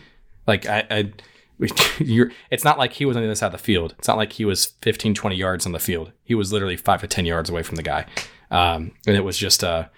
like 0.46 0.66
I, 0.66 0.84
I 0.90 1.12
you're. 1.98 2.32
It's 2.50 2.64
not 2.64 2.78
like 2.78 2.92
he 2.94 3.04
was 3.06 3.16
on 3.16 3.22
the 3.22 3.28
other 3.28 3.34
side 3.34 3.46
of 3.46 3.52
the 3.52 3.58
field. 3.58 3.94
It's 3.98 4.08
not 4.08 4.16
like 4.16 4.32
he 4.34 4.44
was 4.44 4.66
15, 4.82 5.14
20 5.14 5.36
yards 5.36 5.64
on 5.66 5.72
the 5.72 5.78
field. 5.78 6.12
He 6.24 6.34
was 6.34 6.52
literally 6.52 6.76
five 6.76 7.00
to 7.00 7.06
ten 7.06 7.24
yards 7.24 7.48
away 7.48 7.62
from 7.62 7.76
the 7.76 7.82
guy, 7.82 8.04
um, 8.50 8.92
and 9.06 9.16
it 9.16 9.24
was 9.24 9.38
just 9.38 9.62
a 9.62 9.90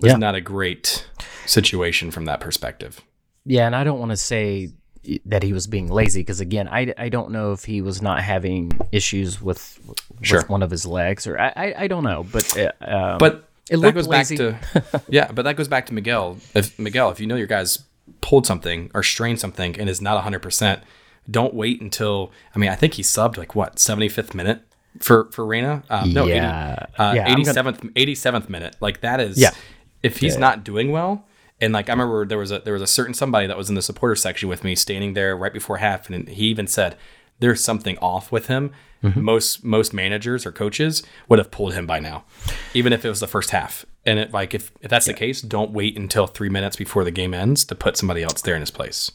was 0.00 0.10
Yeah. 0.12 0.16
not 0.18 0.34
a 0.34 0.40
great 0.40 1.06
situation 1.46 2.10
from 2.10 2.24
that 2.24 2.40
perspective. 2.40 3.00
Yeah, 3.44 3.66
and 3.66 3.76
I 3.76 3.84
don't 3.84 3.98
want 4.00 4.10
to 4.10 4.16
say 4.16 4.70
that 5.26 5.42
he 5.42 5.52
was 5.52 5.66
being 5.66 5.88
lazy 5.88 6.20
because 6.20 6.40
again, 6.40 6.68
I, 6.68 6.92
I 6.96 7.08
don't 7.08 7.30
know 7.30 7.52
if 7.52 7.64
he 7.64 7.80
was 7.82 8.00
not 8.02 8.20
having 8.22 8.72
issues 8.92 9.40
with, 9.40 9.78
with 9.86 9.98
Sure. 10.22 10.42
one 10.46 10.62
of 10.62 10.70
his 10.70 10.86
legs 10.86 11.26
or 11.26 11.38
I 11.38 11.48
I, 11.56 11.74
I 11.84 11.86
don't 11.88 12.04
know, 12.04 12.24
but 12.32 12.56
uh, 12.58 12.70
um, 12.80 13.18
But 13.18 13.48
It 13.70 13.78
that 13.80 13.94
goes 13.94 14.06
lazy. 14.08 14.36
back 14.36 14.60
to 14.82 15.02
yeah, 15.08 15.30
but 15.32 15.42
that 15.42 15.56
goes 15.56 15.68
back 15.68 15.86
to 15.86 15.94
Miguel. 15.94 16.38
If 16.54 16.78
Miguel, 16.78 17.10
if 17.10 17.20
you 17.20 17.26
know 17.26 17.36
your 17.36 17.46
guys 17.46 17.82
pulled 18.20 18.46
something 18.46 18.90
or 18.94 19.02
strained 19.02 19.40
something 19.40 19.78
and 19.80 19.88
is 19.88 20.00
not 20.00 20.22
100%, 20.24 20.80
don't 21.30 21.54
wait 21.54 21.80
until 21.80 22.30
I 22.54 22.58
mean, 22.58 22.70
I 22.70 22.74
think 22.74 22.94
he 22.94 23.02
subbed 23.02 23.36
like 23.36 23.54
what, 23.54 23.76
75th 23.76 24.34
minute 24.34 24.60
for 25.00 25.28
for 25.32 25.44
Reyna? 25.44 25.82
Um, 25.90 26.12
no, 26.12 26.24
80, 26.24 26.34
Yeah. 26.36 26.86
uh, 26.98 27.12
Yeah, 27.16 27.26
I'm 27.28 27.42
87th 27.42 27.92
87th 27.94 28.48
minute. 28.48 28.76
Like 28.80 29.00
that 29.00 29.20
is 29.20 29.38
Yeah. 29.40 29.50
if 30.02 30.18
he's 30.18 30.38
not 30.38 30.64
doing 30.64 30.90
well 30.92 31.24
and 31.64 31.72
like 31.72 31.88
I 31.88 31.92
remember 31.92 32.24
there 32.26 32.38
was 32.38 32.50
a 32.52 32.58
there 32.60 32.74
was 32.74 32.82
a 32.82 32.86
certain 32.86 33.14
somebody 33.14 33.46
that 33.46 33.56
was 33.56 33.68
in 33.68 33.74
the 33.74 33.82
supporter 33.82 34.14
section 34.16 34.48
with 34.48 34.62
me 34.64 34.74
standing 34.74 35.14
there 35.14 35.36
right 35.36 35.52
before 35.52 35.78
half 35.78 36.08
and 36.10 36.28
he 36.28 36.46
even 36.46 36.66
said 36.66 36.96
there's 37.40 37.64
something 37.64 37.98
off 37.98 38.30
with 38.30 38.46
him. 38.46 38.70
Mm-hmm. 39.02 39.22
Most 39.22 39.64
most 39.64 39.92
managers 39.92 40.46
or 40.46 40.52
coaches 40.52 41.02
would 41.28 41.38
have 41.38 41.50
pulled 41.50 41.74
him 41.74 41.86
by 41.86 41.98
now, 42.00 42.24
even 42.72 42.92
if 42.92 43.04
it 43.04 43.08
was 43.08 43.20
the 43.20 43.26
first 43.26 43.50
half. 43.50 43.84
And 44.06 44.18
it 44.18 44.32
like 44.32 44.54
if, 44.54 44.70
if 44.80 44.88
that's 44.90 45.06
the 45.06 45.14
case, 45.14 45.42
don't 45.42 45.72
wait 45.72 45.96
until 45.98 46.26
three 46.26 46.48
minutes 46.48 46.76
before 46.76 47.04
the 47.04 47.10
game 47.10 47.34
ends 47.34 47.64
to 47.66 47.74
put 47.74 47.96
somebody 47.96 48.22
else 48.22 48.40
there 48.42 48.54
in 48.54 48.60
his 48.60 48.70
place. 48.70 49.10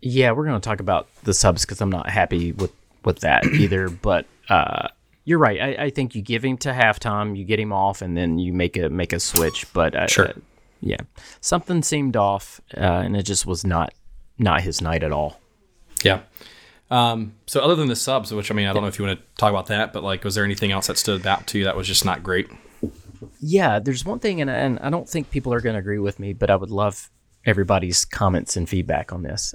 yeah, 0.00 0.30
we're 0.32 0.44
going 0.46 0.60
to 0.60 0.64
talk 0.68 0.80
about 0.80 1.08
the 1.24 1.34
subs 1.34 1.62
because 1.64 1.80
I'm 1.80 1.90
not 1.90 2.08
happy 2.08 2.52
with 2.52 2.72
with 3.04 3.20
that 3.20 3.44
either. 3.62 3.88
But 3.88 4.24
uh, 4.48 4.88
you're 5.24 5.38
right. 5.38 5.60
I, 5.60 5.84
I 5.86 5.90
think 5.90 6.14
you 6.14 6.22
give 6.22 6.44
him 6.44 6.56
to 6.58 6.70
halftime, 6.72 7.36
you 7.36 7.44
get 7.44 7.58
him 7.58 7.72
off, 7.72 8.00
and 8.02 8.16
then 8.16 8.38
you 8.38 8.52
make 8.52 8.76
a 8.76 8.88
make 8.88 9.12
a 9.12 9.20
switch. 9.20 9.66
But 9.74 9.94
uh, 9.94 10.06
Sure. 10.06 10.28
uh, 10.28 10.32
yeah, 10.80 11.00
something 11.40 11.82
seemed 11.82 12.16
off, 12.16 12.60
uh, 12.76 12.80
and 12.80 13.16
it 13.16 13.22
just 13.22 13.46
was 13.46 13.66
not 13.66 13.92
not 14.38 14.62
his 14.62 14.80
night 14.80 15.02
at 15.02 15.12
all. 15.12 15.40
Yeah. 16.02 16.20
Um, 16.90 17.34
so 17.46 17.60
other 17.60 17.74
than 17.74 17.88
the 17.88 17.96
subs, 17.96 18.32
which 18.32 18.50
I 18.50 18.54
mean, 18.54 18.66
I 18.66 18.72
don't 18.72 18.82
know 18.82 18.88
if 18.88 18.98
you 18.98 19.04
want 19.04 19.18
to 19.18 19.26
talk 19.36 19.50
about 19.50 19.66
that, 19.66 19.92
but 19.92 20.02
like, 20.02 20.24
was 20.24 20.34
there 20.34 20.44
anything 20.44 20.72
else 20.72 20.86
that 20.86 20.96
stood 20.96 21.26
out 21.26 21.46
to 21.48 21.58
you 21.58 21.64
that 21.64 21.76
was 21.76 21.86
just 21.86 22.04
not 22.04 22.22
great? 22.22 22.48
Yeah, 23.40 23.78
there's 23.78 24.04
one 24.04 24.20
thing, 24.20 24.40
and, 24.40 24.48
and 24.48 24.78
I 24.78 24.90
don't 24.90 25.08
think 25.08 25.30
people 25.30 25.52
are 25.52 25.60
going 25.60 25.74
to 25.74 25.80
agree 25.80 25.98
with 25.98 26.18
me, 26.18 26.32
but 26.32 26.50
I 26.50 26.56
would 26.56 26.70
love 26.70 27.10
everybody's 27.44 28.04
comments 28.04 28.56
and 28.56 28.68
feedback 28.68 29.12
on 29.12 29.22
this. 29.22 29.54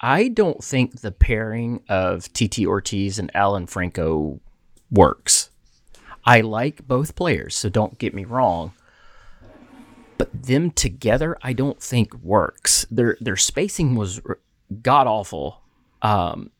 I 0.00 0.28
don't 0.28 0.62
think 0.62 1.00
the 1.00 1.12
pairing 1.12 1.82
of 1.88 2.32
Titi 2.32 2.66
Ortiz 2.66 3.18
and 3.18 3.30
Alan 3.34 3.66
Franco 3.66 4.40
works. 4.90 5.50
I 6.24 6.40
like 6.40 6.86
both 6.86 7.16
players, 7.16 7.54
so 7.56 7.68
don't 7.68 7.98
get 7.98 8.14
me 8.14 8.24
wrong. 8.24 8.72
But 10.18 10.44
them 10.44 10.70
together, 10.70 11.36
I 11.42 11.52
don't 11.52 11.80
think 11.82 12.14
works. 12.22 12.86
Their 12.90 13.16
their 13.20 13.36
spacing 13.36 13.94
was 13.96 14.20
god 14.82 15.06
awful. 15.06 15.62
Um, 16.02 16.50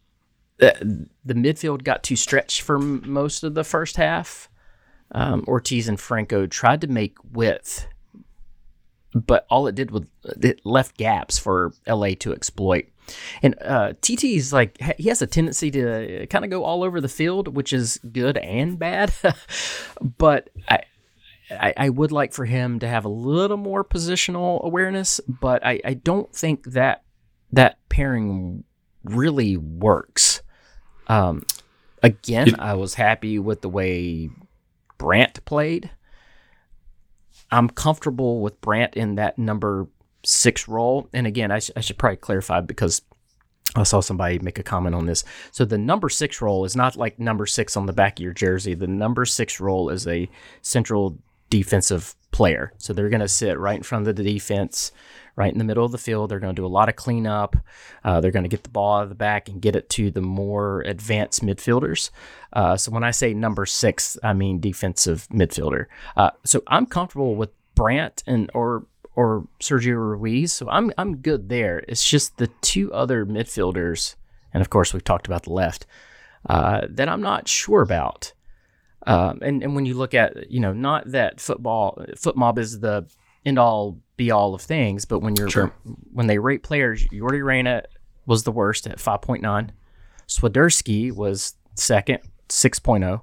the, 0.58 1.08
the 1.24 1.34
midfield 1.34 1.84
got 1.84 2.02
too 2.02 2.16
stretched 2.16 2.62
for 2.62 2.76
m- 2.76 3.02
most 3.06 3.44
of 3.44 3.54
the 3.54 3.64
first 3.64 3.96
half. 3.96 4.48
um, 5.12 5.44
Ortiz 5.46 5.88
and 5.88 6.00
Franco 6.00 6.46
tried 6.46 6.80
to 6.80 6.86
make 6.86 7.16
width, 7.32 7.86
but 9.14 9.46
all 9.50 9.66
it 9.66 9.74
did 9.74 9.90
was 9.90 10.04
it 10.24 10.60
left 10.64 10.96
gaps 10.96 11.38
for 11.38 11.72
LA 11.86 12.10
to 12.20 12.32
exploit. 12.32 12.86
And 13.42 13.54
uh, 13.62 13.92
Titi 14.00 14.34
is 14.34 14.52
like 14.52 14.78
he 14.98 15.08
has 15.08 15.22
a 15.22 15.26
tendency 15.26 15.70
to 15.70 16.26
kind 16.28 16.44
of 16.44 16.50
go 16.50 16.64
all 16.64 16.82
over 16.82 17.00
the 17.00 17.08
field, 17.08 17.54
which 17.54 17.72
is 17.72 17.98
good 18.12 18.36
and 18.38 18.78
bad. 18.78 19.14
but 20.18 20.50
I, 20.68 20.80
I, 21.50 21.74
I 21.76 21.88
would 21.90 22.12
like 22.12 22.32
for 22.32 22.44
him 22.44 22.78
to 22.80 22.88
have 22.88 23.04
a 23.04 23.10
little 23.10 23.56
more 23.56 23.84
positional 23.84 24.62
awareness, 24.62 25.20
but 25.28 25.64
I, 25.64 25.80
I 25.84 25.94
don't 25.94 26.32
think 26.34 26.64
that 26.72 27.02
that 27.52 27.78
pairing 27.88 28.64
really 29.04 29.56
works. 29.56 30.42
Um, 31.06 31.46
again, 32.02 32.56
I 32.58 32.74
was 32.74 32.94
happy 32.94 33.38
with 33.38 33.62
the 33.62 33.68
way 33.68 34.30
Brandt 34.98 35.44
played. 35.44 35.90
I'm 37.50 37.68
comfortable 37.68 38.40
with 38.40 38.60
Brandt 38.60 38.96
in 38.96 39.14
that 39.16 39.38
number 39.38 39.86
six 40.24 40.66
role. 40.66 41.08
And 41.12 41.26
again, 41.26 41.52
I, 41.52 41.60
sh- 41.60 41.70
I 41.76 41.80
should 41.80 41.98
probably 41.98 42.16
clarify 42.16 42.60
because 42.60 43.02
I 43.76 43.84
saw 43.84 44.00
somebody 44.00 44.38
make 44.40 44.58
a 44.58 44.64
comment 44.64 44.94
on 44.94 45.06
this. 45.06 45.22
So 45.52 45.64
the 45.64 45.78
number 45.78 46.08
six 46.08 46.40
role 46.40 46.64
is 46.64 46.74
not 46.74 46.96
like 46.96 47.18
number 47.18 47.46
six 47.46 47.76
on 47.76 47.86
the 47.86 47.92
back 47.92 48.18
of 48.18 48.22
your 48.22 48.32
jersey. 48.32 48.74
The 48.74 48.86
number 48.86 49.24
six 49.24 49.60
role 49.60 49.90
is 49.90 50.06
a 50.06 50.28
central 50.62 51.18
defensive 51.50 52.14
player. 52.30 52.72
So 52.78 52.92
they're 52.92 53.08
going 53.08 53.20
to 53.20 53.28
sit 53.28 53.58
right 53.58 53.76
in 53.76 53.82
front 53.82 54.06
of 54.06 54.14
the 54.14 54.22
defense, 54.22 54.92
right 55.36 55.50
in 55.50 55.58
the 55.58 55.64
middle 55.64 55.84
of 55.84 55.92
the 55.92 55.98
field. 55.98 56.30
They're 56.30 56.40
going 56.40 56.54
to 56.54 56.60
do 56.60 56.66
a 56.66 56.68
lot 56.68 56.88
of 56.88 56.96
cleanup. 56.96 57.56
Uh, 58.04 58.20
they're 58.20 58.30
going 58.30 58.42
to 58.42 58.48
get 58.48 58.62
the 58.62 58.70
ball 58.70 58.98
out 58.98 59.04
of 59.04 59.08
the 59.08 59.14
back 59.14 59.48
and 59.48 59.62
get 59.62 59.76
it 59.76 59.88
to 59.90 60.10
the 60.10 60.20
more 60.20 60.82
advanced 60.82 61.42
midfielders. 61.42 62.10
Uh, 62.52 62.76
so 62.76 62.90
when 62.90 63.04
I 63.04 63.10
say 63.10 63.32
number 63.32 63.64
six, 63.66 64.18
I 64.22 64.32
mean 64.32 64.60
defensive 64.60 65.26
midfielder. 65.32 65.86
Uh, 66.16 66.30
so 66.44 66.62
I'm 66.66 66.86
comfortable 66.86 67.36
with 67.36 67.50
Brandt 67.74 68.22
and 68.26 68.50
or 68.54 68.86
or 69.14 69.48
Sergio 69.60 69.96
Ruiz. 69.96 70.52
So 70.52 70.68
I'm 70.68 70.92
I'm 70.98 71.16
good 71.16 71.48
there. 71.48 71.84
It's 71.88 72.06
just 72.06 72.36
the 72.36 72.48
two 72.60 72.92
other 72.92 73.24
midfielders, 73.24 74.14
and 74.52 74.60
of 74.60 74.70
course 74.70 74.92
we've 74.92 75.04
talked 75.04 75.26
about 75.26 75.44
the 75.44 75.52
left, 75.52 75.86
uh, 76.48 76.82
that 76.90 77.08
I'm 77.08 77.22
not 77.22 77.48
sure 77.48 77.82
about. 77.82 78.32
Um, 79.06 79.38
and 79.42 79.62
and 79.62 79.74
when 79.76 79.86
you 79.86 79.94
look 79.94 80.14
at 80.14 80.50
you 80.50 80.58
know 80.60 80.72
not 80.72 81.10
that 81.12 81.40
football 81.40 81.96
FotMob 82.16 82.58
is 82.58 82.80
the 82.80 83.06
end 83.44 83.58
all 83.58 84.00
be 84.16 84.30
all 84.30 84.54
of 84.54 84.62
things, 84.62 85.04
but 85.04 85.20
when 85.20 85.36
you're 85.36 85.50
Sure. 85.50 85.72
when 86.12 86.26
they 86.26 86.38
rate 86.38 86.62
players, 86.62 87.06
Yordy 87.12 87.44
Reyna 87.44 87.82
was 88.26 88.42
the 88.42 88.50
worst 88.52 88.86
at 88.88 88.98
5.9. 88.98 89.70
Swiderski 90.26 91.12
was 91.12 91.54
second, 91.74 92.18
6.0. 92.48 93.20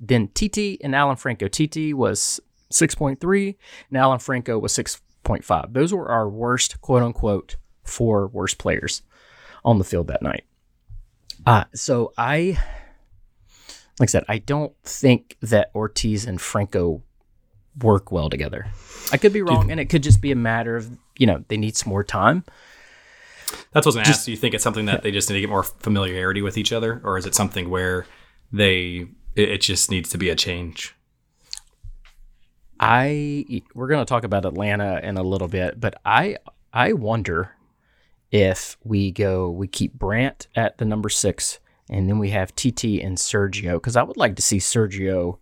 Then 0.00 0.28
Titi 0.28 0.78
and 0.82 0.94
Alan 0.94 1.16
Franco. 1.16 1.48
Titi 1.48 1.92
was 1.92 2.40
6.3 2.72 3.56
and 3.90 3.98
Alan 3.98 4.18
Franco 4.18 4.58
was 4.58 4.72
6.5. 4.72 5.72
Those 5.72 5.92
were 5.92 6.08
our 6.08 6.28
worst, 6.28 6.80
quote 6.80 7.02
unquote, 7.02 7.56
four 7.84 8.28
worst 8.28 8.58
players 8.58 9.02
on 9.64 9.78
the 9.78 9.84
field 9.84 10.08
that 10.08 10.22
night. 10.22 10.44
Uh, 11.44 11.64
so 11.74 12.12
I, 12.16 12.58
like 13.98 14.08
I 14.08 14.10
said, 14.10 14.24
I 14.28 14.38
don't 14.38 14.72
think 14.84 15.36
that 15.40 15.70
Ortiz 15.74 16.26
and 16.26 16.40
Franco 16.40 17.02
work 17.82 18.10
well 18.10 18.30
together. 18.30 18.66
I 19.12 19.16
could 19.16 19.32
be 19.32 19.42
wrong, 19.42 19.70
and 19.70 19.80
it 19.80 19.86
could 19.86 20.02
just 20.02 20.20
be 20.20 20.32
a 20.32 20.36
matter 20.36 20.76
of, 20.76 20.96
you 21.18 21.26
know, 21.26 21.44
they 21.48 21.56
need 21.56 21.76
some 21.76 21.90
more 21.90 22.04
time. 22.04 22.44
That's 23.72 23.86
what 23.86 23.86
I 23.86 23.88
was 23.88 23.94
going 23.94 24.06
ask. 24.06 24.24
Do 24.24 24.30
you 24.30 24.36
think 24.36 24.54
it's 24.54 24.64
something 24.64 24.86
that 24.86 25.02
they 25.02 25.10
just 25.10 25.28
need 25.28 25.36
to 25.36 25.40
get 25.40 25.50
more 25.50 25.62
familiarity 25.62 26.42
with 26.42 26.58
each 26.58 26.72
other, 26.72 27.00
or 27.04 27.18
is 27.18 27.26
it 27.26 27.34
something 27.34 27.70
where 27.70 28.06
they 28.52 29.06
it, 29.34 29.48
it 29.50 29.60
just 29.60 29.90
needs 29.90 30.10
to 30.10 30.18
be 30.18 30.30
a 30.30 30.34
change? 30.34 30.94
I 32.80 33.62
we're 33.74 33.86
going 33.86 34.04
to 34.04 34.08
talk 34.08 34.24
about 34.24 34.44
Atlanta 34.44 35.00
in 35.02 35.16
a 35.16 35.22
little 35.22 35.48
bit, 35.48 35.80
but 35.80 36.00
I 36.04 36.38
I 36.72 36.92
wonder 36.92 37.52
if 38.30 38.76
we 38.84 39.12
go 39.12 39.48
we 39.48 39.68
keep 39.68 39.94
Brandt 39.94 40.48
at 40.56 40.78
the 40.78 40.84
number 40.84 41.08
six, 41.08 41.60
and 41.90 42.08
then 42.08 42.18
we 42.18 42.30
have 42.30 42.54
Titi 42.56 43.00
and 43.02 43.16
Sergio 43.16 43.74
because 43.74 43.96
I 43.96 44.02
would 44.02 44.16
like 44.16 44.36
to 44.36 44.42
see 44.42 44.58
Sergio 44.58 45.38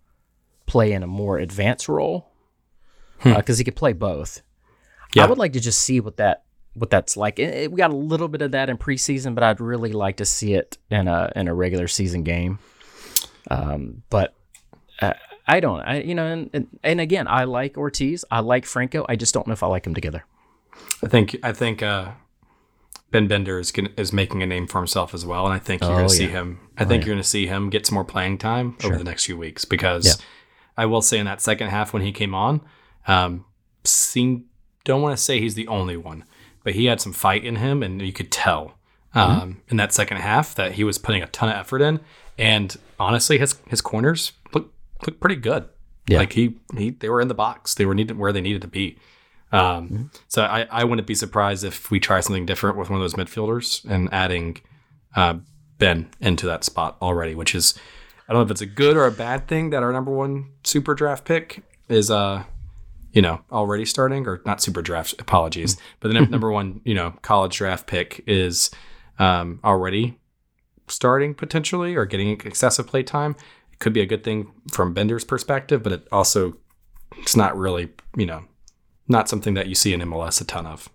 play 0.66 0.92
in 0.92 1.02
a 1.02 1.06
more 1.06 1.38
advanced 1.38 1.88
role 1.88 2.30
because 3.22 3.58
he 3.58 3.64
could 3.64 3.76
play 3.76 3.92
both. 3.92 4.42
Yeah. 5.14 5.24
I 5.24 5.26
would 5.26 5.38
like 5.38 5.52
to 5.54 5.60
just 5.60 5.80
see 5.80 6.00
what 6.00 6.16
that 6.18 6.42
what 6.74 6.90
that's 6.90 7.16
like. 7.16 7.38
It- 7.38 7.54
it- 7.54 7.72
we 7.72 7.78
got 7.78 7.90
a 7.92 7.96
little 7.96 8.26
bit 8.28 8.42
of 8.42 8.50
that 8.50 8.68
in 8.68 8.76
preseason, 8.78 9.34
but 9.34 9.44
I'd 9.44 9.60
really 9.60 9.92
like 9.92 10.16
to 10.16 10.24
see 10.24 10.54
it 10.54 10.76
in 10.90 11.06
a 11.08 11.30
in 11.36 11.46
a 11.48 11.54
regular 11.54 11.86
season 11.88 12.22
game. 12.24 12.58
Um, 13.50 14.02
but 14.10 14.34
uh, 15.00 15.12
I 15.46 15.60
don't. 15.60 15.80
I 15.80 16.00
you 16.00 16.14
know, 16.14 16.26
and, 16.26 16.50
and 16.52 16.66
and 16.82 17.00
again, 17.00 17.28
I 17.28 17.44
like 17.44 17.76
Ortiz. 17.78 18.24
I 18.30 18.40
like 18.40 18.64
Franco. 18.66 19.04
I 19.08 19.16
just 19.16 19.32
don't 19.34 19.46
know 19.46 19.52
if 19.52 19.62
I 19.62 19.66
like 19.68 19.84
them 19.84 19.94
together. 19.94 20.24
I 21.02 21.06
think 21.08 21.36
I 21.42 21.52
think 21.52 21.82
uh, 21.82 22.10
Ben 23.10 23.28
Bender 23.28 23.58
is 23.58 23.70
gonna, 23.70 23.90
is 23.96 24.12
making 24.12 24.42
a 24.42 24.46
name 24.46 24.66
for 24.66 24.78
himself 24.78 25.14
as 25.14 25.24
well, 25.24 25.44
and 25.46 25.54
I 25.54 25.58
think 25.58 25.82
you're 25.82 25.90
Oh, 25.92 25.96
going 25.96 26.08
to 26.08 26.14
see 26.14 26.26
him. 26.26 26.58
I 26.76 26.84
think 26.84 27.04
you're 27.04 27.14
going 27.14 27.22
to 27.22 27.28
see 27.28 27.46
him 27.46 27.70
get 27.70 27.86
some 27.86 27.94
more 27.94 28.04
playing 28.04 28.38
time 28.38 28.76
over 28.84 28.96
the 28.98 29.04
next 29.04 29.26
few 29.26 29.36
weeks 29.38 29.64
because 29.64 30.20
I 30.76 30.86
will 30.86 31.02
say 31.02 31.18
in 31.18 31.26
that 31.26 31.40
second 31.40 31.68
half 31.68 31.92
when 31.92 32.02
he 32.02 32.10
came 32.10 32.34
on, 32.34 32.60
um, 33.06 33.44
seemed 33.84 34.44
don't 34.84 35.00
want 35.00 35.16
to 35.16 35.22
say 35.22 35.40
he's 35.40 35.54
the 35.54 35.68
only 35.68 35.96
one, 35.96 36.24
but 36.64 36.74
he 36.74 36.86
had 36.86 37.00
some 37.00 37.12
fight 37.12 37.44
in 37.44 37.56
him, 37.56 37.82
and 37.82 38.02
you 38.02 38.12
could 38.12 38.30
tell 38.32 38.76
um, 39.14 39.30
Mm-hmm. 39.30 39.50
in 39.70 39.76
that 39.76 39.92
second 39.92 40.16
half 40.16 40.54
that 40.56 40.72
he 40.72 40.82
was 40.84 40.98
putting 40.98 41.22
a 41.22 41.26
ton 41.28 41.48
of 41.48 41.54
effort 41.54 41.80
in. 41.82 42.00
And 42.36 42.76
honestly, 42.98 43.38
his 43.38 43.54
his 43.68 43.80
corners 43.80 44.32
look 44.52 44.72
look 45.06 45.20
pretty 45.20 45.36
good. 45.36 45.68
Yeah. 46.08 46.18
Like 46.18 46.32
he 46.32 46.56
he 46.76 46.90
they 46.90 47.08
were 47.08 47.20
in 47.20 47.28
the 47.28 47.34
box. 47.34 47.74
They 47.76 47.86
were 47.86 47.94
needed 47.94 48.18
where 48.18 48.32
they 48.32 48.40
needed 48.40 48.62
to 48.62 48.68
be. 48.68 48.98
Um, 49.54 50.10
So 50.28 50.42
I, 50.42 50.66
I 50.70 50.84
wouldn't 50.84 51.06
be 51.06 51.14
surprised 51.14 51.64
if 51.64 51.90
we 51.90 52.00
try 52.00 52.20
something 52.20 52.44
different 52.46 52.76
with 52.76 52.90
one 52.90 53.00
of 53.00 53.04
those 53.04 53.14
midfielders 53.14 53.84
and 53.84 54.12
adding 54.12 54.60
uh, 55.14 55.36
Ben 55.78 56.10
into 56.20 56.46
that 56.46 56.64
spot 56.64 56.96
already, 57.00 57.34
which 57.34 57.54
is 57.54 57.74
I 58.28 58.32
don't 58.32 58.40
know 58.40 58.44
if 58.46 58.50
it's 58.50 58.60
a 58.60 58.66
good 58.66 58.96
or 58.96 59.06
a 59.06 59.12
bad 59.12 59.48
thing 59.48 59.70
that 59.70 59.82
our 59.82 59.92
number 59.92 60.10
one 60.10 60.50
super 60.64 60.94
draft 60.94 61.24
pick 61.24 61.62
is 61.88 62.10
uh 62.10 62.42
you 63.12 63.20
know 63.20 63.42
already 63.52 63.84
starting 63.84 64.26
or 64.26 64.40
not 64.46 64.60
super 64.62 64.82
draft 64.82 65.14
apologies, 65.18 65.76
but 66.00 66.08
the 66.08 66.20
number 66.26 66.50
one 66.50 66.80
you 66.84 66.94
know 66.94 67.14
college 67.22 67.56
draft 67.56 67.86
pick 67.86 68.24
is 68.26 68.70
um, 69.18 69.60
already 69.62 70.18
starting 70.88 71.34
potentially 71.34 71.94
or 71.94 72.04
getting 72.06 72.30
excessive 72.30 72.86
play 72.86 73.02
time. 73.02 73.36
It 73.72 73.78
could 73.78 73.92
be 73.92 74.00
a 74.00 74.06
good 74.06 74.24
thing 74.24 74.50
from 74.72 74.94
Bender's 74.94 75.24
perspective, 75.24 75.82
but 75.82 75.92
it 75.92 76.08
also 76.10 76.56
it's 77.18 77.36
not 77.36 77.56
really 77.56 77.90
you 78.16 78.26
know 78.26 78.44
not 79.08 79.28
something 79.28 79.54
that 79.54 79.66
you 79.66 79.74
see 79.74 79.92
in 79.92 80.00
MLS 80.00 80.40
a 80.40 80.44
ton 80.44 80.66
of. 80.66 80.88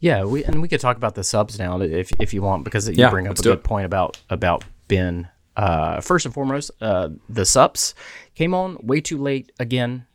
Yeah, 0.00 0.24
we 0.24 0.44
and 0.44 0.62
we 0.62 0.68
could 0.68 0.80
talk 0.80 0.96
about 0.96 1.14
the 1.16 1.24
subs 1.24 1.58
now 1.58 1.80
if 1.80 2.10
if 2.20 2.32
you 2.32 2.40
want 2.42 2.64
because 2.64 2.88
you 2.88 2.94
Yeah, 2.96 3.10
bring 3.10 3.26
up 3.26 3.38
a 3.38 3.42
good 3.42 3.58
it. 3.58 3.64
point 3.64 3.86
about 3.86 4.20
about 4.30 4.64
Ben. 4.86 5.28
Uh, 5.56 6.00
first 6.00 6.24
and 6.24 6.32
foremost, 6.32 6.70
uh, 6.80 7.08
the 7.28 7.44
subs 7.44 7.92
came 8.36 8.54
on 8.54 8.76
way 8.80 9.00
too 9.00 9.18
late 9.18 9.50
again. 9.58 10.06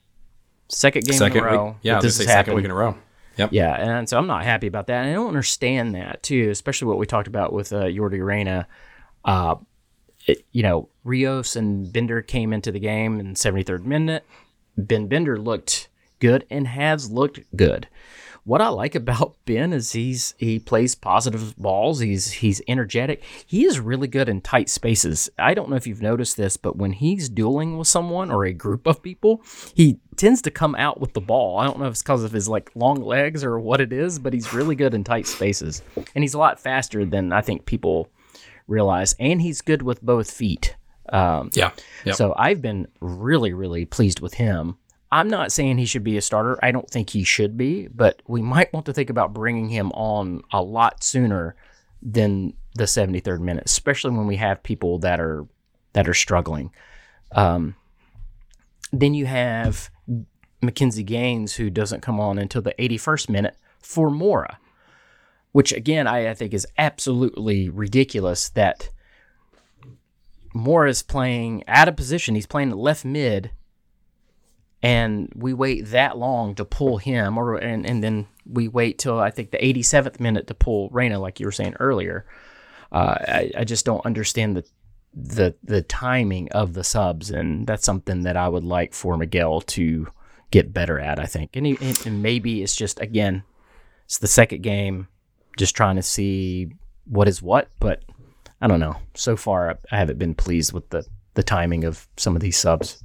Second 0.70 1.04
game 1.06 1.18
Second 1.18 1.38
in 1.40 1.44
a 1.44 1.48
row. 1.48 1.66
week, 1.66 1.76
yeah, 1.82 1.92
that 1.94 1.96
I 2.04 2.06
was 2.06 2.18
this 2.18 2.26
say 2.26 2.32
second 2.32 2.56
week 2.56 2.64
in 2.66 2.72
a 2.72 2.76
row. 2.76 2.96
Yep. 3.36 3.50
Yeah, 3.52 3.74
and 3.98 4.08
so 4.08 4.18
I'm 4.18 4.28
not 4.28 4.46
happy 4.46 4.68
about 4.68 4.88
that. 4.88 5.02
And 5.02 5.10
I 5.10 5.14
don't 5.14 5.28
understand 5.28 5.96
that 5.96 6.24
too, 6.24 6.50
especially 6.50 6.88
what 6.88 6.98
we 6.98 7.06
talked 7.06 7.28
about 7.28 7.52
with 7.52 7.74
uh, 7.74 7.82
Yordy 7.84 8.24
Reyna. 8.26 8.68
Uh, 9.26 9.56
it, 10.28 10.46
you 10.54 10.64
know, 10.64 10.88
Rios 11.04 11.58
and 11.58 11.92
Bender 11.92 12.22
came 12.22 12.54
into 12.54 12.72
the 12.72 12.80
game 12.80 13.20
in 13.20 13.34
73rd 13.34 13.84
minute. 13.84 14.26
Ben 14.78 15.08
Bender 15.08 15.38
looked 15.38 15.90
good 16.24 16.46
and 16.50 16.66
has 16.66 17.12
looked 17.12 17.42
good. 17.54 17.86
What 18.46 18.62
I 18.62 18.70
like 18.70 18.96
about 18.96 19.36
Ben 19.46 19.74
is 19.74 19.92
he's 19.92 20.36
he 20.38 20.58
plays 20.58 20.96
positive 20.96 21.56
balls. 21.58 22.00
He's 22.00 22.32
he's 22.32 22.62
energetic. 22.66 23.24
He 23.46 23.66
is 23.66 23.80
really 23.82 24.08
good 24.08 24.30
in 24.30 24.40
tight 24.40 24.70
spaces. 24.70 25.30
I 25.38 25.54
don't 25.54 25.70
know 25.70 25.76
if 25.76 25.86
you've 25.86 26.02
noticed 26.02 26.38
this, 26.38 26.56
but 26.56 26.78
when 26.78 26.94
he's 26.94 27.28
dueling 27.28 27.78
with 27.78 27.90
someone 27.90 28.32
or 28.32 28.46
a 28.46 28.54
group 28.54 28.88
of 28.88 29.04
people, 29.04 29.44
he 29.76 30.00
tends 30.16 30.42
to 30.44 30.52
come 30.52 30.76
out 30.76 31.02
with 31.02 31.14
the 31.14 31.22
ball. 31.22 31.60
I 31.60 31.66
don't 31.66 31.80
know 31.80 31.88
if 31.88 31.92
it's 31.92 32.02
because 32.02 32.24
of 32.24 32.32
his 32.32 32.48
like 32.48 32.72
long 32.74 33.02
legs 33.02 33.44
or 33.44 33.60
what 33.60 33.82
it 33.82 33.92
is, 33.92 34.18
but 34.18 34.34
he's 34.34 34.54
really 34.54 34.76
good 34.76 34.94
in 34.94 35.04
tight 35.04 35.28
spaces, 35.28 35.82
and 36.16 36.24
he's 36.24 36.34
a 36.34 36.40
lot 36.40 36.58
faster 36.58 37.04
than 37.06 37.34
I 37.34 37.42
think 37.42 37.66
people 37.66 38.10
realize. 38.68 39.14
And 39.20 39.42
he's 39.42 39.60
good 39.60 39.82
with 39.82 40.02
both 40.02 40.32
feet. 40.32 40.78
Um, 41.10 41.50
Yeah. 41.54 41.72
Yep. 42.06 42.16
so 42.16 42.34
I've 42.38 42.62
been 42.62 42.88
really, 43.02 43.54
really 43.54 43.84
pleased 43.86 44.22
with 44.22 44.36
him. 44.36 44.78
I'm 45.14 45.28
not 45.28 45.52
saying 45.52 45.78
he 45.78 45.86
should 45.86 46.04
be 46.04 46.18
a 46.18 46.24
starter. 46.24 46.58
I 46.64 46.72
don't 46.72 46.90
think 46.90 47.12
he 47.12 47.24
should 47.24 47.56
be, 47.56 47.88
but 47.88 48.24
we 48.28 48.42
might 48.42 48.74
want 48.74 48.88
to 48.88 48.94
think 48.94 49.12
about 49.12 49.32
bringing 49.32 49.70
him 49.70 49.92
on 49.92 50.42
a 50.52 50.60
lot 50.60 51.04
sooner 51.04 51.56
than 52.02 52.54
the 52.74 52.86
73rd 52.86 53.40
minute, 53.40 53.66
especially 53.68 54.10
when 54.10 54.26
we 54.26 54.38
have 54.38 54.64
people 54.64 54.98
that 55.00 55.20
are 55.20 55.46
that 55.94 56.10
are 56.10 56.16
struggling. 56.16 56.72
Um, 57.32 57.76
then 58.92 59.14
you 59.14 59.28
have 59.28 59.92
McKinze 60.64 61.06
Gaines, 61.06 61.54
who 61.54 61.70
doesn't 61.70 62.02
come 62.02 62.20
on 62.20 62.40
until 62.40 62.64
the 62.64 62.74
81st 62.80 63.30
minute 63.30 63.56
for 63.80 64.10
Mora, 64.10 64.58
which 65.52 65.72
again 65.72 66.08
I, 66.08 66.32
I 66.32 66.34
think 66.34 66.56
is 66.56 66.66
absolutely 66.80 67.70
ridiculous 67.70 68.50
that 68.50 68.90
Mora 70.56 70.90
is 70.90 71.04
playing 71.04 71.64
out 71.68 71.88
of 71.88 71.96
position. 71.96 72.34
He's 72.34 72.48
playing 72.48 72.72
left 72.72 73.06
mid 73.06 73.52
and 74.84 75.32
we 75.34 75.54
wait 75.54 75.88
that 75.88 76.18
long 76.18 76.56
to 76.56 76.66
pull 76.66 76.98
him, 76.98 77.38
or 77.38 77.56
and 77.56 77.86
and 77.86 78.04
then 78.04 78.28
we 78.46 78.68
wait 78.68 79.00
till 79.00 79.18
I 79.18 79.32
think 79.32 79.52
the 79.52 79.58
87th 79.58 80.20
minute 80.20 80.48
to 80.48 80.54
pull 80.54 80.90
Reyna, 80.90 81.20
like 81.20 81.40
you 81.40 81.46
were 81.46 81.52
saying 81.52 81.76
earlier. 81.80 82.26
Uh, 82.92 83.16
I, 83.20 83.52
I 83.60 83.64
just 83.64 83.86
don't 83.86 84.06
understand 84.06 84.58
the 84.58 84.66
the 85.16 85.56
the 85.64 85.82
timing 85.82 86.52
of 86.52 86.74
the 86.74 86.84
subs, 86.84 87.32
and 87.32 87.66
that's 87.66 87.86
something 87.86 88.24
that 88.24 88.36
I 88.36 88.50
would 88.50 88.66
like 88.66 88.94
for 88.94 89.18
Miguel 89.18 89.62
to 89.62 90.08
get 90.52 90.74
better 90.74 91.00
at. 91.00 91.18
I 91.18 91.26
think, 91.26 91.56
and, 91.56 91.66
he, 91.66 91.78
and 92.06 92.22
maybe 92.22 92.62
it's 92.62 92.76
just 92.76 93.00
again, 93.00 93.44
it's 94.06 94.18
the 94.18 94.28
second 94.28 94.64
game, 94.64 95.08
just 95.58 95.78
trying 95.78 95.96
to 95.96 96.04
see 96.04 96.74
what 97.06 97.30
is 97.30 97.42
what. 97.42 97.70
But 97.80 98.04
I 98.60 98.68
don't 98.68 98.82
know. 98.82 98.98
So 99.14 99.38
far, 99.38 99.80
I 99.92 99.98
haven't 99.98 100.20
been 100.20 100.36
pleased 100.36 100.74
with 100.74 100.90
the 100.90 101.08
the 101.36 101.44
timing 101.44 101.86
of 101.86 102.06
some 102.18 102.36
of 102.36 102.42
these 102.42 102.58
subs. 102.58 103.02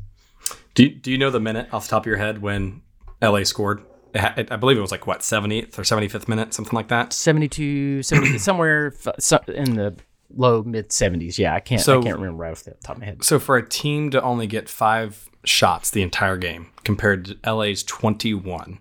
Do 0.78 0.84
you, 0.84 0.90
do 0.90 1.10
you 1.10 1.18
know 1.18 1.30
the 1.30 1.40
minute 1.40 1.74
off 1.74 1.86
the 1.86 1.90
top 1.90 2.04
of 2.04 2.06
your 2.06 2.18
head 2.18 2.40
when 2.40 2.82
LA 3.20 3.42
scored? 3.42 3.82
I 4.14 4.44
believe 4.44 4.78
it 4.78 4.80
was 4.80 4.92
like 4.92 5.08
what 5.08 5.20
70th 5.20 5.76
or 5.76 5.82
75th 5.82 6.28
minute, 6.28 6.54
something 6.54 6.72
like 6.72 6.86
that. 6.86 7.12
72, 7.12 8.04
70, 8.04 8.38
somewhere 8.38 8.94
in 9.48 9.74
the 9.74 9.96
low 10.32 10.62
mid 10.62 10.90
70s. 10.90 11.36
Yeah, 11.36 11.52
I 11.52 11.58
can't. 11.58 11.80
So, 11.80 11.98
I 11.98 12.04
can't 12.04 12.16
remember 12.16 12.40
right 12.40 12.52
off 12.52 12.62
the 12.62 12.74
top 12.74 12.94
of 12.94 13.00
my 13.00 13.06
head. 13.06 13.24
So 13.24 13.40
for 13.40 13.56
a 13.56 13.68
team 13.68 14.10
to 14.10 14.22
only 14.22 14.46
get 14.46 14.68
five 14.68 15.28
shots 15.44 15.90
the 15.90 16.02
entire 16.02 16.36
game 16.36 16.68
compared 16.84 17.24
to 17.24 17.52
LA's 17.52 17.82
21, 17.82 18.78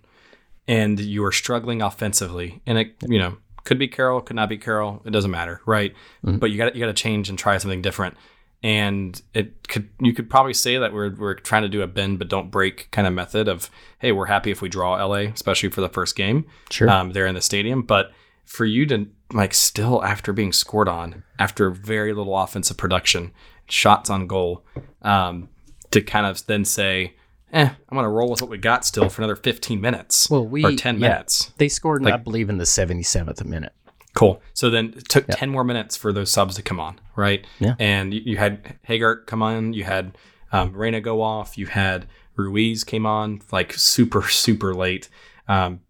and 0.68 1.00
you 1.00 1.26
are 1.26 1.32
struggling 1.32 1.82
offensively, 1.82 2.62
and 2.68 2.78
it 2.78 2.96
you 3.08 3.18
know 3.18 3.38
could 3.64 3.80
be 3.80 3.88
Karol, 3.88 4.22
could 4.22 4.36
not 4.36 4.50
be 4.50 4.60
Karol. 4.60 5.02
It 5.04 5.10
doesn't 5.10 5.32
matter, 5.32 5.62
right? 5.66 5.96
Mm-hmm. 6.24 6.38
But 6.38 6.52
you 6.52 6.58
got 6.60 6.76
you 6.76 6.80
got 6.80 6.96
to 6.96 7.02
change 7.02 7.28
and 7.28 7.40
try 7.40 7.58
something 7.58 7.82
different 7.82 8.16
and 8.64 9.22
it 9.34 9.68
could 9.68 9.90
you 10.00 10.14
could 10.14 10.30
probably 10.30 10.54
say 10.54 10.78
that 10.78 10.92
we're 10.92 11.14
we're 11.16 11.36
trying 11.36 11.62
to 11.62 11.70
do 11.70 11.82
a 11.82 11.88
bend 11.88 12.18
but 12.18 12.28
don't 12.28 12.50
break 12.50 12.90
kind 12.92 13.08
of 13.08 13.14
method 13.14 13.48
of 13.48 13.70
hey 14.00 14.12
we're 14.12 14.26
happy 14.26 14.50
if 14.52 14.62
we 14.62 14.70
draw 14.70 14.96
LA 15.04 15.30
especially 15.32 15.70
for 15.70 15.82
the 15.82 15.90
first 15.90 16.16
game 16.16 16.46
sure. 16.72 16.90
um, 16.90 17.12
there 17.12 17.28
in 17.28 17.36
the 17.36 17.42
stadium. 17.42 17.84
But 17.84 18.12
for 18.46 18.66
you 18.66 18.86
to 18.88 19.08
like 19.34 19.54
still 19.54 20.04
after 20.04 20.34
being 20.34 20.54
scored 20.54 20.88
on 20.88 21.24
after 21.38 21.70
very 21.70 22.14
little 22.14 22.38
offensive 22.38 22.78
production 22.78 23.32
shots 23.68 24.10
on 24.10 24.26
goal 24.26 24.66
um, 25.02 25.50
to 25.92 26.02
kind 26.02 26.26
of 26.26 26.46
then 26.48 26.66
say 26.66 27.14
eh 27.54 27.70
I'm 27.90 27.96
gonna 27.96 28.10
roll 28.10 28.30
with 28.30 28.42
what 28.42 28.50
we 28.50 28.58
got 28.58 28.86
still 28.86 29.10
for 29.10 29.22
another 29.22 29.36
15 29.36 29.80
minutes 29.80 30.30
well 30.30 30.46
we 30.46 30.64
or 30.64 30.72
10 30.76 30.96
yeah, 30.96 31.10
minutes. 31.10 31.52
they 31.58 31.70
scored 31.70 32.04
like, 32.04 32.14
I 32.14 32.18
believe 32.18 32.50
in 32.50 32.58
the 32.58 32.64
77th 32.64 33.44
minute 33.46 33.74
Cool. 34.18 34.42
So 34.54 34.72
then 34.72 34.96
it 34.98 35.08
took 35.08 35.28
10 35.28 35.50
more 35.50 35.64
minutes 35.64 35.96
for 35.96 36.12
those 36.12 36.32
subs 36.32 36.56
to 36.56 36.64
come 36.64 36.80
on, 36.80 37.00
right? 37.16 37.46
Yeah. 37.60 37.76
And 37.78 38.14
you, 38.14 38.22
you 38.26 38.38
had 38.38 38.80
Hegardt 38.88 39.28
come 39.28 39.44
on, 39.44 39.74
you 39.74 39.84
had 39.84 40.18
um, 40.52 40.74
Reyna 40.74 41.02
go 41.02 41.22
off, 41.22 41.58
you 41.58 41.68
had 41.68 42.08
Ruiz 42.36 42.84
came 42.84 43.06
on 43.06 43.42
like 43.52 43.74
super, 43.74 44.24
super 44.28 44.74
late. 44.74 45.10
Um, 45.48 45.82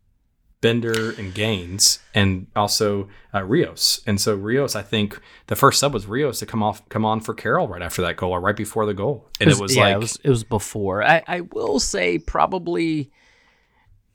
Bender 0.59 1.11
and 1.11 1.36
Gaines, 1.36 1.99
and 2.15 2.47
also 2.55 3.07
uh, 3.34 3.43
Rios. 3.43 4.01
And 4.07 4.19
so 4.19 4.34
Rios, 4.34 4.75
I 4.75 4.82
think 4.82 5.19
the 5.45 5.55
first 5.55 5.80
sub 5.80 5.93
was 5.93 6.07
Rios 6.07 6.39
to 6.39 6.47
come 6.47 6.63
off, 6.63 6.88
come 6.89 7.05
on 7.05 7.21
for 7.21 7.36
Karol 7.36 7.67
right 7.67 7.82
after 7.82 8.01
that 8.01 8.17
goal 8.17 8.32
or 8.32 8.41
right 8.41 8.55
before 8.55 8.88
the 8.88 8.95
goal, 8.95 9.30
and 9.39 9.49
it 9.49 9.53
was, 9.53 9.59
it 9.59 9.61
was 9.61 9.75
yeah, 9.75 9.84
like 9.84 9.95
it 9.95 9.99
was, 9.99 10.19
it 10.23 10.30
was 10.30 10.43
before. 10.43 11.03
I, 11.03 11.23
I 11.28 11.41
will 11.41 11.80
say 11.80 12.17
probably 12.17 13.11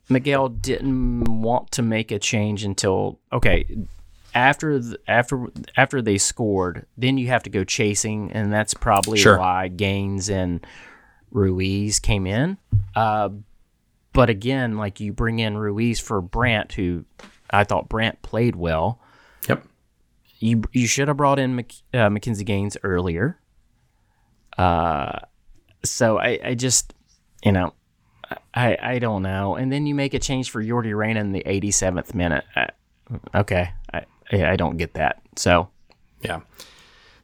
Miguel 0.09 0.49
didn't 0.49 1.43
want 1.43 1.71
to 1.73 1.83
make 1.83 2.11
a 2.11 2.19
change 2.19 2.65
until 2.65 3.21
okay 3.33 3.65
after 4.35 4.79
the, 4.79 4.99
after 5.07 5.47
after 5.77 6.03
they 6.03 6.19
scored, 6.19 6.87
then 6.97 7.19
you 7.19 7.29
have 7.29 7.43
to 7.45 7.51
go 7.51 7.65
chasing, 7.65 8.33
and 8.33 8.53
that's 8.53 8.75
probably 8.75 9.19
sure. 9.19 9.39
why 9.39 9.69
Gaines 9.69 10.31
and 10.31 10.65
Ruiz 11.31 11.99
came 11.99 12.27
in. 12.27 12.59
Uh, 12.95 13.31
but 14.13 14.31
again, 14.31 14.77
like 14.77 15.01
you 15.01 15.13
bring 15.13 15.39
in 15.39 15.57
Ruiz 15.57 16.01
for 16.01 16.21
Brandt, 16.21 16.73
who 16.73 17.05
I 17.51 17.65
thought 17.65 17.89
Brandt 17.89 18.23
played 18.23 18.57
well. 18.57 19.01
Yep. 19.49 19.65
You 20.39 20.63
you 20.73 20.87
should 20.87 21.09
have 21.09 21.17
brought 21.17 21.39
in 21.39 21.57
Mc, 21.57 21.73
uh, 21.95 22.09
McKinze 22.09 22.45
Gaines 22.45 22.77
earlier. 22.83 23.39
Uh, 24.57 25.19
so 25.85 26.19
I 26.19 26.39
I 26.45 26.55
just 26.55 26.95
you 27.45 27.53
know 27.53 27.75
I 28.55 28.77
I 28.81 28.99
don't 28.99 29.23
know, 29.23 29.57
and 29.57 29.73
then 29.73 29.87
you 29.87 29.95
make 29.95 30.15
a 30.15 30.19
change 30.19 30.51
for 30.51 30.63
Yordy 30.63 30.97
Reyna 30.97 31.21
in 31.21 31.33
the 31.33 31.43
87th 31.45 32.15
minute. 32.15 32.45
Uh, 32.55 32.67
okay, 33.35 33.73
I 34.33 34.53
I 34.53 34.57
don't 34.57 34.77
get 34.77 34.95
that. 34.95 35.23
So, 35.37 35.69
yeah. 36.21 36.41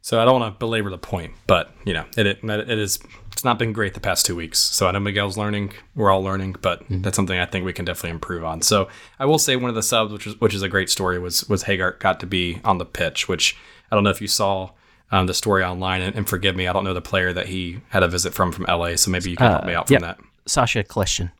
So 0.00 0.20
I 0.20 0.24
don't 0.24 0.40
want 0.40 0.54
to 0.54 0.58
belabor 0.58 0.90
the 0.90 0.98
point, 0.98 1.34
but 1.46 1.72
you 1.84 1.92
know, 1.92 2.04
it 2.16 2.26
it, 2.26 2.38
it 2.42 2.78
is 2.78 2.98
it's 3.32 3.44
not 3.44 3.58
been 3.58 3.72
great 3.72 3.94
the 3.94 4.00
past 4.00 4.26
two 4.26 4.34
weeks. 4.34 4.58
So 4.58 4.88
I 4.88 4.90
know 4.90 5.00
Miguel's 5.00 5.36
learning, 5.36 5.72
we're 5.94 6.10
all 6.10 6.22
learning, 6.22 6.56
but 6.60 6.82
mm-hmm. 6.84 7.02
that's 7.02 7.14
something 7.14 7.38
I 7.38 7.46
think 7.46 7.64
we 7.64 7.72
can 7.72 7.84
definitely 7.84 8.10
improve 8.10 8.44
on. 8.44 8.62
So 8.62 8.88
I 9.18 9.26
will 9.26 9.38
say 9.38 9.54
one 9.56 9.68
of 9.68 9.74
the 9.74 9.82
subs, 9.82 10.12
which 10.12 10.26
is 10.26 10.40
which 10.40 10.54
is 10.54 10.62
a 10.62 10.68
great 10.68 10.90
story, 10.90 11.18
was 11.18 11.48
was 11.48 11.64
Hegardt 11.64 12.00
got 12.00 12.20
to 12.20 12.26
be 12.26 12.60
on 12.64 12.78
the 12.78 12.86
pitch, 12.86 13.28
which 13.28 13.56
I 13.90 13.96
don't 13.96 14.04
know 14.04 14.10
if 14.10 14.20
you 14.20 14.28
saw 14.28 14.70
um, 15.10 15.26
the 15.26 15.34
story 15.34 15.64
online, 15.64 16.02
and, 16.02 16.14
and, 16.14 16.28
forgive 16.28 16.54
me, 16.54 16.66
I 16.66 16.72
don't 16.72 16.84
know 16.84 16.92
the 16.92 17.00
player 17.00 17.32
that 17.32 17.46
he 17.46 17.80
had 17.88 18.02
a 18.02 18.08
visit 18.08 18.34
from 18.34 18.52
from 18.52 18.66
LA, 18.68 18.96
so 18.96 19.10
maybe 19.10 19.30
you 19.30 19.36
can 19.36 19.46
uh, 19.46 19.52
help 19.52 19.64
me 19.64 19.74
out 19.74 19.86
from 19.88 19.94
yeah. 19.94 20.00
that. 20.00 20.18
Sacha 20.46 20.84
Kljestan. 20.84 21.30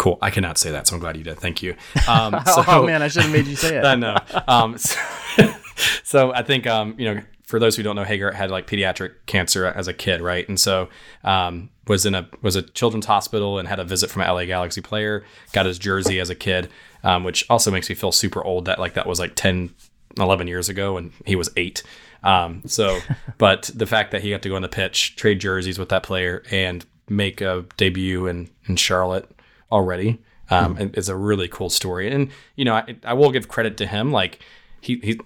Cool. 0.00 0.16
I 0.22 0.30
cannot 0.30 0.56
say 0.56 0.70
that, 0.70 0.86
so 0.86 0.94
I'm 0.94 1.00
glad 1.00 1.18
you 1.18 1.24
did. 1.24 1.38
Thank 1.38 1.62
you. 1.62 1.76
Um, 2.08 2.34
so, 2.46 2.64
oh 2.66 2.86
man, 2.86 3.02
I 3.02 3.08
should 3.08 3.24
have 3.24 3.32
made 3.32 3.46
you 3.46 3.54
say 3.54 3.76
it. 3.76 3.84
I 3.84 3.96
know. 3.96 4.16
Um, 4.48 4.78
so, 4.78 4.98
so, 6.04 6.32
I 6.32 6.42
think 6.42 6.66
um, 6.66 6.94
you 6.96 7.04
know, 7.04 7.20
for 7.44 7.58
those 7.58 7.76
who 7.76 7.82
don't 7.82 7.96
know, 7.96 8.04
Hegardt 8.04 8.32
had 8.32 8.50
like 8.50 8.66
pediatric 8.66 9.12
cancer 9.26 9.66
as 9.66 9.88
a 9.88 9.92
kid, 9.92 10.22
right? 10.22 10.48
And 10.48 10.58
so 10.58 10.88
um, 11.22 11.68
was 11.86 12.06
in 12.06 12.14
a 12.14 12.26
was 12.40 12.56
a 12.56 12.62
children's 12.62 13.04
hospital 13.04 13.58
and 13.58 13.68
had 13.68 13.78
a 13.78 13.84
visit 13.84 14.08
from 14.08 14.22
an 14.22 14.28
LA 14.28 14.46
Galaxy 14.46 14.80
player. 14.80 15.22
Got 15.52 15.66
his 15.66 15.78
jersey 15.78 16.18
as 16.18 16.30
a 16.30 16.34
kid, 16.34 16.70
um, 17.04 17.22
which 17.22 17.44
also 17.50 17.70
makes 17.70 17.90
me 17.90 17.94
feel 17.94 18.10
super 18.10 18.42
old. 18.42 18.64
That 18.64 18.78
like 18.78 18.94
that 18.94 19.06
was 19.06 19.20
like 19.20 19.34
10, 19.34 19.68
11 20.16 20.46
years 20.46 20.70
ago, 20.70 20.96
and 20.96 21.12
he 21.26 21.36
was 21.36 21.50
eight. 21.58 21.82
Um, 22.22 22.62
so, 22.64 23.00
but 23.36 23.70
the 23.74 23.84
fact 23.84 24.12
that 24.12 24.22
he 24.22 24.30
got 24.30 24.40
to 24.40 24.48
go 24.48 24.56
on 24.56 24.62
the 24.62 24.68
pitch, 24.68 25.14
trade 25.16 25.40
jerseys 25.40 25.78
with 25.78 25.90
that 25.90 26.04
player, 26.04 26.42
and 26.50 26.86
make 27.10 27.42
a 27.42 27.66
debut 27.76 28.26
in 28.28 28.48
in 28.66 28.76
Charlotte 28.76 29.30
already. 29.70 30.22
Um, 30.50 30.76
mm-hmm. 30.76 30.98
It's 30.98 31.08
a 31.08 31.16
really 31.16 31.48
cool 31.48 31.70
story, 31.70 32.10
and 32.10 32.30
you 32.56 32.64
know, 32.64 32.74
I, 32.74 32.96
I 33.04 33.14
will 33.14 33.30
give 33.30 33.48
credit 33.48 33.76
to 33.78 33.86
him. 33.86 34.10
Like 34.10 34.40
he, 34.80 34.96
he 34.96 35.20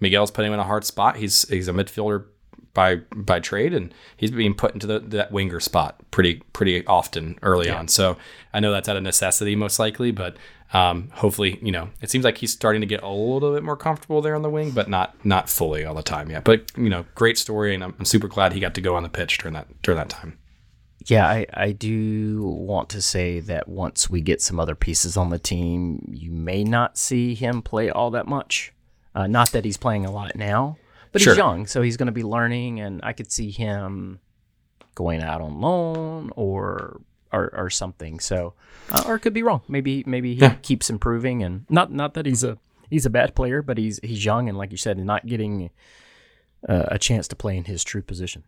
Miguel's 0.00 0.30
putting 0.30 0.48
him 0.48 0.54
in 0.54 0.60
a 0.60 0.64
hard 0.64 0.84
spot. 0.84 1.16
He's 1.16 1.48
he's 1.48 1.68
a 1.68 1.72
midfielder 1.72 2.24
by 2.72 2.96
by 3.14 3.40
trade, 3.40 3.74
and 3.74 3.92
he's 4.16 4.30
being 4.30 4.54
put 4.54 4.74
into 4.74 4.86
the, 4.86 5.00
that 5.00 5.32
winger 5.32 5.60
spot 5.60 6.00
pretty 6.10 6.42
pretty 6.52 6.86
often 6.86 7.38
early 7.42 7.66
yeah. 7.66 7.78
on. 7.78 7.88
So 7.88 8.16
I 8.54 8.60
know 8.60 8.70
that's 8.70 8.88
out 8.88 8.96
of 8.96 9.02
necessity, 9.02 9.56
most 9.56 9.78
likely, 9.78 10.12
but 10.12 10.36
um, 10.72 11.10
hopefully, 11.14 11.58
you 11.62 11.72
know, 11.72 11.88
it 12.00 12.10
seems 12.10 12.24
like 12.24 12.38
he's 12.38 12.52
starting 12.52 12.80
to 12.80 12.86
get 12.86 13.02
a 13.02 13.08
little 13.08 13.54
bit 13.54 13.62
more 13.62 13.76
comfortable 13.76 14.20
there 14.20 14.34
on 14.34 14.42
the 14.42 14.50
wing, 14.50 14.70
but 14.70 14.88
not 14.88 15.14
not 15.24 15.48
fully 15.48 15.84
all 15.84 15.94
the 15.94 16.02
time 16.02 16.30
yet. 16.30 16.44
But 16.44 16.70
you 16.76 16.90
know, 16.90 17.06
great 17.14 17.38
story, 17.38 17.74
and 17.74 17.82
I'm, 17.82 17.94
I'm 17.98 18.04
super 18.04 18.28
glad 18.28 18.52
he 18.52 18.60
got 18.60 18.74
to 18.74 18.80
go 18.80 18.94
on 18.94 19.02
the 19.02 19.08
pitch 19.08 19.38
during 19.38 19.54
that 19.54 19.66
during 19.82 19.98
that 19.98 20.10
time. 20.10 20.38
Yeah, 21.06 21.26
I, 21.26 21.46
I 21.54 21.72
do 21.72 22.42
want 22.42 22.88
to 22.90 23.02
say 23.02 23.38
that 23.40 23.68
once 23.68 24.10
we 24.10 24.20
get 24.20 24.42
some 24.42 24.58
other 24.58 24.74
pieces 24.74 25.16
on 25.16 25.30
the 25.30 25.38
team, 25.38 26.04
you 26.12 26.32
may 26.32 26.64
not 26.64 26.98
see 26.98 27.34
him 27.34 27.62
play 27.62 27.90
all 27.90 28.10
that 28.10 28.26
much. 28.26 28.72
Uh, 29.14 29.26
not 29.28 29.52
that 29.52 29.64
he's 29.64 29.76
playing 29.76 30.04
a 30.04 30.10
lot 30.10 30.34
now, 30.34 30.76
but 31.12 31.22
sure. 31.22 31.32
he's 31.32 31.38
young, 31.38 31.66
so 31.66 31.80
he's 31.80 31.96
going 31.96 32.06
to 32.06 32.12
be 32.12 32.24
learning, 32.24 32.80
and 32.80 33.00
I 33.04 33.12
could 33.12 33.30
see 33.30 33.50
him 33.50 34.18
going 34.94 35.22
out 35.22 35.40
on 35.40 35.60
loan 35.60 36.32
or 36.34 37.00
or, 37.32 37.54
or 37.54 37.70
something. 37.70 38.18
So, 38.18 38.54
uh, 38.90 39.04
or 39.06 39.14
it 39.16 39.20
could 39.20 39.32
be 39.32 39.42
wrong. 39.42 39.62
Maybe 39.68 40.02
maybe 40.06 40.34
he 40.34 40.40
yeah. 40.40 40.54
keeps 40.56 40.90
improving, 40.90 41.42
and 41.42 41.66
not 41.70 41.92
not 41.92 42.14
that 42.14 42.26
he's 42.26 42.42
a 42.42 42.58
he's 42.90 43.06
a 43.06 43.10
bad 43.10 43.34
player, 43.34 43.62
but 43.62 43.78
he's 43.78 44.00
he's 44.02 44.24
young, 44.24 44.48
and 44.48 44.58
like 44.58 44.72
you 44.72 44.76
said, 44.76 44.98
not 44.98 45.24
getting 45.26 45.70
uh, 46.68 46.86
a 46.88 46.98
chance 46.98 47.28
to 47.28 47.36
play 47.36 47.56
in 47.56 47.64
his 47.64 47.84
true 47.84 48.02
position. 48.02 48.42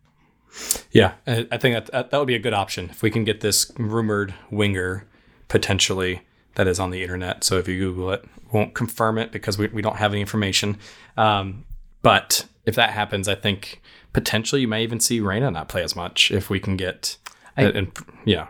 Yeah, 0.91 1.13
I 1.27 1.57
think 1.57 1.91
that 1.91 2.11
that 2.11 2.17
would 2.17 2.27
be 2.27 2.35
a 2.35 2.39
good 2.39 2.53
option 2.53 2.89
if 2.89 3.01
we 3.01 3.11
can 3.11 3.23
get 3.23 3.41
this 3.41 3.71
rumored 3.77 4.33
winger 4.49 5.05
potentially 5.47 6.21
that 6.55 6.67
is 6.67 6.79
on 6.79 6.91
the 6.91 7.03
internet. 7.03 7.43
So 7.43 7.57
if 7.57 7.67
you 7.67 7.79
Google 7.79 8.11
it, 8.11 8.25
won't 8.51 8.73
confirm 8.73 9.17
it 9.17 9.31
because 9.31 9.57
we, 9.57 9.67
we 9.67 9.81
don't 9.81 9.97
have 9.97 10.11
any 10.11 10.21
information. 10.21 10.77
Um, 11.17 11.65
but 12.01 12.45
if 12.65 12.75
that 12.75 12.91
happens, 12.91 13.27
I 13.27 13.35
think 13.35 13.81
potentially 14.13 14.61
you 14.61 14.67
may 14.67 14.83
even 14.83 14.99
see 14.99 15.19
Reyna 15.19 15.51
not 15.51 15.69
play 15.69 15.83
as 15.83 15.95
much 15.95 16.31
if 16.31 16.49
we 16.49 16.59
can 16.59 16.77
get. 16.77 17.17
I, 17.55 17.63
and, 17.63 17.91
yeah, 18.25 18.47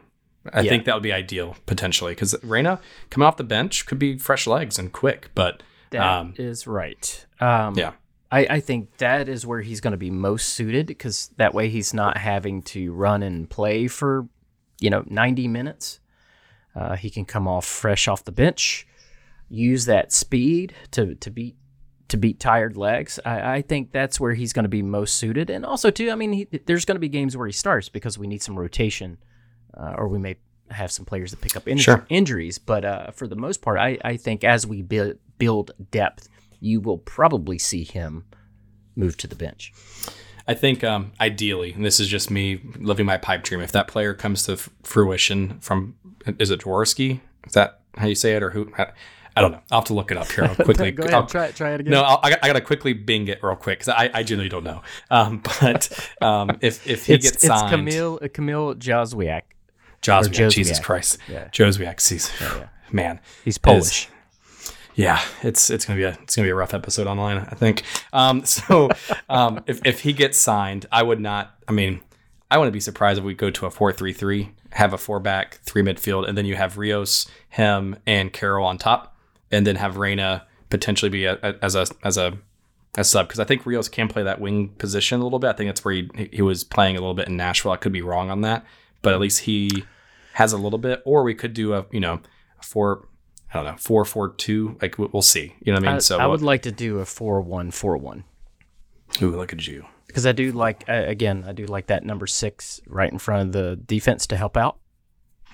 I 0.54 0.62
yeah. 0.62 0.70
think 0.70 0.86
that 0.86 0.94
would 0.94 1.04
be 1.04 1.14
ideal 1.14 1.56
potentially 1.66 2.14
because 2.14 2.36
Reyna 2.44 2.80
coming 3.10 3.28
off 3.28 3.38
the 3.38 3.44
bench 3.44 3.86
could 3.86 4.00
be 4.00 4.18
fresh 4.18 4.48
legs 4.48 4.80
and 4.80 4.92
quick. 4.92 5.30
But 5.36 5.64
that 5.92 6.02
um, 6.02 6.34
is 6.38 6.68
right. 6.68 7.26
Um, 7.40 7.76
yeah. 7.78 7.94
I, 8.32 8.46
I 8.50 8.60
think 8.60 8.98
that 8.98 9.28
is 9.28 9.46
where 9.46 9.62
he's 9.62 9.82
going 9.82 9.92
to 9.92 9.98
be 9.98 10.12
most 10.12 10.50
suited 10.50 10.86
because 10.86 11.32
that 11.38 11.54
way 11.54 11.70
he's 11.70 11.94
not 11.94 12.18
having 12.18 12.62
to 12.64 12.92
run 12.94 13.24
and 13.24 13.50
play 13.50 13.88
for, 13.88 14.28
you 14.80 14.90
know, 14.90 15.04
90 15.08 15.48
minutes. 15.48 16.00
Uh, 16.76 16.96
he 16.96 17.10
can 17.10 17.26
come 17.26 17.48
off 17.48 17.66
fresh 17.66 18.08
off 18.08 18.24
the 18.24 18.32
bench, 18.32 18.88
use 19.50 19.86
that 19.86 20.12
speed 20.14 20.74
to, 20.92 21.16
to 21.16 21.30
beat 21.32 21.56
to 22.10 22.18
beat 22.18 22.40
tired 22.40 22.76
legs. 22.76 23.20
I, 23.24 23.58
I 23.58 23.62
think 23.62 23.92
that's 23.92 24.20
where 24.20 24.34
he's 24.34 24.52
going 24.52 24.64
to 24.64 24.70
be 24.70 24.82
most 24.82 25.16
suited. 25.18 25.52
And 25.52 25.64
also, 25.64 25.92
too, 25.92 26.10
I 26.10 26.16
mean, 26.16 26.34
he, 26.34 26.46
there's 26.66 26.84
going 26.84 26.96
to 26.96 27.00
be 27.00 27.08
games 27.10 27.38
where 27.38 27.46
he 27.46 27.54
starts 27.54 27.88
because 27.88 28.18
we 28.18 28.26
need 28.26 28.42
some 28.42 28.58
rotation 28.58 29.20
uh, 29.78 29.94
or 29.96 30.08
we 30.08 30.18
may 30.18 30.38
have 30.72 30.92
some 30.92 31.06
players 31.06 31.30
that 31.30 31.40
pick 31.42 31.56
up 31.56 31.66
inj- 31.66 31.82
Sure. 31.82 32.04
injuries. 32.10 32.58
But 32.58 32.84
uh, 32.84 33.12
for 33.12 33.28
the 33.28 33.36
most 33.36 33.62
part, 33.62 33.78
I, 33.78 34.00
I 34.04 34.18
think 34.18 34.44
as 34.44 34.66
we 34.66 34.82
build 34.82 35.18
build 35.38 35.70
depth, 35.92 36.30
you 36.60 36.80
will 36.82 36.98
probably 36.98 37.58
see 37.58 37.84
him 37.84 38.26
move 38.96 39.18
to 39.18 39.28
the 39.28 39.36
bench. 39.36 39.72
I 40.48 40.56
think 40.56 40.84
um, 40.84 41.12
ideally, 41.22 41.74
and 41.74 41.86
this 41.86 42.00
is 42.00 42.08
just 42.08 42.32
me 42.32 42.60
living 42.80 43.06
my 43.06 43.18
pipe 43.18 43.44
dream, 43.44 43.62
if 43.62 43.72
that 43.74 43.88
player 43.88 44.14
comes 44.16 44.44
to 44.48 44.54
f- 44.54 44.70
fruition 44.84 45.60
from, 45.60 45.96
is 46.40 46.50
it 46.50 46.62
Jaworski? 46.62 47.20
Is 47.46 47.54
that 47.54 47.82
how 47.96 48.08
you 48.08 48.16
say 48.16 48.36
it, 48.36 48.42
or 48.42 48.50
who? 48.50 48.72
I, 48.78 48.88
I 49.38 49.42
don't 49.42 49.52
know. 49.52 49.62
I'll 49.72 49.80
have 49.82 49.86
to 49.88 49.94
look 49.94 50.10
it 50.12 50.18
up 50.18 50.30
here 50.32 50.46
I'll 50.46 50.56
quickly. 50.66 50.92
Go 50.92 51.04
ahead, 51.04 51.14
I'll- 51.14 51.28
try 51.28 51.46
it. 51.46 51.56
Try 51.56 51.74
it 51.74 51.82
again. 51.82 51.92
no, 51.92 52.02
I'll, 52.02 52.20
I, 52.24 52.32
got, 52.32 52.54
to 52.54 52.62
quickly 52.62 52.94
bing 52.94 53.28
it 53.28 53.44
real 53.44 53.56
quick 53.56 53.80
because 53.80 53.94
I, 53.96 54.10
I 54.14 54.24
genuinely 54.24 54.50
don't 54.50 54.64
know. 54.64 54.82
Um, 55.12 55.44
but 55.62 56.10
um, 56.22 56.58
if 56.62 56.88
if 56.88 57.06
he 57.06 57.14
it's, 57.14 57.26
gets 57.26 57.36
it's 57.44 57.48
signed, 57.48 57.70
Kamil 57.70 58.20
uh, 58.22 58.28
Kamil 58.34 58.74
Jozwiak. 58.76 59.44
Joswiak, 60.02 60.30
Jozwiak. 60.30 60.50
Jesus 60.52 60.80
Christ, 60.80 61.18
Yeah. 61.28 61.48
Joswiak, 61.50 62.00
sees, 62.00 62.32
man, 62.92 63.20
He's 63.46 63.58
Polish. 63.58 64.10
Yeah, 65.00 65.22
it's 65.44 65.70
it's 65.70 65.86
gonna 65.86 65.98
be 65.98 66.04
a 66.04 66.18
it's 66.24 66.36
gonna 66.36 66.46
be 66.48 66.50
a 66.52 66.56
rough 66.56 66.74
episode 66.74 67.08
online, 67.08 67.38
I 67.38 67.56
think. 67.56 67.84
Um, 68.12 68.44
so 68.58 68.90
um, 69.30 69.64
if 69.66 69.80
if 69.86 70.02
he 70.02 70.12
gets 70.12 70.38
signed, 70.38 70.88
I 70.92 71.04
would 71.04 71.22
not. 71.22 71.56
I 71.70 71.72
mean, 71.72 72.02
I 72.52 72.58
wouldn't 72.58 72.74
be 72.74 72.82
surprised 72.82 73.18
if 73.18 73.24
we 73.24 73.34
go 73.34 73.50
to 73.50 73.66
a 73.66 73.72
four 73.72 73.94
three 73.94 74.12
three, 74.12 74.52
have 74.72 74.92
a 74.92 74.98
four 74.98 75.22
back, 75.22 75.60
three 75.64 75.84
midfield, 75.84 76.28
and 76.28 76.38
then 76.38 76.46
you 76.46 76.56
have 76.56 76.78
Rios, 76.78 77.30
him, 77.48 77.96
and 78.06 78.34
Karol 78.34 78.66
on 78.66 78.78
top, 78.78 79.16
and 79.52 79.66
then 79.66 79.78
have 79.78 79.96
Reyna 79.96 80.46
potentially 80.70 81.10
be 81.10 81.24
a, 81.24 81.36
a- 81.42 81.56
as 81.64 81.76
a 81.76 81.86
as 82.04 82.18
a 82.18 82.38
a 82.98 83.06
sub 83.06 83.28
because 83.30 83.40
I 83.40 83.46
think 83.46 83.66
Rios 83.66 83.88
can 83.88 84.10
play 84.10 84.24
that 84.24 84.42
wing 84.42 84.68
position 84.80 85.22
a 85.22 85.24
little 85.24 85.40
bit. 85.40 85.48
I 85.48 85.54
think 85.54 85.70
that's 85.70 85.86
where 85.86 85.94
he 85.94 86.10
he 86.34 86.42
was 86.42 86.66
playing 86.66 86.98
a 86.98 87.00
little 87.00 87.14
bit 87.14 87.30
in 87.30 87.38
Nashville. 87.38 87.72
I 87.72 87.78
could 87.78 87.94
be 87.94 88.02
wrong 88.02 88.30
on 88.30 88.42
that, 88.42 88.66
but 89.02 89.14
at 89.14 89.22
least 89.22 89.42
he 89.42 89.86
has 90.34 90.52
a 90.52 90.58
little 90.58 90.80
bit. 90.80 91.02
Or 91.06 91.24
we 91.24 91.36
could 91.36 91.54
do 91.54 91.74
a 91.74 91.86
you 91.90 92.02
know 92.02 92.20
four. 92.62 93.06
I 93.54 93.58
don't 93.58 93.66
know 93.66 93.76
four 93.78 94.06
four 94.06 94.30
two. 94.30 94.78
Like 94.82 94.98
we- 94.98 95.08
we'll 95.12 95.22
see. 95.22 95.56
You 95.62 95.72
know 95.74 95.80
what 95.80 95.88
I 95.88 95.92
mean? 95.92 95.96
I, 95.98 96.00
so 96.00 96.18
I 96.20 96.26
would 96.28 96.42
like 96.42 96.62
to 96.64 96.72
do 96.72 97.00
a 97.00 97.06
four-one-four-one 97.06 98.24
Ooh, 99.22 99.36
look 99.36 99.54
at 99.54 99.66
you. 99.68 99.86
because 100.08 100.26
I 100.28 100.32
do 100.34 100.52
like 100.52 100.84
uh, 100.88 101.04
again 101.08 101.44
I 101.48 101.54
do 101.54 101.66
like 101.66 101.88
that 101.88 102.04
number 102.04 102.28
six 102.28 102.80
right 102.88 103.12
in 103.12 103.18
front 103.20 103.48
of 103.48 103.52
the 103.54 103.76
defense 103.76 104.28
to 104.28 104.38
help 104.38 104.56
out, 104.56 104.78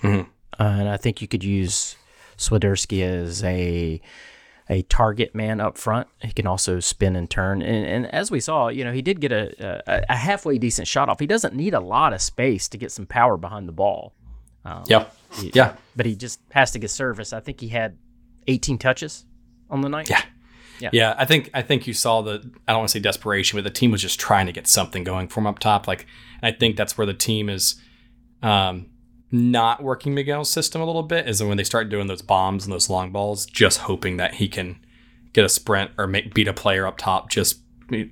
Mhm. 0.01 0.25
uh, 0.59 0.63
and 0.63 0.89
I 0.89 0.97
think 0.97 1.21
you 1.21 1.27
could 1.27 1.43
use 1.43 1.95
Swiderski 2.37 3.01
as 3.01 3.43
a 3.43 4.01
a 4.67 4.81
target 4.83 5.35
man 5.35 5.61
up 5.61 5.77
front. 5.77 6.07
He 6.21 6.33
can 6.33 6.47
also 6.47 6.79
spin 6.79 7.15
and 7.15 7.29
turn, 7.29 7.61
and, 7.61 7.85
and 7.85 8.13
as 8.13 8.31
we 8.31 8.39
saw, 8.39 8.67
you 8.67 8.83
know, 8.83 8.91
he 8.91 9.01
did 9.03 9.21
get 9.21 9.31
a, 9.31 9.53
a 9.87 10.03
a 10.09 10.15
halfway 10.15 10.57
decent 10.57 10.87
shot 10.87 11.07
off. 11.07 11.19
He 11.19 11.27
doesn't 11.27 11.53
need 11.55 11.73
a 11.73 11.79
lot 11.79 12.13
of 12.13 12.21
space 12.21 12.67
to 12.69 12.77
get 12.77 12.91
some 12.91 13.05
power 13.05 13.37
behind 13.37 13.67
the 13.69 13.71
ball. 13.73 14.13
Yeah, 14.87 15.05
yeah, 15.41 15.75
but 15.95 16.05
he 16.05 16.15
just 16.15 16.39
has 16.51 16.71
to 16.71 16.79
get 16.79 16.89
service. 16.89 17.33
I 17.33 17.39
think 17.39 17.59
he 17.59 17.69
had 17.69 17.97
18 18.47 18.77
touches 18.77 19.25
on 19.69 19.81
the 19.81 19.89
night. 19.89 20.09
yeah. 20.09 20.21
Yeah. 20.79 20.89
Yeah, 20.91 21.15
I 21.17 21.23
think 21.23 21.49
I 21.53 21.61
think 21.61 21.87
you 21.87 21.93
saw 21.93 22.21
the 22.21 22.33
I 22.67 22.73
don't 22.73 22.81
want 22.81 22.89
to 22.89 22.93
say 22.93 22.99
desperation, 22.99 23.55
but 23.55 23.63
the 23.63 23.69
team 23.69 23.91
was 23.91 24.01
just 24.01 24.19
trying 24.19 24.45
to 24.47 24.51
get 24.51 24.67
something 24.67 25.05
going 25.05 25.29
from 25.29 25.47
up 25.47 25.59
top. 25.59 25.87
Like 25.87 26.05
I 26.43 26.51
think 26.51 26.75
that's 26.75 26.97
where 26.97 27.07
the 27.07 27.13
team 27.13 27.47
is 27.47 27.81
um, 28.43 28.87
not 29.31 29.81
working 29.81 30.13
Miguel's 30.13 30.49
system 30.49 30.81
a 30.81 30.85
little 30.85 31.03
bit 31.03 31.27
is 31.27 31.41
when 31.41 31.57
they 31.57 31.63
start 31.63 31.89
doing 31.89 32.07
those 32.07 32.21
bombs 32.21 32.65
and 32.65 32.73
those 32.73 32.89
long 32.89 33.11
balls, 33.11 33.45
just 33.45 33.79
hoping 33.79 34.17
that 34.17 34.35
he 34.35 34.47
can 34.47 34.77
get 35.33 35.45
a 35.45 35.49
sprint 35.49 35.91
or 35.97 36.07
make 36.07 36.33
beat 36.33 36.47
a 36.47 36.53
player 36.53 36.85
up 36.85 36.97
top. 36.97 37.29
Just 37.29 37.59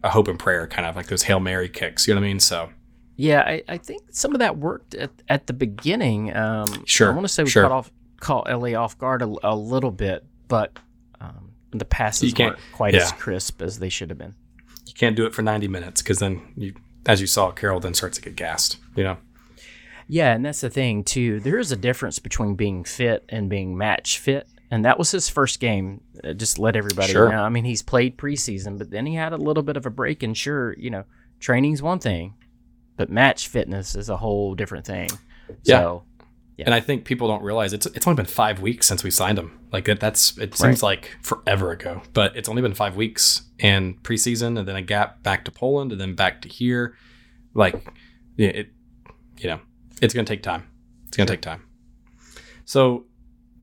a 0.04 0.10
hope 0.10 0.28
and 0.28 0.40
prayer, 0.40 0.68
kind 0.68 0.88
of 0.88 0.96
like 0.96 1.08
those 1.08 1.24
hail 1.24 1.40
mary 1.40 1.68
kicks. 1.70 2.08
You 2.08 2.14
know 2.14 2.22
what 2.22 2.26
I 2.26 2.30
mean? 2.30 2.40
So 2.40 2.70
Yeah, 3.16 3.42
I, 3.42 3.64
I 3.68 3.78
think 3.78 4.04
some 4.12 4.34
of 4.34 4.40
that 4.40 4.58
worked 4.58 4.96
at, 4.96 5.12
at 5.30 5.48
the 5.48 5.54
beginning. 5.54 6.36
Um, 6.36 6.66
Sure, 6.86 7.12
I 7.12 7.14
want 7.14 7.26
to 7.28 7.34
say 7.34 7.44
we 7.44 7.50
sure. 7.50 7.64
caught 7.64 7.72
off 7.72 7.92
caught 8.20 8.48
LA 8.50 8.80
off 8.80 8.98
guard 8.98 9.22
a, 9.22 9.32
a 9.44 9.56
little 9.56 9.92
bit, 9.92 10.26
but 10.48 10.78
um, 11.22 11.52
the 11.72 11.86
passes 11.86 12.34
weren't 12.38 12.58
quite 12.74 12.96
as 12.96 13.12
crisp 13.14 13.62
as 13.62 13.80
they 13.80 13.90
should 13.90 14.10
have 14.10 14.18
been. 14.18 14.34
you 14.88 14.94
can't 14.94 15.16
do 15.16 15.26
it 15.26 15.34
for 15.36 15.42
ninety 15.42 15.68
minutes 15.68 16.02
because 16.02 16.20
then 16.20 16.42
you, 16.58 16.74
as 17.06 17.22
you 17.22 17.28
saw, 17.28 17.52
Karol 17.52 17.80
then 17.80 17.94
starts 17.94 18.18
to 18.18 18.24
get 18.24 18.36
gassed. 18.36 18.78
You 18.96 19.04
know? 19.04 19.18
Yeah, 20.08 20.34
and 20.34 20.46
that's 20.46 20.62
the 20.62 20.70
thing 20.70 21.04
too. 21.04 21.40
There 21.40 21.60
is 21.60 21.72
a 21.72 21.76
difference 21.78 22.20
between 22.20 22.56
being 22.56 22.84
fit 22.84 23.24
and 23.30 23.50
being 23.50 23.78
match 23.78 24.20
fit, 24.20 24.48
and 24.72 24.84
that 24.86 24.98
was 24.98 25.12
his 25.12 25.30
first 25.30 25.60
game. 25.60 26.02
Uh, 26.24 26.34
just 26.34 26.58
let 26.60 26.76
everybody 26.76 27.12
Sure. 27.14 27.30
know. 27.30 27.44
I 27.44 27.50
mean, 27.50 27.64
he's 27.66 27.82
played 27.82 28.18
preseason, 28.18 28.78
but 28.78 28.90
then 28.90 29.06
he 29.06 29.16
had 29.16 29.34
a 29.34 29.38
little 29.38 29.64
bit 29.64 29.78
of 29.78 29.86
a 29.86 29.90
break. 29.90 30.24
And 30.24 30.36
sure, 30.38 30.74
you 30.80 30.90
know, 30.90 31.04
training's 31.40 31.82
one 31.82 32.00
thing, 32.00 32.34
but 32.98 33.10
match 33.10 33.48
fitness 33.48 33.96
is 33.96 34.10
a 34.10 34.18
whole 34.18 34.56
different 34.56 34.86
thing. 34.86 35.10
Yeah. 35.64 35.80
So, 35.80 36.04
Yeah. 36.58 36.66
And 36.66 36.74
I 36.76 36.80
think 36.80 37.06
people 37.06 37.28
don't 37.28 37.44
realize 37.44 37.74
it's 37.74 37.86
it's 37.88 38.06
only 38.08 38.16
been 38.18 38.26
five 38.28 38.62
weeks 38.62 38.88
since 38.88 39.04
we 39.04 39.10
signed 39.12 39.40
him. 39.40 39.60
Like 39.72 39.86
that, 39.86 40.00
that's 40.00 40.38
it 40.38 40.56
seems 40.56 40.84
like 40.84 41.10
forever 41.24 41.72
ago, 41.72 42.02
but 42.14 42.36
it's 42.38 42.48
only 42.48 42.62
been 42.62 42.76
five 42.76 42.96
weeks 42.96 43.44
and 43.60 44.02
preseason, 44.04 44.60
and 44.60 44.68
then 44.68 44.76
a 44.76 44.82
gap 44.82 45.24
back 45.24 45.46
to 45.46 45.52
Poland, 45.52 45.92
and 45.92 46.00
then 46.00 46.14
back 46.14 46.42
to 46.44 46.50
here. 46.50 46.96
Like, 47.56 47.76
yeah, 48.38 48.50
it, 48.50 48.70
you 49.40 49.50
know, 49.50 49.60
it's 50.02 50.14
gonna 50.14 50.26
take 50.26 50.44
time. 50.44 50.68
It's 51.08 51.18
gonna 51.18 51.28
take 51.28 51.42
time. 51.42 51.64
So, 52.66 53.06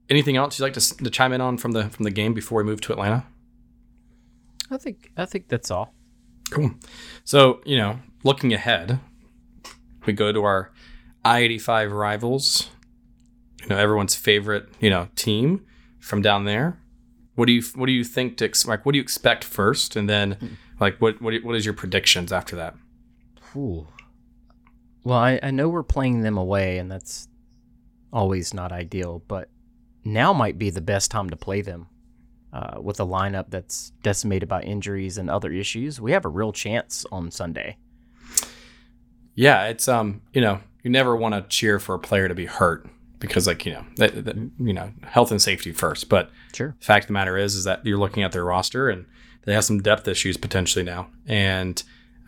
anything 0.09 0.37
else 0.37 0.59
you'd 0.59 0.65
like 0.65 0.75
to, 0.75 0.97
to 0.97 1.11
chime 1.11 1.33
in 1.33 1.41
on 1.41 1.59
from 1.59 1.73
the 1.73 1.89
from 1.91 2.05
the 2.05 2.11
game 2.11 2.35
before 2.35 2.59
we 2.59 2.65
move 2.65 2.81
to 2.83 2.93
Atlanta? 2.93 3.25
I 4.71 4.79
think 4.79 5.11
I 5.17 5.27
think 5.27 5.49
that's 5.49 5.71
all. 5.71 5.95
Cool. 6.51 6.73
So, 7.25 7.61
you 7.65 7.77
know, 7.77 8.01
looking 8.25 8.53
ahead, 8.53 8.99
we 10.07 10.13
go 10.13 10.33
to 10.33 10.43
our 10.45 10.73
I 11.25 11.41
85 11.41 11.93
rivals, 11.93 12.71
you 13.61 13.69
know, 13.69 13.77
everyone's 13.77 14.15
favorite, 14.15 14.69
you 14.81 14.91
know, 14.91 15.09
team 15.17 15.67
from 15.99 16.23
down 16.23 16.45
there. 16.45 16.81
What 17.35 17.47
do 17.47 17.53
you 17.53 17.63
what 17.75 17.87
do 17.87 17.93
you 17.93 18.05
think 18.05 18.37
to 18.39 18.47
ex- 18.47 18.67
like 18.67 18.85
what 18.85 18.93
do 18.93 18.99
you 18.99 19.03
expect 19.03 19.45
first 19.45 19.97
and 19.97 20.09
then 20.09 20.59
like 20.79 20.99
what 21.01 21.21
what 21.21 21.35
what 21.45 21.55
is 21.57 21.65
your 21.65 21.75
predictions 21.75 22.33
after 22.33 22.57
that? 22.57 22.75
Ooh. 23.57 23.87
Well, 25.05 25.19
I, 25.19 25.41
I 25.43 25.51
know 25.51 25.69
we're 25.69 25.83
playing 25.83 26.21
them 26.21 26.37
away, 26.37 26.79
and 26.79 26.91
that's 26.91 27.29
always 28.13 28.53
not 28.53 28.71
ideal, 28.73 29.23
but 29.29 29.49
now 30.05 30.33
might 30.33 30.59
be 30.59 30.71
the 30.71 30.81
best 30.81 31.11
time 31.11 31.31
to 31.31 31.37
play 31.37 31.63
them. 31.63 31.87
Uh, 32.53 32.81
with 32.83 32.99
a 32.99 33.07
lineup 33.07 33.47
that's 33.49 33.91
decimated 34.03 34.49
by 34.49 34.61
injuries 34.63 35.19
and 35.19 35.31
other 35.31 35.53
issues, 35.53 36.01
we 36.01 36.11
have 36.11 36.25
a 36.25 36.29
real 36.29 36.53
chance 36.53 37.07
on 37.13 37.31
Sunday. 37.31 37.77
Yeah, 39.35 39.67
it's 39.67 39.89
um, 39.89 40.23
you 40.33 40.41
know, 40.41 40.61
you 40.83 40.91
never 40.91 41.15
want 41.17 41.35
to 41.35 41.43
cheer 41.43 41.79
for 41.79 41.95
a 41.95 41.99
player 41.99 42.29
to 42.29 42.35
be 42.35 42.47
hurt 42.47 42.87
because 43.19 43.47
like, 43.47 43.67
you 43.67 43.73
know, 43.73 43.85
that, 43.97 44.25
that, 44.25 44.37
you 44.59 44.73
know, 44.73 44.93
health 45.03 45.31
and 45.31 45.41
safety 45.41 45.73
first, 45.73 46.09
but 46.09 46.31
Sure. 46.55 46.75
fact 46.81 47.05
of 47.05 47.09
the 47.09 47.13
matter 47.13 47.37
is 47.37 47.55
is 47.55 47.65
that 47.65 47.85
you're 47.85 47.99
looking 47.99 48.23
at 48.23 48.33
their 48.33 48.45
roster 48.45 48.89
and 48.89 49.05
they 49.45 49.55
have 49.55 49.65
some 49.65 49.81
depth 49.81 50.09
issues 50.09 50.37
potentially 50.37 50.85
now. 50.85 51.09
And 51.27 51.83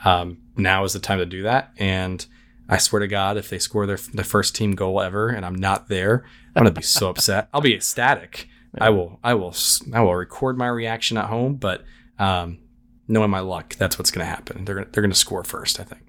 um, 0.04 0.38
now 0.56 0.84
is 0.84 0.92
the 0.92 0.98
time 0.98 1.18
to 1.18 1.26
do 1.26 1.42
that. 1.44 1.72
And 1.78 2.24
i 2.68 2.76
swear 2.78 3.00
to 3.00 3.08
god 3.08 3.36
if 3.36 3.50
they 3.50 3.58
score 3.58 3.86
their 3.86 3.98
the 4.14 4.22
first 4.22 4.54
team 4.54 4.70
goal 4.76 5.00
ever 5.02 5.28
and 5.28 5.44
i'm 5.44 5.54
not 5.56 5.88
there 5.88 6.24
i'm 6.54 6.62
gonna 6.62 6.70
be 6.70 6.80
so 6.80 7.08
upset. 7.12 7.48
I'll 7.52 7.60
be 7.60 7.74
ecstatic. 7.74 8.48
I 8.78 8.88
will 8.90 9.18
i 9.24 9.34
will 9.34 9.54
i 9.92 10.00
will 10.00 10.14
record 10.14 10.56
my 10.56 10.68
reaction 10.68 11.16
at 11.16 11.26
home 11.26 11.56
but 11.56 11.82
um, 12.20 12.58
knowing 13.08 13.30
my 13.30 13.40
luck 13.40 13.74
that's 13.74 13.98
what's 13.98 14.10
gonna 14.12 14.26
happen. 14.26 14.64
They're 14.64 14.76
gonna, 14.76 14.86
they're 14.92 15.02
gonna 15.02 15.14
score 15.14 15.42
first 15.42 15.80
i 15.80 15.82
think 15.82 16.02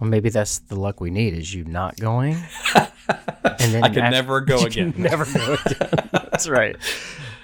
Well, 0.00 0.10
maybe 0.10 0.28
that's 0.28 0.58
the 0.58 0.76
luck 0.76 1.00
we 1.00 1.10
need 1.10 1.34
is 1.34 1.54
you 1.54 1.64
not 1.64 1.96
going. 1.96 2.36
and 2.74 3.72
then 3.72 3.84
i 3.84 3.88
could 3.88 3.98
after- 3.98 4.10
never 4.10 4.40
go 4.40 4.58
can 4.68 4.88
again 4.88 4.94
never 4.96 5.24
go 5.24 5.54
again. 5.54 6.08
that's 6.12 6.48
right. 6.48 6.76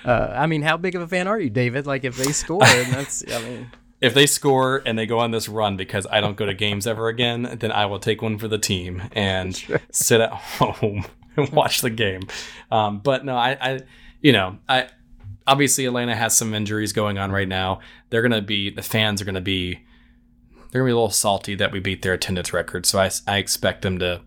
Uh, 0.05 0.35
I 0.35 0.47
mean, 0.47 0.63
how 0.63 0.77
big 0.77 0.95
of 0.95 1.03
a 1.03 1.09
fan 1.09 1.29
are 1.29 1.39
you, 1.39 1.51
David? 1.51 1.87
Like, 1.87 2.05
if 2.05 2.17
they 2.17 2.33
score, 2.33 2.65
and 2.65 2.93
that's, 2.93 3.23
I 3.31 3.43
mean, 3.43 3.71
if 4.01 4.15
they 4.15 4.27
score 4.27 4.83
and 4.87 4.99
they 4.99 5.05
go 5.05 5.19
on 5.19 5.31
this 5.31 5.47
run 5.49 5.77
because 5.77 6.07
I 6.11 6.23
don't 6.23 6.37
go 6.37 6.47
to 6.47 6.55
games 6.55 6.87
ever 6.87 7.09
again, 7.09 7.57
then 7.61 7.71
I 7.71 7.85
will 7.87 7.99
take 7.99 8.23
one 8.23 8.39
for 8.39 8.49
the 8.49 8.57
team 8.59 9.03
and 9.13 9.55
sit 9.91 10.23
at 10.23 10.33
home 10.33 11.05
and 11.37 11.51
watch 11.51 11.83
the 11.83 11.91
game. 11.91 12.23
Um, 12.73 13.01
but 13.01 13.27
no, 13.27 13.37
I, 13.37 13.59
I, 13.61 13.81
you 14.23 14.33
know, 14.33 14.59
I 14.69 14.89
obviously 15.47 15.85
Atlanta 15.85 16.17
has 16.17 16.35
some 16.35 16.55
injuries 16.55 16.95
going 16.95 17.19
on 17.19 17.31
right 17.31 17.49
now. 17.49 17.81
They're 18.09 18.23
gonna 18.23 18.41
be 18.41 18.71
the 18.71 18.83
fans 18.83 19.21
are 19.21 19.27
gonna 19.27 19.41
be 19.43 19.81
they're 20.71 20.83
gonna 20.83 20.89
be 20.89 20.93
a 20.93 20.97
little 20.97 21.11
salty 21.11 21.55
that 21.57 21.73
we 21.73 21.81
beat 21.81 22.03
their 22.03 22.13
attendance 22.15 22.53
record. 22.53 22.87
So 22.87 23.01
I, 23.01 23.11
I 23.27 23.39
expect 23.39 23.83
them 23.83 23.99
to 23.99 24.23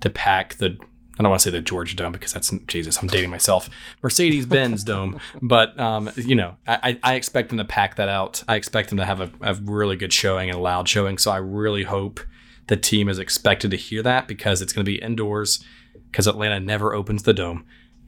to 0.00 0.10
pack 0.10 0.54
the 0.54 0.78
I 1.18 1.22
don't 1.22 1.30
want 1.30 1.40
to 1.40 1.44
say 1.44 1.50
the 1.50 1.62
Georgia 1.62 1.96
Dome 1.96 2.12
because 2.12 2.34
that's 2.34 2.50
Jesus. 2.66 2.98
I'm 3.00 3.08
dating 3.08 3.30
myself. 3.30 3.70
Mercedes 4.02 4.44
Benz 4.44 4.84
Dome, 4.84 5.18
but 5.40 5.78
um, 5.80 6.10
you 6.16 6.34
know, 6.34 6.56
I, 6.66 6.98
I 7.02 7.14
expect 7.14 7.48
them 7.48 7.58
to 7.58 7.64
pack 7.64 7.96
that 7.96 8.10
out. 8.10 8.42
I 8.46 8.56
expect 8.56 8.90
them 8.90 8.98
to 8.98 9.06
have 9.06 9.20
a, 9.20 9.30
a 9.40 9.54
really 9.54 9.96
good 9.96 10.12
showing 10.12 10.50
and 10.50 10.58
a 10.58 10.60
loud 10.60 10.88
showing. 10.88 11.16
So 11.16 11.30
I 11.30 11.38
really 11.38 11.84
hope 11.84 12.20
the 12.66 12.76
team 12.76 13.08
is 13.08 13.18
expected 13.18 13.70
to 13.70 13.76
hear 13.78 14.02
that 14.02 14.28
because 14.28 14.60
it's 14.60 14.74
going 14.74 14.84
to 14.84 14.90
be 14.90 15.00
indoors. 15.00 15.64
Because 16.10 16.26
Atlanta 16.26 16.60
never 16.60 16.94
opens 16.94 17.22
the 17.22 17.32
dome. 17.32 17.64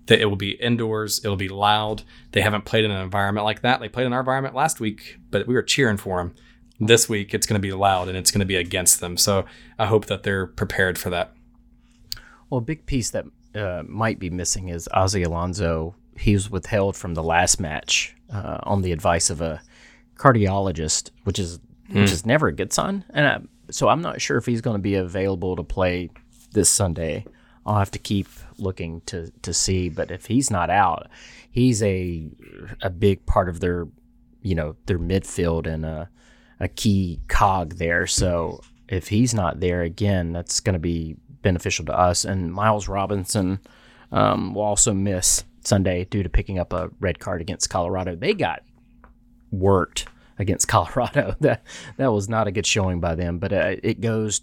That 0.06 0.20
it 0.20 0.26
will 0.26 0.36
be 0.36 0.52
indoors. 0.52 1.22
It'll 1.24 1.36
be 1.36 1.48
loud. 1.48 2.02
They 2.32 2.40
haven't 2.42 2.64
played 2.64 2.84
in 2.84 2.90
an 2.90 3.02
environment 3.02 3.44
like 3.44 3.62
that. 3.62 3.80
They 3.80 3.88
played 3.88 4.06
in 4.06 4.12
our 4.12 4.20
environment 4.20 4.54
last 4.54 4.80
week, 4.80 5.18
but 5.30 5.46
we 5.46 5.54
were 5.54 5.62
cheering 5.62 5.96
for 5.96 6.18
them. 6.18 6.34
This 6.80 7.08
week, 7.08 7.34
it's 7.34 7.46
going 7.46 7.60
to 7.60 7.66
be 7.66 7.72
loud 7.72 8.08
and 8.08 8.16
it's 8.16 8.30
going 8.30 8.40
to 8.40 8.46
be 8.46 8.56
against 8.56 9.00
them. 9.00 9.16
So 9.16 9.44
I 9.78 9.86
hope 9.86 10.06
that 10.06 10.22
they're 10.22 10.46
prepared 10.46 10.98
for 10.98 11.10
that. 11.10 11.32
Well, 12.50 12.58
a 12.58 12.62
big 12.62 12.86
piece 12.86 13.10
that 13.10 13.26
uh, 13.54 13.82
might 13.86 14.18
be 14.18 14.30
missing 14.30 14.68
is 14.68 14.88
Ozzie 14.92 15.22
Alonso. 15.22 15.94
He 16.16 16.34
was 16.34 16.50
withheld 16.50 16.96
from 16.96 17.14
the 17.14 17.22
last 17.22 17.60
match 17.60 18.14
uh, 18.32 18.58
on 18.62 18.82
the 18.82 18.92
advice 18.92 19.30
of 19.30 19.40
a 19.40 19.60
cardiologist, 20.16 21.10
which 21.24 21.38
is 21.38 21.60
which 21.90 22.12
is 22.12 22.26
never 22.26 22.48
a 22.48 22.52
good 22.52 22.72
sign. 22.72 23.04
And 23.10 23.26
I, 23.26 23.40
so 23.70 23.88
I'm 23.88 24.02
not 24.02 24.20
sure 24.20 24.36
if 24.36 24.44
he's 24.44 24.60
going 24.60 24.76
to 24.76 24.82
be 24.82 24.94
available 24.94 25.56
to 25.56 25.62
play 25.62 26.10
this 26.52 26.68
Sunday. 26.68 27.24
I'll 27.64 27.78
have 27.78 27.90
to 27.92 27.98
keep 27.98 28.28
looking 28.58 29.00
to 29.06 29.30
to 29.42 29.54
see. 29.54 29.88
But 29.88 30.10
if 30.10 30.26
he's 30.26 30.50
not 30.50 30.70
out, 30.70 31.08
he's 31.50 31.82
a 31.82 32.28
a 32.82 32.90
big 32.90 33.24
part 33.26 33.48
of 33.48 33.60
their 33.60 33.88
you 34.42 34.54
know 34.54 34.76
their 34.86 34.98
midfield 34.98 35.66
and 35.66 35.84
a 35.84 36.10
a 36.60 36.68
key 36.68 37.20
cog 37.28 37.76
there. 37.76 38.06
So 38.06 38.60
if 38.88 39.08
he's 39.08 39.34
not 39.34 39.60
there 39.60 39.82
again, 39.82 40.32
that's 40.32 40.60
going 40.60 40.74
to 40.74 40.80
be 40.80 41.16
beneficial 41.42 41.84
to 41.86 41.98
us. 41.98 42.24
And 42.24 42.52
Miles 42.52 42.88
Robinson 42.88 43.60
um, 44.10 44.54
will 44.54 44.62
also 44.62 44.92
miss 44.92 45.44
Sunday 45.64 46.04
due 46.04 46.22
to 46.22 46.28
picking 46.28 46.58
up 46.58 46.72
a 46.72 46.90
red 47.00 47.18
card 47.18 47.40
against 47.40 47.70
Colorado. 47.70 48.16
They 48.16 48.34
got 48.34 48.62
worked 49.50 50.06
against 50.38 50.68
Colorado. 50.68 51.36
That 51.40 51.64
that 51.96 52.12
was 52.12 52.28
not 52.28 52.46
a 52.46 52.52
good 52.52 52.66
showing 52.66 53.00
by 53.00 53.14
them. 53.14 53.38
But 53.38 53.52
uh, 53.52 53.76
it 53.82 54.00
goes 54.00 54.40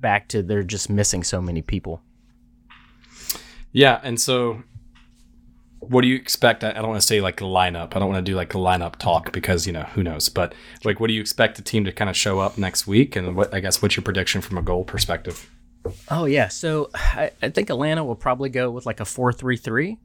back 0.00 0.28
to 0.28 0.42
they're 0.42 0.62
just 0.62 0.90
missing 0.90 1.22
so 1.22 1.40
many 1.40 1.62
people. 1.62 2.02
Yeah, 3.72 4.00
and 4.02 4.20
so 4.20 4.62
what 5.88 6.02
do 6.02 6.08
you 6.08 6.14
expect? 6.14 6.62
I 6.62 6.72
don't 6.72 6.88
want 6.88 7.00
to 7.00 7.06
say 7.06 7.20
like 7.20 7.38
lineup. 7.38 7.96
I 7.96 7.98
don't 7.98 8.08
want 8.08 8.24
to 8.24 8.30
do 8.30 8.36
like 8.36 8.50
lineup 8.50 8.96
talk 8.96 9.32
because 9.32 9.66
you 9.66 9.72
know 9.72 9.82
who 9.82 10.02
knows. 10.02 10.28
But 10.28 10.54
like, 10.84 11.00
what 11.00 11.08
do 11.08 11.14
you 11.14 11.20
expect 11.20 11.56
the 11.56 11.62
team 11.62 11.84
to 11.84 11.92
kind 11.92 12.08
of 12.08 12.16
show 12.16 12.38
up 12.38 12.56
next 12.56 12.86
week? 12.86 13.16
And 13.16 13.34
what 13.34 13.52
I 13.52 13.60
guess 13.60 13.82
what's 13.82 13.96
your 13.96 14.04
prediction 14.04 14.40
from 14.40 14.58
a 14.58 14.62
goal 14.62 14.84
perspective? 14.84 15.50
Oh 16.08 16.26
yeah, 16.26 16.48
so 16.48 16.90
I, 16.94 17.32
I 17.42 17.50
think 17.50 17.68
Atlanta 17.68 18.04
will 18.04 18.14
probably 18.14 18.48
go 18.48 18.70
with 18.70 18.86
like 18.86 19.00
a 19.00 19.04
four 19.04 19.32
three 19.32 19.56
three. 19.56 19.98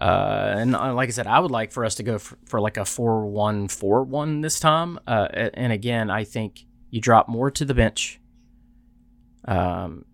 Uh, 0.00 0.54
and 0.56 0.74
uh, 0.74 0.94
like 0.94 1.08
I 1.08 1.12
said, 1.12 1.26
I 1.26 1.38
would 1.38 1.50
like 1.50 1.70
for 1.70 1.84
us 1.84 1.96
to 1.96 2.02
go 2.02 2.18
for, 2.18 2.36
for 2.46 2.60
like 2.60 2.78
a 2.78 2.84
four 2.86 3.26
one 3.26 3.68
four 3.68 4.02
one 4.04 4.40
this 4.40 4.58
time. 4.58 4.98
Uh, 5.06 5.28
and 5.54 5.72
again, 5.72 6.10
I 6.10 6.24
think 6.24 6.64
you 6.90 7.00
drop 7.00 7.28
more 7.28 7.50
to 7.50 7.64
the 7.64 7.74
bench. 7.74 8.20
Um, 9.46 10.06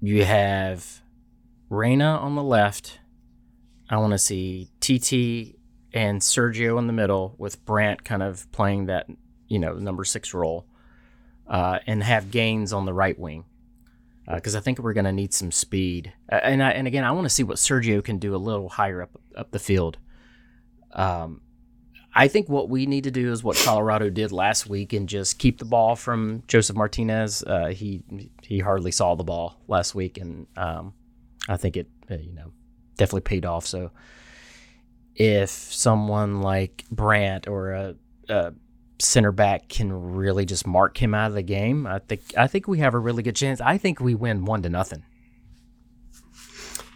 you 0.00 0.24
have 0.24 1.02
Reyna 1.68 2.16
on 2.18 2.36
the 2.36 2.42
left. 2.42 3.00
I 3.92 3.98
want 3.98 4.12
to 4.12 4.18
see 4.18 4.70
Titi 4.80 5.58
and 5.92 6.22
Sergio 6.22 6.78
in 6.78 6.86
the 6.86 6.94
middle 6.94 7.34
with 7.36 7.62
Brandt 7.66 8.04
kind 8.04 8.22
of 8.22 8.50
playing 8.50 8.86
that 8.86 9.06
you 9.48 9.58
know 9.58 9.74
number 9.74 10.04
six 10.04 10.32
role, 10.32 10.66
uh, 11.46 11.78
and 11.86 12.02
have 12.02 12.30
Gaines 12.30 12.72
on 12.72 12.86
the 12.86 12.94
right 12.94 13.18
wing 13.18 13.44
because 14.34 14.56
I 14.56 14.60
think 14.60 14.78
we're 14.78 14.94
going 14.94 15.04
to 15.04 15.12
need 15.12 15.34
some 15.34 15.52
speed. 15.52 16.12
Uh, 16.30 16.36
and 16.36 16.62
I, 16.62 16.70
and 16.70 16.86
again, 16.86 17.04
I 17.04 17.10
want 17.12 17.26
to 17.26 17.28
see 17.28 17.42
what 17.42 17.58
Sergio 17.58 18.02
can 18.02 18.18
do 18.18 18.34
a 18.34 18.38
little 18.38 18.70
higher 18.70 19.02
up 19.02 19.10
up 19.36 19.50
the 19.50 19.58
field. 19.58 19.98
Um, 20.92 21.42
I 22.14 22.28
think 22.28 22.48
what 22.48 22.70
we 22.70 22.86
need 22.86 23.04
to 23.04 23.10
do 23.10 23.30
is 23.30 23.44
what 23.44 23.56
Colorado 23.58 24.08
did 24.08 24.32
last 24.32 24.68
week 24.68 24.94
and 24.94 25.06
just 25.06 25.38
keep 25.38 25.58
the 25.58 25.64
ball 25.66 25.96
from 25.96 26.44
Josef 26.46 26.76
Martinez. 26.76 27.42
Uh, 27.42 27.68
he 27.68 28.02
he 28.42 28.60
hardly 28.60 28.90
saw 28.90 29.14
the 29.14 29.24
ball 29.24 29.60
last 29.68 29.94
week, 29.94 30.16
and 30.16 30.46
um, 30.56 30.94
I 31.46 31.58
think 31.58 31.76
it 31.76 31.88
uh, 32.10 32.14
you 32.14 32.32
know 32.32 32.52
definitely 33.02 33.22
paid 33.22 33.44
off. 33.44 33.66
So 33.66 33.90
if 35.16 35.50
someone 35.50 36.40
like 36.40 36.84
Brandt 36.90 37.48
or 37.48 37.72
a, 37.72 37.94
a 38.28 38.54
center 39.00 39.32
back 39.32 39.68
can 39.68 39.92
really 40.14 40.46
just 40.46 40.66
mark 40.66 41.02
him 41.02 41.14
out 41.14 41.26
of 41.26 41.34
the 41.34 41.42
game, 41.42 41.84
I 41.84 41.98
think 41.98 42.22
I 42.36 42.46
think 42.46 42.68
we 42.68 42.78
have 42.78 42.94
a 42.94 42.98
really 42.98 43.24
good 43.24 43.34
chance. 43.34 43.60
I 43.60 43.76
think 43.76 44.00
we 44.00 44.14
win 44.14 44.44
one 44.44 44.62
to 44.62 44.68
nothing. 44.68 45.02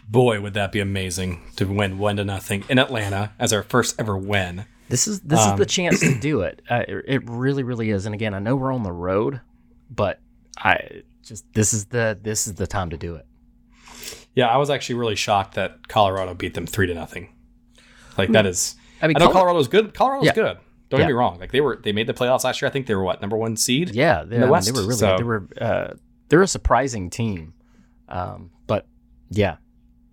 Boy, 0.07 0.39
would 0.39 0.53
that 0.53 0.71
be 0.71 0.79
amazing 0.79 1.41
to 1.57 1.65
win 1.65 1.97
one 1.97 2.15
to 2.15 2.23
nothing 2.23 2.63
in 2.69 2.79
Atlanta 2.79 3.33
as 3.37 3.51
our 3.51 3.61
first 3.63 3.99
ever 3.99 4.17
win. 4.17 4.63
This 4.87 5.05
is 5.05 5.19
this 5.19 5.45
is 5.45 5.55
the 5.57 5.65
chance 5.65 5.99
to 5.99 6.15
do 6.19 6.41
it. 6.41 6.61
Uh, 6.69 6.83
it. 6.87 7.05
It 7.05 7.29
really, 7.29 7.63
really 7.63 7.89
is. 7.89 8.05
And 8.05 8.15
again, 8.15 8.33
I 8.33 8.39
know 8.39 8.55
we're 8.55 8.73
on 8.73 8.83
the 8.83 8.93
road, 8.93 9.41
but 9.89 10.21
I 10.57 11.03
just 11.21 11.51
this 11.53 11.73
is 11.73 11.87
the 11.87 12.17
this 12.21 12.47
is 12.47 12.53
the 12.53 12.65
time 12.65 12.91
to 12.91 12.97
do 12.97 13.15
it. 13.15 13.26
Yeah, 14.37 14.47
I 14.49 14.57
was 14.57 14.69
actually 14.69 14.95
really 14.95 15.15
shocked 15.15 15.55
that 15.55 15.87
Colorado 15.87 16.35
beat 16.35 16.53
them 16.53 16.67
three 16.67 16.85
to 16.85 16.93
nothing. 16.93 17.29
Like 18.19 18.31
that 18.33 18.45
is, 18.45 18.75
I 19.01 19.07
mean, 19.07 19.15
I 19.17 19.19
mean, 19.19 19.27
know 19.27 19.33
Col- 19.33 19.41
Colorado's 19.41 19.67
good. 19.67 19.93
Colorado's 19.95 20.27
Yeah. 20.27 20.33
good. 20.33 20.57
Don't 20.89 20.99
get 20.99 21.07
me 21.07 21.13
wrong. 21.13 21.39
Like 21.39 21.51
they 21.51 21.59
were, 21.59 21.75
they 21.83 21.91
made 21.91 22.05
the 22.05 22.13
playoffs 22.13 22.43
last 22.43 22.61
year. 22.61 22.69
I 22.69 22.71
think 22.71 22.85
they 22.85 22.93
were 22.93 23.03
what 23.03 23.19
number 23.19 23.35
one 23.35 23.57
seed. 23.57 23.89
Yeah, 23.95 24.23
they, 24.23 24.35
the 24.35 24.35
I 24.37 24.39
mean, 24.41 24.49
West, 24.51 24.67
they 24.67 24.79
were 24.79 24.85
really 24.87 24.99
so- 24.99 25.17
they 25.17 25.23
were 25.23 25.47
uh, 25.59 25.93
they're 26.29 26.43
a 26.43 26.47
surprising 26.47 27.09
team. 27.09 27.55
Um, 28.07 28.51
but 28.67 28.85
yeah, 29.31 29.57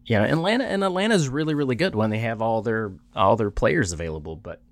yeah, 0.07 0.23
Atlanta 0.25 0.65
and 0.65 0.83
Atlanta's 0.83 1.29
really 1.29 1.55
really 1.55 1.77
good 1.77 1.95
when 1.95 2.09
they 2.11 2.19
have 2.21 2.41
all 2.41 2.63
their 2.63 2.93
all 3.15 3.37
their 3.37 3.51
players 3.51 3.93
available. 3.93 4.37
But 4.37 4.63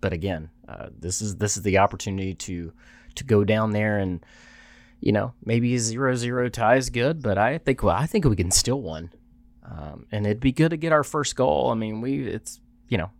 but 0.00 0.12
again, 0.14 0.48
uh, 0.66 0.86
this 0.98 1.20
is 1.20 1.36
this 1.36 1.56
is 1.58 1.62
the 1.62 1.76
opportunity 1.78 2.34
to 2.34 2.72
to 3.16 3.24
go 3.24 3.44
down 3.44 3.72
there 3.72 3.98
and 3.98 4.24
you 5.00 5.12
know 5.12 5.34
maybe 5.44 5.74
a 5.74 5.78
zero 5.78 6.14
zero 6.14 6.48
tie 6.48 6.76
is 6.76 6.90
good, 6.90 7.22
but 7.22 7.38
I 7.38 7.58
think 7.58 7.82
well 7.82 7.96
I 7.96 8.06
think 8.06 8.24
we 8.24 8.36
can 8.36 8.50
still 8.50 8.82
win, 8.82 9.10
um, 9.64 10.06
and 10.10 10.26
it'd 10.26 10.40
be 10.40 10.52
good 10.52 10.70
to 10.70 10.76
get 10.76 10.92
our 10.92 11.04
first 11.04 11.36
goal. 11.36 11.70
I 11.70 11.74
mean 11.74 12.00
we 12.00 12.26
it's 12.26 12.60
you 12.88 12.98
know 12.98 13.10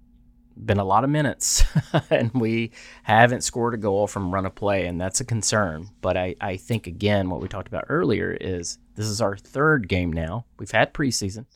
been 0.64 0.78
a 0.78 0.84
lot 0.84 1.04
of 1.04 1.10
minutes 1.10 1.64
and 2.10 2.32
we 2.34 2.72
haven't 3.04 3.44
scored 3.44 3.74
a 3.74 3.78
goal 3.78 4.06
from 4.06 4.32
run 4.34 4.46
of 4.46 4.54
play 4.54 4.86
and 4.86 5.00
that's 5.00 5.20
a 5.20 5.24
concern. 5.24 5.88
But 6.00 6.16
I, 6.16 6.34
I 6.40 6.56
think 6.56 6.86
again 6.86 7.30
what 7.30 7.40
we 7.40 7.48
talked 7.48 7.68
about 7.68 7.86
earlier 7.88 8.36
is 8.40 8.78
this 8.94 9.06
is 9.06 9.20
our 9.20 9.36
third 9.36 9.88
game 9.88 10.12
now. 10.12 10.46
We've 10.58 10.70
had 10.70 10.92
preseason. 10.92 11.46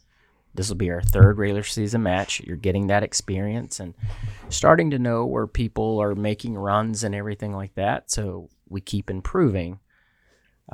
This 0.54 0.68
will 0.68 0.76
be 0.76 0.90
our 0.90 1.00
third 1.00 1.38
regular 1.38 1.62
season 1.62 2.02
match. 2.02 2.40
You're 2.40 2.56
getting 2.56 2.88
that 2.88 3.02
experience 3.02 3.80
and 3.80 3.94
starting 4.50 4.90
to 4.90 4.98
know 4.98 5.24
where 5.24 5.46
people 5.46 5.98
are 6.00 6.14
making 6.14 6.54
runs 6.56 7.04
and 7.04 7.14
everything 7.14 7.54
like 7.54 7.74
that. 7.74 8.10
So 8.10 8.50
we 8.68 8.82
keep 8.82 9.08
improving 9.08 9.80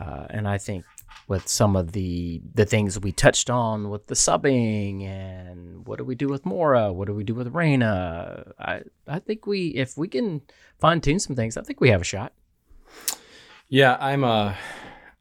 uh, 0.00 0.26
and 0.30 0.46
I 0.46 0.58
think 0.58 0.84
with 1.26 1.48
some 1.48 1.76
of 1.76 1.92
the 1.92 2.40
the 2.54 2.64
things 2.64 2.98
we 3.00 3.12
touched 3.12 3.50
on 3.50 3.90
with 3.90 4.06
the 4.06 4.14
subbing 4.14 5.02
and 5.04 5.86
what 5.86 5.98
do 5.98 6.04
we 6.04 6.14
do 6.14 6.28
with 6.28 6.46
Mora, 6.46 6.92
what 6.92 7.06
do 7.08 7.14
we 7.14 7.24
do 7.24 7.34
with 7.34 7.48
Reyna, 7.54 8.52
I 8.58 8.82
I 9.06 9.18
think 9.18 9.46
we 9.46 9.68
if 9.68 9.96
we 9.98 10.08
can 10.08 10.42
fine 10.78 11.00
tune 11.00 11.18
some 11.18 11.36
things, 11.36 11.56
I 11.56 11.62
think 11.62 11.80
we 11.80 11.90
have 11.90 12.00
a 12.00 12.04
shot. 12.04 12.32
Yeah, 13.68 13.96
I'm 14.00 14.24
uh 14.24 14.54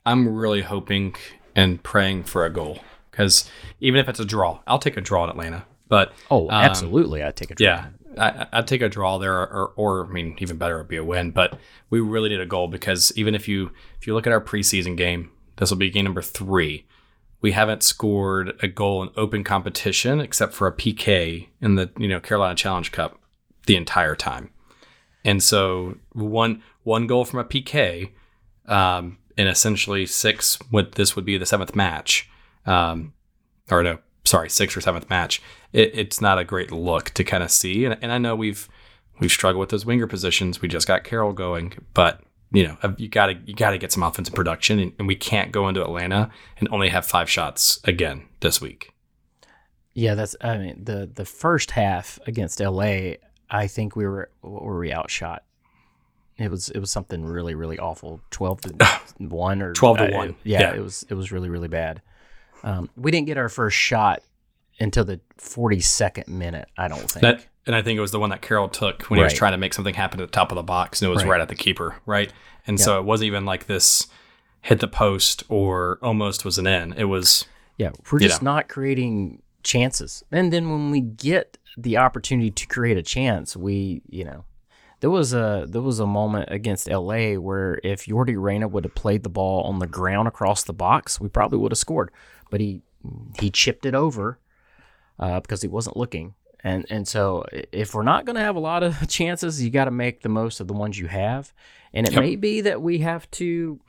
I'm 0.05 0.28
really 0.36 0.61
hoping 0.61 1.15
and 1.55 1.82
praying 1.84 2.23
for 2.23 2.45
a 2.45 2.49
goal 2.49 2.80
because 3.11 3.49
even 3.82 3.99
if 3.99 4.07
it's 4.07 4.19
a 4.19 4.25
draw, 4.25 4.59
I'll 4.67 4.80
take 4.80 4.97
a 4.97 5.01
draw 5.01 5.23
in 5.25 5.30
Atlanta. 5.30 5.65
But 5.89 6.13
Oh, 6.30 6.43
Um, 6.49 6.51
absolutely, 6.51 7.23
I 7.23 7.32
take 7.32 7.51
a 7.51 7.55
try. 7.55 7.65
yeah, 7.65 7.86
I, 8.18 8.47
I'd 8.51 8.68
take 8.68 8.82
a 8.82 8.89
draw 8.89 9.18
there, 9.18 9.34
or, 9.34 9.74
or 9.76 10.05
I 10.05 10.09
mean, 10.09 10.36
even 10.39 10.57
better 10.57 10.78
would 10.78 10.88
be 10.88 10.97
a 10.97 11.03
win. 11.03 11.32
But 11.32 11.59
we 11.89 11.99
really 11.99 12.30
need 12.30 12.39
a 12.39 12.45
goal 12.45 12.68
because 12.68 13.11
even 13.15 13.36
if 13.36 13.47
you 13.47 13.72
if 13.99 14.07
you 14.07 14.13
look 14.13 14.28
at 14.28 14.34
our 14.34 14.41
preseason 14.41 14.97
game, 14.97 15.32
this 15.57 15.70
will 15.70 15.78
be 15.78 15.89
game 15.89 16.05
number 16.05 16.22
three. 16.22 16.86
We 17.39 17.51
haven't 17.51 17.84
scored 17.84 18.57
a 18.61 18.68
goal 18.68 19.03
in 19.03 19.09
open 19.15 19.43
competition 19.43 20.20
except 20.20 20.53
for 20.53 20.68
a 20.68 20.72
PK 20.76 21.47
in 21.61 21.76
the 21.76 21.91
you 21.97 22.07
know 22.07 22.20
Carolina 22.20 22.55
Challenge 22.55 22.91
Cup 22.91 23.20
the 23.65 23.76
entire 23.76 24.15
time. 24.15 24.49
And 25.24 25.43
so 25.43 25.97
one 26.13 26.63
one 26.84 27.05
goal 27.05 27.26
from 27.26 27.39
a 27.39 27.45
PK, 27.45 28.11
um, 28.65 29.18
essentially 29.38 30.05
six. 30.05 30.57
What 30.72 30.93
this 30.93 31.15
would 31.15 31.26
be 31.26 31.38
the 31.38 31.45
seventh 31.45 31.76
match, 31.76 32.30
um, 32.65 33.13
or 33.70 33.84
no, 33.84 33.99
sorry, 34.28 34.49
sixth 34.49 34.78
or 34.78 34.82
seventh 34.82 35.09
match. 35.09 35.41
It, 35.73 35.91
it's 35.93 36.21
not 36.21 36.38
a 36.39 36.43
great 36.43 36.71
look 36.71 37.09
to 37.11 37.23
kind 37.23 37.43
of 37.43 37.51
see, 37.51 37.86
and, 37.86 37.97
and 38.01 38.11
I 38.11 38.17
know 38.17 38.36
we've 38.36 38.67
we've 39.19 39.32
struggled 39.32 39.59
with 39.61 39.69
those 39.69 39.86
winger 39.86 40.07
positions. 40.07 40.61
We 40.61 40.67
just 40.67 40.88
got 40.88 41.03
Carroll 41.03 41.34
going, 41.34 41.73
but 41.93 42.21
you 42.51 42.67
know 42.67 42.95
you 42.97 43.07
got 43.09 43.28
to 43.28 43.34
you 43.45 43.53
got 43.53 43.71
to 43.71 43.78
get 43.78 43.91
some 43.91 44.03
offensive 44.03 44.36
production, 44.36 44.80
and, 44.80 44.93
and 44.99 45.07
we 45.07 45.15
can't 45.15 45.51
go 45.51 45.67
into 45.67 45.82
Atlanta 45.84 46.30
and 46.59 46.69
only 46.71 46.89
have 46.89 47.05
five 47.05 47.30
shots 47.30 47.80
again 47.84 48.23
this 48.41 48.61
week. 48.61 48.93
Yeah, 49.93 50.13
that's 50.15 50.36
I 50.41 50.57
mean 50.57 50.84
the 50.84 51.09
the 51.13 51.25
first 51.25 51.71
half 51.71 52.19
against 52.28 52.59
LA, 52.59 53.13
I 53.49 53.67
think 53.67 53.95
we 53.95 54.05
were 54.05 54.30
what 54.41 54.63
were 54.63 54.80
we 54.80 54.93
outshot. 54.93 55.43
It 56.38 56.51
was 56.51 56.69
it 56.69 56.78
was 56.80 56.91
something 56.91 57.25
really 57.25 57.55
really 57.55 57.80
awful, 57.80 58.21
twelve 58.30 58.61
to 58.61 58.75
one 59.17 59.61
or 59.63 59.73
12 59.73 59.97
to 59.97 60.13
uh, 60.13 60.17
one. 60.17 60.36
Yeah, 60.43 60.59
Yeah. 60.61 60.75
it 60.75 60.82
was 60.84 61.03
it 61.09 61.15
was 61.15 61.32
really 61.32 61.49
really 61.49 61.67
bad. 61.67 62.03
Um, 62.64 62.89
we 62.95 63.12
didn't 63.12 63.28
get 63.28 63.38
our 63.38 63.49
first 63.49 63.78
shot 63.78 64.22
until 64.80 65.05
the 65.05 65.20
forty 65.38 65.80
second 65.80 66.28
minute. 66.28 66.68
I 66.78 66.88
don't 66.88 67.10
think. 67.10 67.22
That 67.22 67.45
and 67.66 67.76
I 67.76 67.82
think 67.82 67.97
it 67.97 68.01
was 68.01 68.12
the 68.12 68.20
one 68.20 68.30
that 68.30 68.41
Karol 68.41 68.70
took 68.70 69.03
when 69.03 69.18
he 69.20 69.24
was 69.24 69.34
trying 69.34 69.51
to 69.51 69.58
make 69.58 69.74
something 69.74 69.93
happen 69.93 70.20
at 70.22 70.28
the 70.28 70.32
top 70.32 70.51
of 70.51 70.55
the 70.55 70.64
box, 70.64 71.01
and 71.01 71.08
it 71.10 71.14
was 71.14 71.24
Right. 71.24 71.32
right, 71.32 71.41
at 71.41 71.49
the 71.49 71.55
keeper, 71.55 71.95
right? 72.05 72.32
And 72.66 72.80
so 72.80 72.99
it 72.99 73.05
wasn't 73.05 73.28
even 73.28 73.45
like 73.45 73.68
this 73.68 74.08
hit 74.62 74.80
the 74.80 74.88
post 74.88 75.43
or 75.49 75.99
almost 76.01 76.43
was 76.45 76.58
an 76.58 76.68
in. 76.68 76.93
It 76.93 77.05
was 77.05 77.45
Yeah, 77.78 77.91
we're 78.12 78.20
just 78.20 78.41
know. 78.41 78.51
not 78.51 78.68
creating 78.70 79.41
chances. 79.64 80.24
And 80.32 80.51
then 80.51 80.70
when 80.70 80.91
we 80.91 81.01
get 81.01 81.58
the 81.78 81.97
opportunity 81.97 82.51
to 82.51 82.66
create 82.68 82.97
a 82.97 83.03
chance, 83.03 83.55
we, 83.55 84.01
you 84.10 84.24
know, 84.26 84.45
there 85.00 85.10
was 85.10 85.34
a 85.34 85.66
there 85.68 85.82
was 85.82 86.00
a 86.00 86.08
moment 86.08 86.50
against 86.52 86.89
LA 86.89 87.34
where 87.34 87.80
if 87.84 88.06
Yordy 88.06 88.36
Reyna 88.41 88.68
would 88.68 88.84
have 88.84 88.95
played 88.95 89.24
the 89.24 89.30
ball 89.30 89.64
on 89.64 89.80
the 89.80 89.88
ground 89.88 90.28
across 90.28 90.64
the 90.64 90.74
box, 90.74 91.20
we 91.20 91.30
probably 91.30 91.60
would 91.60 91.72
have 91.72 91.78
scored. 91.78 92.12
but 92.50 92.60
he 92.62 92.82
he 93.39 93.50
chipped 93.50 93.86
it 93.86 93.93
over 93.95 94.39
uh, 95.20 95.39
because 95.39 95.62
he 95.62 95.68
wasn't 95.68 95.95
looking. 95.98 96.34
And 96.64 96.86
and 96.89 97.08
so 97.08 97.45
if 97.72 97.93
we're 97.93 98.04
not 98.04 98.26
going 98.26 98.36
to 98.36 98.41
have 98.41 98.56
a 98.56 98.60
lot 98.60 98.82
of 98.84 99.08
chances, 99.08 99.64
you 99.64 99.70
got 99.70 99.86
to 99.86 99.91
make 99.91 100.22
the 100.22 100.30
most 100.30 100.60
of 100.60 100.68
the 100.68 100.74
ones 100.74 100.98
you 100.98 101.08
have. 101.08 101.54
And 101.93 102.08
it 102.08 102.14
Yep. 102.14 102.22
may 102.22 102.36
be 102.36 102.62
that 102.62 102.82
we 102.82 103.00
have 103.00 103.30
to 103.32 103.80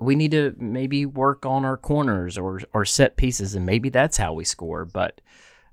we 0.00 0.16
need 0.16 0.32
to 0.32 0.54
maybe 0.58 1.06
work 1.06 1.46
on 1.46 1.64
our 1.64 1.76
corners 1.76 2.36
or 2.38 2.60
or 2.72 2.84
set 2.84 3.16
pieces, 3.16 3.54
and 3.54 3.64
maybe 3.66 3.90
that's 3.90 4.16
how 4.16 4.32
we 4.32 4.44
score. 4.44 4.84
But 4.84 5.20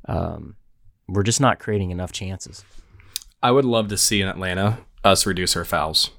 um, 0.07 0.55
we're 1.07 1.23
just 1.23 1.41
not 1.41 1.59
creating 1.59 1.91
enough 1.91 2.11
chances. 2.11 2.63
I 3.43 3.51
would 3.51 3.65
love 3.65 3.87
to 3.89 3.97
see 3.97 4.21
in 4.21 4.27
Atlanta 4.27 4.79
us 5.03 5.25
reduce 5.25 5.55
our 5.55 5.65
fouls 5.65 6.11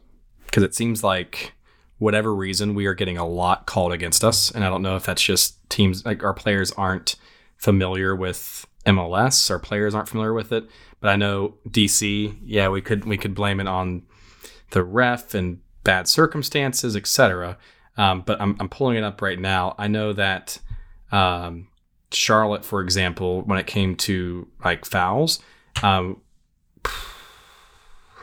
because 0.47 0.63
it 0.63 0.75
seems 0.75 1.05
like 1.05 1.55
whatever 1.99 2.35
reason 2.35 2.75
we 2.75 2.87
are 2.87 2.95
getting 2.95 3.17
a 3.17 3.27
lot 3.27 3.67
called 3.67 3.93
against 3.93 4.25
us, 4.25 4.51
and 4.51 4.65
I 4.65 4.69
don't 4.69 4.83
know 4.83 4.97
if 4.97 5.05
that's 5.05 5.23
just 5.23 5.69
teams 5.71 6.05
like 6.05 6.25
our 6.25 6.35
players 6.35 6.73
aren't 6.73 7.17
familiar 7.57 8.17
with 8.17 8.67
MLS, 8.87 9.51
our 9.51 9.59
players 9.59 9.95
aren't 9.95 10.09
familiar 10.09 10.35
with 10.35 10.53
it. 10.53 10.69
But 11.01 11.11
I 11.11 11.17
know 11.17 11.55
DC, 11.69 12.39
yeah, 12.45 12.69
we 12.69 12.81
could 12.81 13.05
we 13.05 13.17
could 13.17 13.35
blame 13.35 13.61
it 13.61 13.67
on 13.67 14.03
the 14.71 14.83
ref 14.83 15.35
and 15.35 15.61
bad 15.85 16.09
circumstances, 16.09 16.97
etc. 16.97 17.59
Um, 17.97 18.23
but 18.23 18.41
I'm 18.41 18.57
I'm 18.59 18.69
pulling 18.69 18.97
it 18.97 19.05
up 19.05 19.23
right 19.23 19.39
now. 19.39 19.75
I 19.79 19.89
know 19.89 20.13
that 20.13 20.59
um, 21.11 21.69
Charlotte, 22.11 22.65
for 22.65 22.81
example, 22.81 23.43
when 23.43 23.59
it 23.59 23.67
came 23.67 23.97
to 23.97 24.49
like 24.65 24.85
fouls, 24.85 25.41
um, 25.83 26.22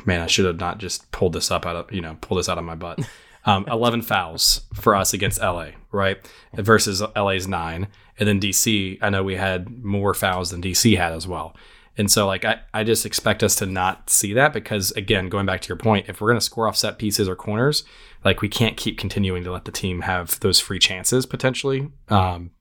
man, 0.06 0.22
I 0.22 0.28
should 0.28 0.46
have 0.46 0.60
not 0.60 0.78
just 0.78 1.12
pulled 1.12 1.34
this 1.34 1.52
up 1.52 1.66
out 1.66 1.76
of 1.76 1.92
you 1.92 2.02
know 2.02 2.18
pull 2.22 2.38
this 2.38 2.50
out 2.50 2.58
of 2.58 2.64
my 2.64 2.76
butt. 2.76 3.00
Um, 3.46 3.66
Eleven 3.72 4.02
fouls 4.02 4.62
for 4.74 4.96
us 4.96 5.14
against 5.14 5.42
LA, 5.42 5.70
right? 5.92 6.18
Versus 6.54 7.02
LA's 7.16 7.48
nine, 7.48 7.88
and 8.18 8.28
then 8.28 8.40
DC. 8.40 8.98
I 9.02 9.10
know 9.10 9.24
we 9.24 9.36
had 9.36 9.84
more 9.84 10.14
fouls 10.14 10.52
than 10.52 10.62
DC 10.62 10.98
had 10.98 11.14
as 11.14 11.28
well. 11.28 11.56
And 12.00 12.10
so, 12.10 12.26
like, 12.26 12.46
I, 12.46 12.62
I 12.74 12.86
just 12.86 13.06
expect 13.06 13.44
us 13.44 13.56
to 13.56 13.66
not 13.66 14.10
see 14.10 14.32
that 14.32 14.54
because, 14.54 14.92
again, 14.92 15.28
going 15.28 15.46
back 15.46 15.60
to 15.60 15.68
your 15.68 15.76
point, 15.76 16.08
if 16.08 16.22
we're 16.22 16.30
going 16.30 16.40
to 16.40 16.46
score 16.46 16.66
off 16.66 16.78
set 16.78 16.98
pieces 16.98 17.28
or 17.28 17.36
corners, 17.36 17.84
like, 18.24 18.42
we 18.42 18.48
can't 18.48 18.78
keep 18.78 18.98
continuing 18.98 19.44
to 19.44 19.52
let 19.52 19.66
the 19.66 19.72
team 19.72 20.02
have 20.02 20.40
those 20.40 20.62
free 20.62 20.80
chances 20.80 21.26
potentially 21.26 21.90
um, 22.08 22.52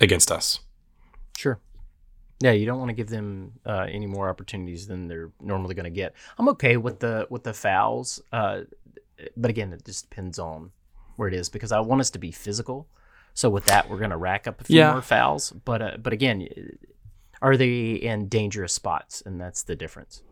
against 0.00 0.32
us. 0.32 0.60
Sure. 1.36 1.60
Yeah, 2.44 2.52
you 2.52 2.66
don't 2.66 2.78
want 2.78 2.90
to 2.90 2.94
give 2.94 3.08
them 3.08 3.52
uh, 3.64 3.86
any 3.90 4.06
more 4.06 4.28
opportunities 4.28 4.86
than 4.86 5.08
they're 5.08 5.30
normally 5.40 5.74
going 5.74 5.84
to 5.92 5.96
get. 6.02 6.12
I'm 6.38 6.48
okay 6.50 6.76
with 6.76 7.00
the 7.00 7.26
with 7.30 7.42
the 7.42 7.54
fouls, 7.54 8.20
uh, 8.32 8.60
but 9.34 9.48
again, 9.50 9.72
it 9.72 9.82
just 9.84 10.10
depends 10.10 10.38
on 10.38 10.70
where 11.16 11.26
it 11.26 11.32
is 11.34 11.48
because 11.48 11.72
I 11.72 11.80
want 11.80 12.00
us 12.02 12.10
to 12.10 12.18
be 12.18 12.30
physical. 12.32 12.86
So 13.32 13.48
with 13.48 13.64
that, 13.64 13.88
we're 13.88 13.96
going 13.98 14.10
to 14.10 14.18
rack 14.18 14.46
up 14.46 14.60
a 14.60 14.64
few 14.64 14.78
Yeah. 14.78 14.92
more 14.92 15.00
fouls. 15.00 15.52
But 15.64 15.80
uh, 15.80 15.96
but 15.98 16.12
again, 16.12 16.46
are 17.40 17.56
they 17.56 17.92
in 17.92 18.28
dangerous 18.28 18.74
spots, 18.74 19.22
and 19.24 19.40
that's 19.40 19.62
the 19.62 19.74
difference. 19.74 20.22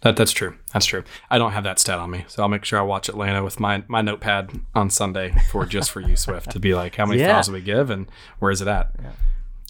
That 0.00 0.16
that's 0.16 0.32
true. 0.32 0.56
That's 0.72 0.86
true. 0.86 1.04
I 1.28 1.36
don't 1.36 1.52
have 1.52 1.64
that 1.64 1.78
stat 1.78 1.98
on 1.98 2.10
me, 2.10 2.24
so 2.28 2.42
I'll 2.42 2.48
make 2.48 2.64
sure 2.64 2.78
I 2.78 2.82
watch 2.82 3.10
Atlanta 3.10 3.44
with 3.44 3.60
my 3.60 3.82
my 3.88 4.00
notepad 4.00 4.52
on 4.74 4.88
Sunday 4.88 5.34
for 5.50 5.66
just 5.66 5.90
for 5.90 6.00
you, 6.00 6.16
Swift, 6.16 6.50
to 6.52 6.58
be 6.60 6.72
like, 6.74 6.94
how 6.96 7.04
many 7.04 7.20
Yeah. 7.24 7.34
fouls 7.34 7.48
do 7.48 7.52
we 7.52 7.60
give 7.60 7.90
and 7.90 8.06
where 8.38 8.50
is 8.50 8.62
it 8.62 8.68
at? 8.68 8.92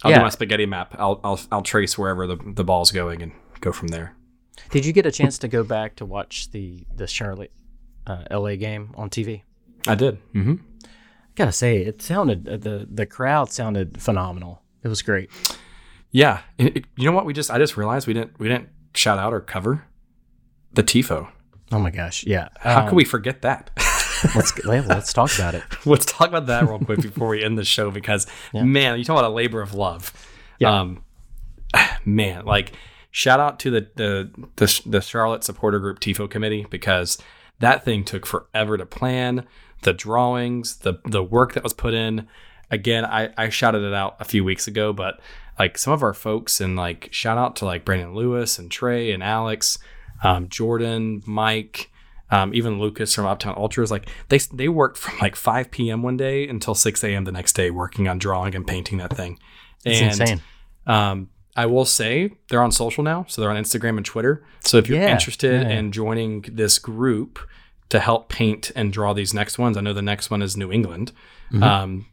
I'll 0.05 0.11
Yeah. 0.11 0.19
do 0.19 0.23
my 0.25 0.29
spaghetti 0.31 0.67
map. 0.67 0.95
I'll 0.99 1.21
I'll 1.25 1.41
I'll 1.51 1.63
trace 1.63 1.97
wherever 1.99 2.27
the 2.27 2.37
the 2.45 2.65
ball's 2.65 2.91
going 2.91 3.23
and 3.23 3.33
go 3.61 3.73
from 3.73 3.89
there. 3.89 4.15
Did 4.71 4.85
you 4.85 4.93
get 4.93 5.07
a 5.07 5.11
chance 5.13 5.39
to 5.39 5.49
go 5.49 5.63
back 5.65 5.97
to 5.97 6.05
watch 6.07 6.51
the 6.51 6.85
the 6.95 7.07
Charlotte 7.07 7.53
uh, 8.07 8.25
L.A. 8.31 8.57
game 8.57 8.93
on 8.97 9.11
TV? 9.11 9.43
I 9.87 9.95
did. 9.95 10.19
Mm-hmm. 10.35 10.55
Gotta 11.35 11.53
say, 11.53 11.79
it 11.79 12.03
sounded 12.03 12.49
uh, 12.49 12.57
the 12.57 12.87
the 12.91 13.07
crowd 13.07 13.51
sounded 13.51 14.01
phenomenal. 14.03 14.63
It 14.83 14.89
was 14.89 15.03
great. 15.03 15.31
Yeah. 16.11 16.41
It- 16.59 16.77
it- 16.79 16.85
you 16.97 17.05
know 17.05 17.13
what? 17.13 17.25
We 17.27 17.33
just 17.33 17.51
I 17.51 17.59
just 17.59 17.77
realized 17.77 18.07
we 18.07 18.15
didn't 18.15 18.39
we 18.39 18.49
didn't 18.49 18.69
shout 18.95 19.19
out 19.19 19.33
or 19.33 19.41
cover 19.41 19.85
the 20.73 20.83
tifo. 20.83 21.29
Oh 21.71 21.79
my 21.79 21.91
gosh, 21.91 22.25
yeah. 22.25 22.49
How 22.61 22.81
Um, 22.83 22.89
could 22.89 22.97
we 22.97 23.05
forget 23.05 23.43
that? 23.43 23.71
Let's 24.35 24.65
let's 24.65 25.13
talk 25.13 25.35
about 25.35 25.55
it. 25.55 25.63
Let's 25.87 26.07
talk 26.07 26.29
about 26.29 26.47
that 26.47 26.67
real 26.67 26.79
quick 26.79 27.01
before 27.01 27.29
we 27.29 27.43
end 27.43 27.59
the 27.59 27.65
show 27.65 27.91
because 27.91 28.27
man, 28.55 28.99
you 28.99 29.05
talk 29.05 29.19
about 29.19 29.31
a 29.31 29.35
labor 29.35 29.61
of 29.61 29.75
love. 29.75 30.13
Yeah. 30.59 30.81
Um, 30.81 31.05
man, 32.05 32.45
like 32.45 32.73
shout 33.11 33.41
out 33.41 33.59
to 33.61 33.71
the 33.71 33.89
the 33.95 34.31
the, 34.57 34.83
the 34.87 35.01
Charlotte 35.01 35.45
supporter 35.45 35.79
group 35.79 36.01
Tifo 36.01 36.29
committee 36.29 36.67
because 36.71 37.19
that 37.61 37.85
thing 37.85 38.05
took 38.05 38.27
forever 38.27 38.77
to 38.77 38.87
plan. 38.87 39.47
The 39.83 39.93
drawings, 39.93 40.79
the 40.79 40.95
the 41.05 41.23
work 41.23 41.55
that 41.55 41.63
was 41.63 41.73
put 41.73 41.95
in. 41.95 42.27
Again, 42.71 43.05
I 43.05 43.31
I 43.37 43.49
shouted 43.49 43.83
it 43.83 43.95
out 43.95 44.17
a 44.21 44.25
few 44.25 44.45
weeks 44.45 44.67
ago, 44.67 44.93
but 44.93 45.21
like 45.59 45.79
some 45.79 45.93
of 45.93 46.03
our 46.03 46.15
folks 46.15 46.61
and 46.61 46.77
like 46.77 47.09
shout 47.13 47.39
out 47.39 47.57
to 47.57 47.65
like 47.65 47.85
Brandon 47.85 48.15
Lewis 48.15 48.59
and 48.59 48.71
Trey 48.71 49.13
and 49.13 49.23
Alex, 49.23 49.79
um, 50.23 50.49
Jordan, 50.49 51.23
Mike. 51.27 51.91
Um, 52.31 52.55
even 52.55 52.79
Lucas 52.79 53.15
from 53.15 53.27
Uptown 53.27 53.55
Ultra 53.57 53.83
is 53.83 53.91
like 53.91 54.09
they 54.29 54.39
they 54.53 54.69
worked 54.69 54.99
from 54.99 55.19
like 55.19 55.35
5 55.37 55.71
p.m. 55.71 56.03
one 56.03 56.17
day 56.17 56.47
until 56.49 56.75
6 56.75 57.03
a.m. 57.05 57.25
the 57.25 57.33
next 57.33 57.55
day, 57.55 57.71
working 57.71 58.07
on 58.09 58.19
drawing 58.19 58.55
and 58.55 58.67
painting 58.67 58.99
that 58.99 59.17
thing. 59.17 59.39
It's 59.85 60.01
and 60.01 60.11
insane. 60.21 60.43
um, 60.87 61.31
I 61.57 61.67
will 61.67 61.85
say 61.85 62.33
they're 62.49 62.63
on 62.63 62.71
social 62.73 63.03
now, 63.03 63.25
so 63.29 63.41
they're 63.41 63.51
on 63.51 63.57
Instagram 63.57 63.97
and 63.97 64.05
Twitter. 64.07 64.45
So 64.61 64.77
if 64.79 64.89
you're 64.89 65.01
Yeah, 65.01 65.11
interested 65.13 65.63
yeah. 65.63 65.69
in 65.71 65.91
joining 65.91 66.43
this 66.43 66.79
group 66.79 67.39
to 67.89 67.99
help 67.99 68.29
paint 68.29 68.71
and 68.77 68.93
draw 68.93 69.13
these 69.15 69.33
next 69.35 69.59
ones, 69.59 69.77
I 69.77 69.81
know 69.81 69.93
the 69.95 70.03
next 70.03 70.31
one 70.31 70.43
is 70.43 70.57
New 70.57 70.71
England. 70.71 71.13
Mm-hmm. 71.51 71.63
Um, 71.63 72.07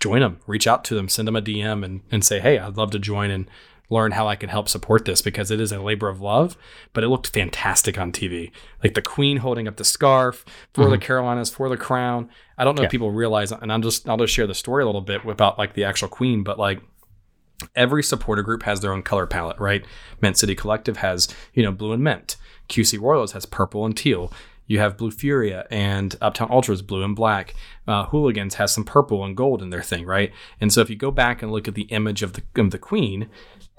join 0.00 0.20
them, 0.20 0.40
reach 0.46 0.66
out 0.66 0.84
to 0.86 0.94
them, 0.94 1.08
send 1.08 1.28
them 1.28 1.36
a 1.36 1.42
DM, 1.42 1.84
and 1.84 2.00
and 2.10 2.24
say, 2.24 2.40
hey, 2.40 2.58
I'd 2.58 2.76
love 2.76 2.90
to 2.90 2.98
join 2.98 3.30
and 3.30 3.48
learn 3.90 4.12
how 4.12 4.26
I 4.28 4.36
can 4.36 4.48
help 4.48 4.68
support 4.68 5.04
this 5.04 5.20
because 5.20 5.50
it 5.50 5.60
is 5.60 5.72
a 5.72 5.80
labor 5.80 6.08
of 6.08 6.20
love. 6.20 6.56
But 6.94 7.04
it 7.04 7.08
looked 7.08 7.26
fantastic 7.34 7.98
on 7.98 8.12
TV, 8.12 8.50
like 8.82 8.94
the 8.94 9.02
Queen 9.02 9.38
holding 9.38 9.68
up 9.68 9.76
the 9.76 9.84
scarf 9.84 10.44
for 10.72 10.88
the 10.88 10.96
Carolinas 10.98 11.50
for 11.50 11.68
the 11.68 11.76
crown. 11.76 12.30
I 12.56 12.64
don't 12.64 12.74
know 12.76 12.80
Mm-hmm. 12.80 12.82
Yeah. 12.82 12.86
if 12.86 12.90
people 12.92 13.10
realize, 13.10 13.52
and 13.52 13.72
I'm 13.72 13.82
just 13.82 14.08
I'll 14.08 14.16
just 14.16 14.32
share 14.32 14.46
the 14.46 14.54
story 14.54 14.82
a 14.82 14.86
little 14.86 15.00
bit 15.00 15.24
about 15.26 15.58
like 15.58 15.74
the 15.74 15.84
actual 15.84 16.08
Queen, 16.08 16.42
but 16.42 16.58
like 16.58 16.80
every 17.76 18.02
supporter 18.02 18.42
group 18.42 18.62
has 18.62 18.80
their 18.80 18.92
own 18.92 19.02
color 19.02 19.26
palette, 19.26 19.58
right? 19.58 19.84
Mint 20.22 20.38
City 20.38 20.54
Collective 20.54 20.96
has, 20.98 21.28
you 21.52 21.62
know, 21.62 21.72
blue 21.72 21.92
and 21.92 22.02
mint. 22.02 22.36
QC 22.68 22.98
Royals 23.00 23.32
has 23.32 23.44
purple 23.44 23.84
and 23.84 23.96
teal. 23.96 24.32
You 24.66 24.78
have 24.78 24.96
Blue 24.96 25.10
Furia 25.10 25.66
and 25.68 26.14
Uptown 26.20 26.48
Ultras 26.50 26.80
blue 26.80 27.02
and 27.02 27.16
black. 27.16 27.54
Uh, 27.88 28.04
Hooligans 28.06 28.54
has 28.54 28.72
some 28.72 28.84
purple 28.84 29.24
and 29.24 29.36
gold 29.36 29.62
in 29.62 29.70
their 29.70 29.82
thing, 29.82 30.06
right? 30.06 30.32
And 30.60 30.72
so 30.72 30.80
if 30.80 30.88
you 30.88 30.94
go 30.94 31.10
back 31.10 31.42
and 31.42 31.50
look 31.50 31.66
at 31.66 31.74
the 31.74 31.82
image 31.90 32.22
of 32.22 32.34
the 32.34 32.42
of 32.56 32.70
the 32.70 32.78
Queen, 32.78 33.28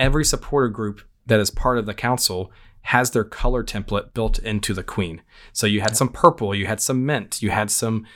every 0.01 0.25
supporter 0.25 0.67
group 0.67 1.01
that 1.27 1.39
is 1.39 1.49
part 1.49 1.77
of 1.77 1.85
the 1.85 1.93
council 1.93 2.51
has 2.83 3.11
their 3.11 3.23
color 3.23 3.63
template 3.63 4.11
built 4.13 4.39
into 4.39 4.73
the 4.73 4.83
Queen. 4.83 5.21
So 5.53 5.67
you 5.67 5.81
had 5.81 5.95
some 5.95 6.09
purple, 6.09 6.55
you 6.55 6.65
had 6.65 6.81
some 6.81 7.05
mint, 7.05 7.39
you 7.39 7.51
had 7.51 7.69
some 7.69 8.07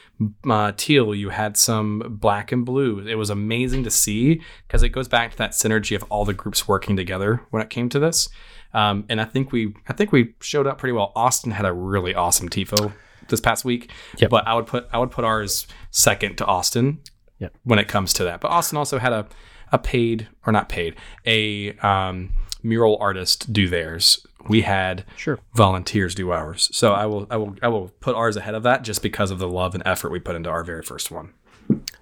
uh, 0.49 0.71
teal, 0.75 1.13
you 1.13 1.29
had 1.29 1.55
some 1.55 2.17
black 2.19 2.51
and 2.51 2.65
blue. 2.65 2.99
It 3.07 3.13
was 3.13 3.29
amazing 3.29 3.83
to 3.83 3.91
see 3.91 4.41
because 4.67 4.81
it 4.81 4.89
goes 4.89 5.07
back 5.07 5.31
to 5.31 5.37
that 5.37 5.51
synergy 5.51 5.95
of 5.95 6.01
all 6.09 6.25
the 6.25 6.33
groups 6.33 6.67
working 6.67 6.95
together 6.95 7.43
when 7.51 7.61
it 7.61 7.69
came 7.69 7.89
to 7.89 7.99
this. 7.99 8.27
Um, 8.73 9.05
and 9.07 9.21
I 9.21 9.25
think 9.25 9.51
we, 9.51 9.75
I 9.87 9.93
think 9.93 10.11
we 10.11 10.33
showed 10.41 10.65
up 10.65 10.79
pretty 10.79 10.93
well. 10.93 11.11
Austin 11.15 11.51
had 11.51 11.65
a 11.65 11.71
really 11.71 12.15
awesome 12.15 12.49
tifo 12.49 12.91
this 13.29 13.39
past 13.39 13.65
week, 13.65 13.91
Yep. 14.17 14.31
but 14.31 14.47
I 14.47 14.55
would 14.55 14.65
put, 14.65 14.87
I 14.91 14.97
would 14.97 15.11
put 15.11 15.23
ours 15.25 15.67
second 15.91 16.37
to 16.39 16.45
Austin 16.45 17.01
Yep. 17.37 17.55
when 17.63 17.77
it 17.77 17.87
comes 17.87 18.13
to 18.13 18.23
that. 18.23 18.41
But 18.41 18.49
Austin 18.49 18.77
also 18.79 18.97
had 18.97 19.13
a, 19.13 19.27
a 19.75 19.79
paid 19.79 20.27
or 20.47 20.51
not 20.53 20.69
paid, 20.69 20.95
a 21.25 21.73
um, 21.77 22.31
mural 22.63 22.97
artist 22.99 23.51
do 23.53 23.67
theirs. 23.69 24.25
We 24.47 24.61
had 24.61 25.05
Sure. 25.17 25.39
volunteers 25.53 26.15
do 26.15 26.31
ours. 26.31 26.69
So 26.71 26.93
I 26.93 27.05
will 27.05 27.27
I 27.29 27.37
will 27.37 27.55
I 27.61 27.67
will 27.67 27.89
put 27.99 28.15
ours 28.15 28.37
ahead 28.37 28.55
of 28.55 28.63
that 28.63 28.83
just 28.83 29.01
because 29.01 29.31
of 29.31 29.39
the 29.39 29.47
love 29.47 29.73
and 29.73 29.83
effort 29.85 30.11
we 30.11 30.19
put 30.19 30.35
into 30.35 30.49
our 30.49 30.63
very 30.63 30.83
first 30.83 31.09
one. 31.11 31.33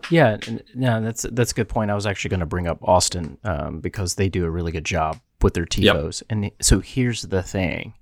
Yeah, 0.09 0.35
no, 0.75 1.01
that's 1.01 1.25
that's 1.31 1.51
a 1.51 1.55
good 1.55 1.69
point. 1.69 1.89
I 1.89 1.95
was 1.95 2.05
actually 2.05 2.29
going 2.31 2.41
to 2.41 2.45
bring 2.45 2.67
up 2.67 2.79
Austin 2.81 3.37
um, 3.45 3.79
because 3.79 4.15
they 4.15 4.27
do 4.27 4.43
a 4.45 4.49
really 4.49 4.73
good 4.73 4.83
job 4.85 5.19
with 5.41 5.53
their 5.53 5.65
tifos. 5.65 6.21
And 6.29 6.51
so 6.61 6.81
here's 6.81 7.21
the 7.21 7.41
thing: 7.41 7.93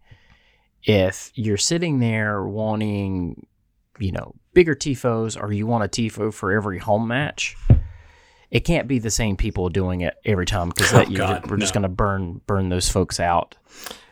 if 0.84 1.32
you're 1.36 1.58
sitting 1.58 2.00
there 2.00 2.44
wanting, 2.44 3.46
you 4.00 4.12
know, 4.12 4.34
bigger 4.56 4.74
tifos, 4.74 5.40
or 5.40 5.54
you 5.54 5.68
want 5.68 5.84
a 5.84 5.88
tifo 5.88 6.34
for 6.34 6.52
every 6.52 6.80
home 6.80 7.08
match, 7.08 7.56
it 8.52 8.60
can't 8.62 8.88
be 8.88 9.00
the 9.00 9.10
same 9.10 9.38
people 9.38 9.70
doing 9.70 10.02
it 10.02 10.16
every 10.26 10.46
time 10.46 10.70
because 10.70 10.94
Oh, 10.94 11.06
God, 11.06 11.50
we're 11.50 11.58
just 11.58 11.74
going 11.74 11.84
to 11.84 11.90
burn 11.90 12.42
burn 12.46 12.70
those 12.70 12.90
folks 12.90 13.20
out. 13.20 13.56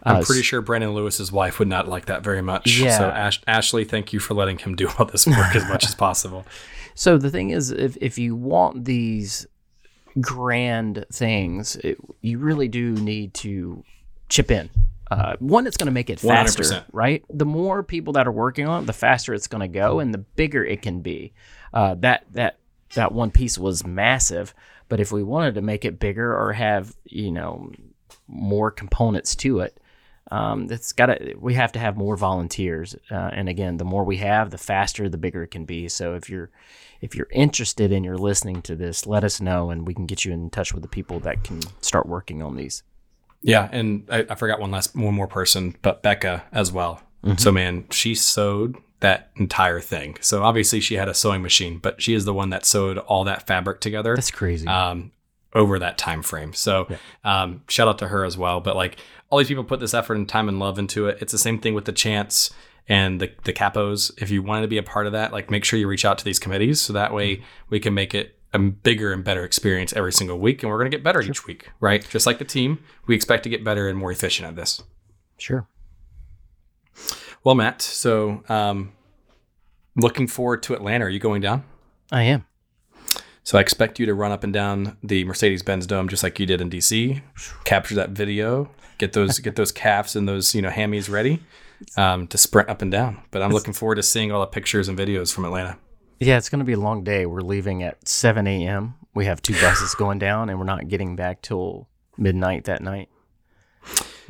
I'm 0.04 0.18
Uh, 0.18 0.24
pretty 0.24 0.44
sure 0.44 0.62
Brandon 0.62 0.94
Lewis's 0.94 1.30
wife 1.32 1.60
would 1.60 1.68
not 1.68 1.88
like 1.90 2.06
that 2.06 2.24
very 2.24 2.42
much. 2.42 2.80
Yeah. 2.80 2.98
So 2.98 3.10
Ash- 3.10 3.42
Ashley, 3.46 3.84
thank 3.84 4.14
you 4.14 4.20
for 4.22 4.34
letting 4.34 4.58
him 4.58 4.76
do 4.76 4.90
all 4.98 5.06
this 5.06 5.28
work 5.28 5.56
as 5.56 5.68
much 5.68 5.84
as 5.86 5.94
possible. 6.08 6.46
So 6.96 7.18
the 7.18 7.30
thing 7.30 7.50
is, 7.50 7.70
if 7.72 7.98
if 8.02 8.18
you 8.18 8.36
want 8.36 8.86
these 8.86 9.46
grand 10.22 11.06
things, 11.12 11.76
it, 11.78 11.98
you 12.22 12.40
really 12.40 12.68
do 12.68 12.92
need 12.94 13.34
to 13.36 13.84
chip 14.30 14.52
in. 14.52 14.70
Uh, 15.12 15.36
one, 15.40 15.66
it's 15.66 15.76
going 15.78 15.88
to 15.88 15.92
make 15.92 16.10
it 16.12 16.20
faster, 16.20 16.62
100%. 16.62 16.84
right? 16.92 17.26
The 17.30 17.46
more 17.46 17.82
people 17.82 18.14
that 18.14 18.28
are 18.28 18.32
working 18.32 18.68
on 18.68 18.84
it, 18.84 18.86
the 18.86 18.94
faster 18.94 19.34
it's 19.34 19.48
going 19.48 19.62
to 19.62 19.68
go, 19.68 20.00
and 20.00 20.14
the 20.14 20.20
bigger 20.20 20.64
it 20.64 20.84
can 20.84 21.02
be. 21.02 21.34
Uh, 21.74 21.96
that 21.96 22.26
that 22.34 22.59
that 22.96 23.12
one 23.12 23.32
piece 23.32 23.58
was 23.58 23.86
massive, 23.86 24.54
But 24.88 25.00
if 25.00 25.12
we 25.12 25.24
wanted 25.24 25.56
to 25.56 25.62
make 25.62 25.86
it 25.86 26.00
bigger 26.00 26.36
or 26.36 26.54
have 26.54 26.96
you 27.06 27.32
know 27.32 27.72
more 28.28 28.72
components 28.72 29.36
to 29.38 29.60
it, 29.60 29.80
um, 30.32 30.68
it's 30.72 30.94
got 30.94 31.08
to. 31.08 31.36
We 31.40 31.54
have 31.56 31.72
to 31.74 31.80
have 31.80 31.98
more 31.98 32.16
volunteers, 32.18 32.96
uh, 33.12 33.30
and 33.34 33.50
again, 33.50 33.78
the 33.78 33.86
more 33.86 34.04
we 34.04 34.18
have, 34.18 34.50
the 34.52 34.58
faster, 34.58 35.10
the 35.10 35.18
bigger 35.18 35.44
it 35.44 35.52
can 35.52 35.66
be. 35.66 35.90
So 35.90 36.16
if 36.16 36.30
you're 36.30 36.50
if 37.02 37.16
you're 37.16 37.30
interested 37.32 37.92
and 37.92 38.04
you're 38.04 38.18
listening 38.18 38.62
to 38.64 38.76
this, 38.76 39.08
let 39.08 39.24
us 39.24 39.40
know, 39.42 39.70
and 39.70 39.88
we 39.88 39.94
can 39.94 40.06
get 40.06 40.26
you 40.26 40.34
in 40.34 40.50
touch 40.50 40.74
with 40.74 40.84
the 40.84 40.90
people 40.90 41.20
that 41.22 41.44
can 41.44 41.62
start 41.82 42.08
working 42.08 42.44
on 42.44 42.56
these. 42.56 42.84
Yeah, 43.42 43.70
and 43.72 44.08
I, 44.12 44.26
I 44.30 44.36
forgot 44.36 44.60
one 44.60 44.72
last 44.72 44.96
one 44.96 45.14
more 45.16 45.28
person, 45.28 45.76
but 45.82 46.04
Becca 46.04 46.44
as 46.52 46.72
well. 46.72 47.02
So 47.38 47.52
man, 47.52 47.86
she 47.92 48.16
sewed 48.16 48.78
that 49.00 49.32
entire 49.36 49.80
thing. 49.80 50.18
So 50.22 50.44
obviously 50.44 50.80
she 50.80 50.96
had 50.96 51.08
a 51.08 51.14
sewing 51.14 51.42
machine, 51.42 51.78
but 51.78 52.02
she 52.02 52.14
is 52.14 52.26
the 52.26 52.34
one 52.34 52.50
that 52.50 52.66
sewed 52.66 52.98
all 52.98 53.24
that 53.24 53.48
fabric 53.48 53.80
together. 53.80 54.16
That's 54.16 54.32
crazy. 54.32 54.68
um, 54.68 55.12
over 55.54 55.80
that 55.80 55.98
time 55.98 56.22
frame. 56.22 56.54
So 56.54 56.88
um, 57.24 57.64
shout 57.68 57.88
out 57.88 57.98
to 58.00 58.10
her 58.10 58.26
as 58.26 58.38
well. 58.38 58.60
But 58.60 58.76
like 58.76 58.98
all 59.30 59.38
these 59.38 59.48
people 59.48 59.64
put 59.64 59.80
this 59.80 59.94
effort 59.94 60.16
and 60.16 60.28
time 60.28 60.50
and 60.50 60.60
love 60.60 60.78
into 60.78 61.08
it. 61.08 61.18
It's 61.22 61.32
the 61.32 61.38
same 61.38 61.60
thing 61.60 61.74
with 61.74 61.86
the 61.86 61.92
chants 61.92 62.52
and 62.88 63.22
the 63.22 63.32
the 63.46 63.54
capos. 63.54 64.12
If 64.22 64.30
you 64.30 64.44
wanted 64.44 64.64
to 64.64 64.68
be 64.68 64.78
a 64.78 64.84
part 64.84 65.06
of 65.06 65.14
that, 65.14 65.32
like 65.32 65.50
make 65.50 65.64
sure 65.64 65.80
you 65.80 65.88
reach 65.88 66.06
out 66.06 66.18
to 66.18 66.26
these 66.26 66.40
committees 66.40 66.82
so 66.82 66.94
that 66.94 67.14
way 67.14 67.42
we 67.70 67.80
can 67.80 67.94
make 67.94 68.14
it 68.14 68.36
a 68.54 68.60
bigger 68.60 69.14
and 69.14 69.24
better 69.24 69.46
experience 69.46 69.94
every 69.94 70.12
single 70.12 70.40
week, 70.40 70.64
and 70.64 70.72
we're 70.72 70.80
going 70.80 70.90
to 70.90 70.98
get 70.98 71.04
better 71.04 71.22
each 71.22 71.46
week, 71.46 71.70
right? 71.80 72.08
Just 72.10 72.26
like 72.26 72.40
the 72.40 72.46
team, 72.46 72.80
we 73.06 73.16
expect 73.16 73.44
to 73.44 73.50
get 73.50 73.64
better 73.64 73.88
and 73.88 73.98
more 73.98 74.12
efficient 74.12 74.48
at 74.48 74.56
this. 74.56 74.82
sure. 75.38 75.68
Well, 77.44 77.56
Matt, 77.56 77.82
so 77.82 78.44
um, 78.50 78.92
looking 79.96 80.28
forward 80.28 80.64
to 80.64 80.74
Atlanta. 80.74 81.06
Are 81.06 81.10
you 81.10 81.20
going 81.20 81.42
down? 81.42 81.64
I 82.12 82.24
am. 82.24 82.46
So 83.44 83.58
I 83.58 83.62
expect 83.62 84.00
you 84.00 84.06
to 84.06 84.14
run 84.14 84.32
up 84.32 84.44
and 84.44 84.54
down 84.54 84.98
the 85.02 85.24
Mercedes-Benz 85.24 85.88
Dome 85.88 86.08
just 86.08 86.22
like 86.22 86.40
you 86.40 86.46
did 86.46 86.62
in 86.62 86.70
DC. 86.70 87.22
Capture 87.64 87.96
that 87.96 88.12
video, 88.12 88.70
get 88.98 89.14
those 89.14 89.40
get 89.40 89.56
those 89.56 89.72
calves 89.72 90.16
and 90.16 90.28
those 90.28 90.54
you 90.54 90.62
know 90.62 90.70
hammies 90.70 91.10
ready 91.10 91.42
um, 91.98 92.28
to 92.28 92.38
sprint 92.38 92.70
up 92.70 92.82
and 92.82 92.92
down. 92.92 93.22
But 93.32 93.42
I'm 93.42 93.52
looking 93.52 93.74
forward 93.74 93.96
to 93.96 94.04
seeing 94.04 94.32
all 94.32 94.42
the 94.42 94.48
pictures 94.48 94.88
and 94.88 94.98
videos 94.98 95.34
from 95.34 95.46
Atlanta. 95.46 95.78
Yeah, 96.20 96.38
it's 96.38 96.50
going 96.50 96.60
to 96.60 96.66
be 96.66 96.74
a 96.74 96.80
long 96.80 97.04
day. 97.04 97.26
We're 97.26 97.40
leaving 97.40 97.82
at 97.82 98.08
7 98.08 98.46
a.m. 98.46 98.96
We 99.16 99.26
have 99.26 99.42
two 99.42 99.54
buses 99.54 99.96
going 99.96 100.20
down, 100.20 100.50
and 100.50 100.60
we're 100.60 100.66
not 100.66 100.88
getting 100.90 101.16
back 101.16 101.42
till 101.42 101.88
midnight 102.18 102.66
that 102.66 102.82
night. 102.82 103.10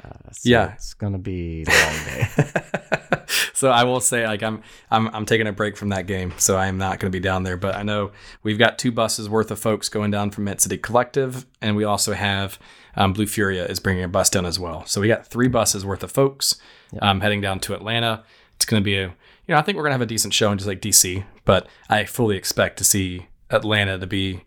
Uh, 0.04 0.32
so 0.32 0.50
Yeah. 0.50 0.74
it's 0.74 0.94
going 0.94 1.14
to 1.14 1.20
be 1.20 1.64
a 1.68 1.72
long 1.72 2.06
day. 2.06 3.24
so 3.54 3.70
I 3.70 3.84
will 3.84 4.00
say, 4.00 4.26
like 4.26 4.42
I'm, 4.44 4.62
I'm, 4.90 5.08
I'm 5.14 5.26
taking 5.26 5.48
a 5.48 5.52
break 5.52 5.76
from 5.78 5.90
that 5.90 6.08
game, 6.08 6.34
so 6.38 6.56
I 6.58 6.68
am 6.68 6.78
not 6.78 7.00
going 7.00 7.12
to 7.12 7.16
be 7.16 7.22
down 7.22 7.44
there. 7.44 7.58
But 7.58 7.76
I 7.76 7.84
know 7.84 8.12
we've 8.44 8.58
got 8.58 8.80
two 8.80 8.92
buses 8.92 9.28
worth 9.30 9.52
of 9.52 9.60
folks 9.60 9.90
going 9.90 10.12
down 10.12 10.32
from 10.32 10.46
Mint 10.46 10.62
City 10.62 10.78
Collective, 10.78 11.46
and 11.62 11.76
we 11.76 11.84
also 11.84 12.14
have 12.14 12.58
um, 12.96 13.14
Blue 13.14 13.28
Furia 13.28 13.66
is 13.66 13.80
bringing 13.80 14.04
a 14.04 14.08
bus 14.08 14.30
down 14.30 14.46
as 14.46 14.60
well. 14.60 14.86
So 14.86 15.02
we 15.02 15.08
got 15.08 15.28
three 15.28 15.48
buses 15.48 15.86
worth 15.86 16.04
of 16.04 16.12
folks 16.12 16.56
um, 17.02 17.22
heading 17.22 17.42
down 17.42 17.60
to 17.62 17.74
Atlanta. 17.74 18.24
It's 18.56 18.66
going 18.66 18.82
to 18.82 18.86
be 18.86 18.96
a, 18.98 19.04
you 19.04 19.14
know, 19.50 19.58
I 19.58 19.62
think 19.62 19.76
we're 19.78 19.84
going 19.84 19.92
to 19.92 19.96
have 19.96 20.02
a 20.02 20.06
decent 20.06 20.34
show 20.34 20.52
in 20.52 20.58
just 20.58 20.68
like 20.68 20.82
DC, 20.82 21.24
but 21.46 21.68
I 21.90 22.06
fully 22.06 22.36
expect 22.36 22.78
to 22.80 22.84
see 22.84 23.28
Atlanta 23.50 23.98
to 24.00 24.08
be 24.08 24.44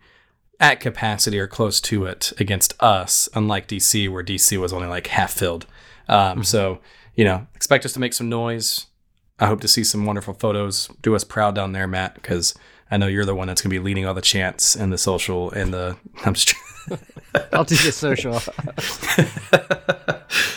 at 0.63 0.79
capacity 0.79 1.39
or 1.41 1.49
close 1.49 1.81
to 1.83 2.07
it 2.07 2.33
against 2.39 2.81
us, 2.81 3.29
unlike 3.35 3.67
DC, 3.67 4.09
where 4.09 4.23
DC 4.23 4.59
was 4.59 4.73
only 4.73 4.87
like 4.87 5.09
half 5.09 5.33
filled. 5.33 5.67
Um, 6.09 6.45
So, 6.45 6.79
you 7.17 7.25
know, 7.25 7.49
expect 7.55 7.85
us 7.85 7.93
to 7.95 8.01
make 8.01 8.15
some 8.15 8.29
noise. 8.29 8.87
I 9.41 9.47
hope 9.47 9.61
to 9.63 9.69
see 9.69 9.83
some 9.83 10.07
wonderful 10.07 10.35
photos. 10.35 10.89
Do 11.03 11.17
us 11.17 11.25
proud 11.25 11.57
down 11.57 11.73
there, 11.73 11.89
Matt, 11.89 12.15
because 12.15 12.55
I 12.93 12.97
know 12.97 13.09
you're 13.09 13.25
the 13.25 13.35
one 13.35 13.49
that's 13.49 13.61
going 13.61 13.71
to 13.71 13.75
be 13.75 13.83
leading 13.85 14.07
all 14.07 14.15
the 14.15 14.23
chants 14.23 14.77
and 14.77 14.93
the 14.93 14.99
social 14.99 15.51
and 15.51 15.75
the. 15.75 15.97
I'm 16.25 16.35
just. 16.35 16.55
I'll 17.53 17.65
do 17.65 17.77
the 17.77 17.91
social. 17.91 18.41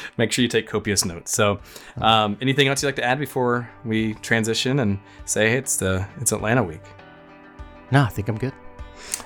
Make 0.17 0.31
sure 0.31 0.43
you 0.43 0.49
take 0.49 0.67
copious 0.67 1.03
notes. 1.03 1.31
So, 1.33 1.59
um, 1.97 2.37
anything 2.41 2.67
else 2.67 2.81
you'd 2.83 2.89
like 2.89 2.95
to 2.97 3.03
add 3.03 3.19
before 3.19 3.69
we 3.83 4.13
transition 4.15 4.79
and 4.79 4.99
say 5.25 5.49
hey, 5.49 5.57
it's 5.57 5.77
the 5.77 6.07
it's 6.21 6.31
Atlanta 6.31 6.63
week? 6.63 6.83
no, 7.91 8.03
I 8.03 8.07
think 8.09 8.27
I'm 8.29 8.37
good. 8.37 8.53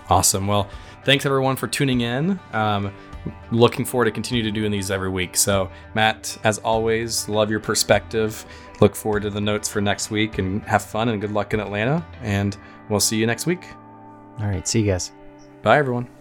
Awesome. 0.10 0.47
Well, 0.47 0.70
thanks 1.03 1.26
everyone 1.26 1.55
for 1.55 1.68
tuning 1.68 2.01
in. 2.01 2.39
Um, 2.53 2.93
looking 3.51 3.86
forward 3.86 4.05
to 4.05 4.12
continue 4.12 4.43
to 4.43 4.51
doing 4.51 4.72
these 4.72 4.91
every 4.91 5.10
week. 5.10 5.36
So, 5.38 5.70
Matt, 5.93 6.38
as 6.43 6.57
always, 6.60 7.30
love 7.30 7.51
your 7.51 7.60
perspective. 7.60 8.45
Look 8.82 8.95
forward 8.95 9.24
to 9.24 9.30
the 9.30 9.41
notes 9.41 9.68
for 9.70 9.82
next 9.82 10.10
week 10.10 10.38
and 10.39 10.64
have 10.64 10.82
fun 10.82 11.10
and 11.10 11.22
good 11.22 11.32
luck 11.32 11.53
in 11.53 11.60
Atlanta. 11.60 12.05
And 12.22 12.57
we'll 12.89 12.99
see 12.99 13.18
you 13.18 13.28
next 13.28 13.45
week. 13.45 13.66
All 14.39 14.47
right. 14.47 14.68
See 14.68 14.80
you 14.80 14.86
guys. 14.88 15.12
Bye, 15.62 15.78
everyone. 15.78 16.18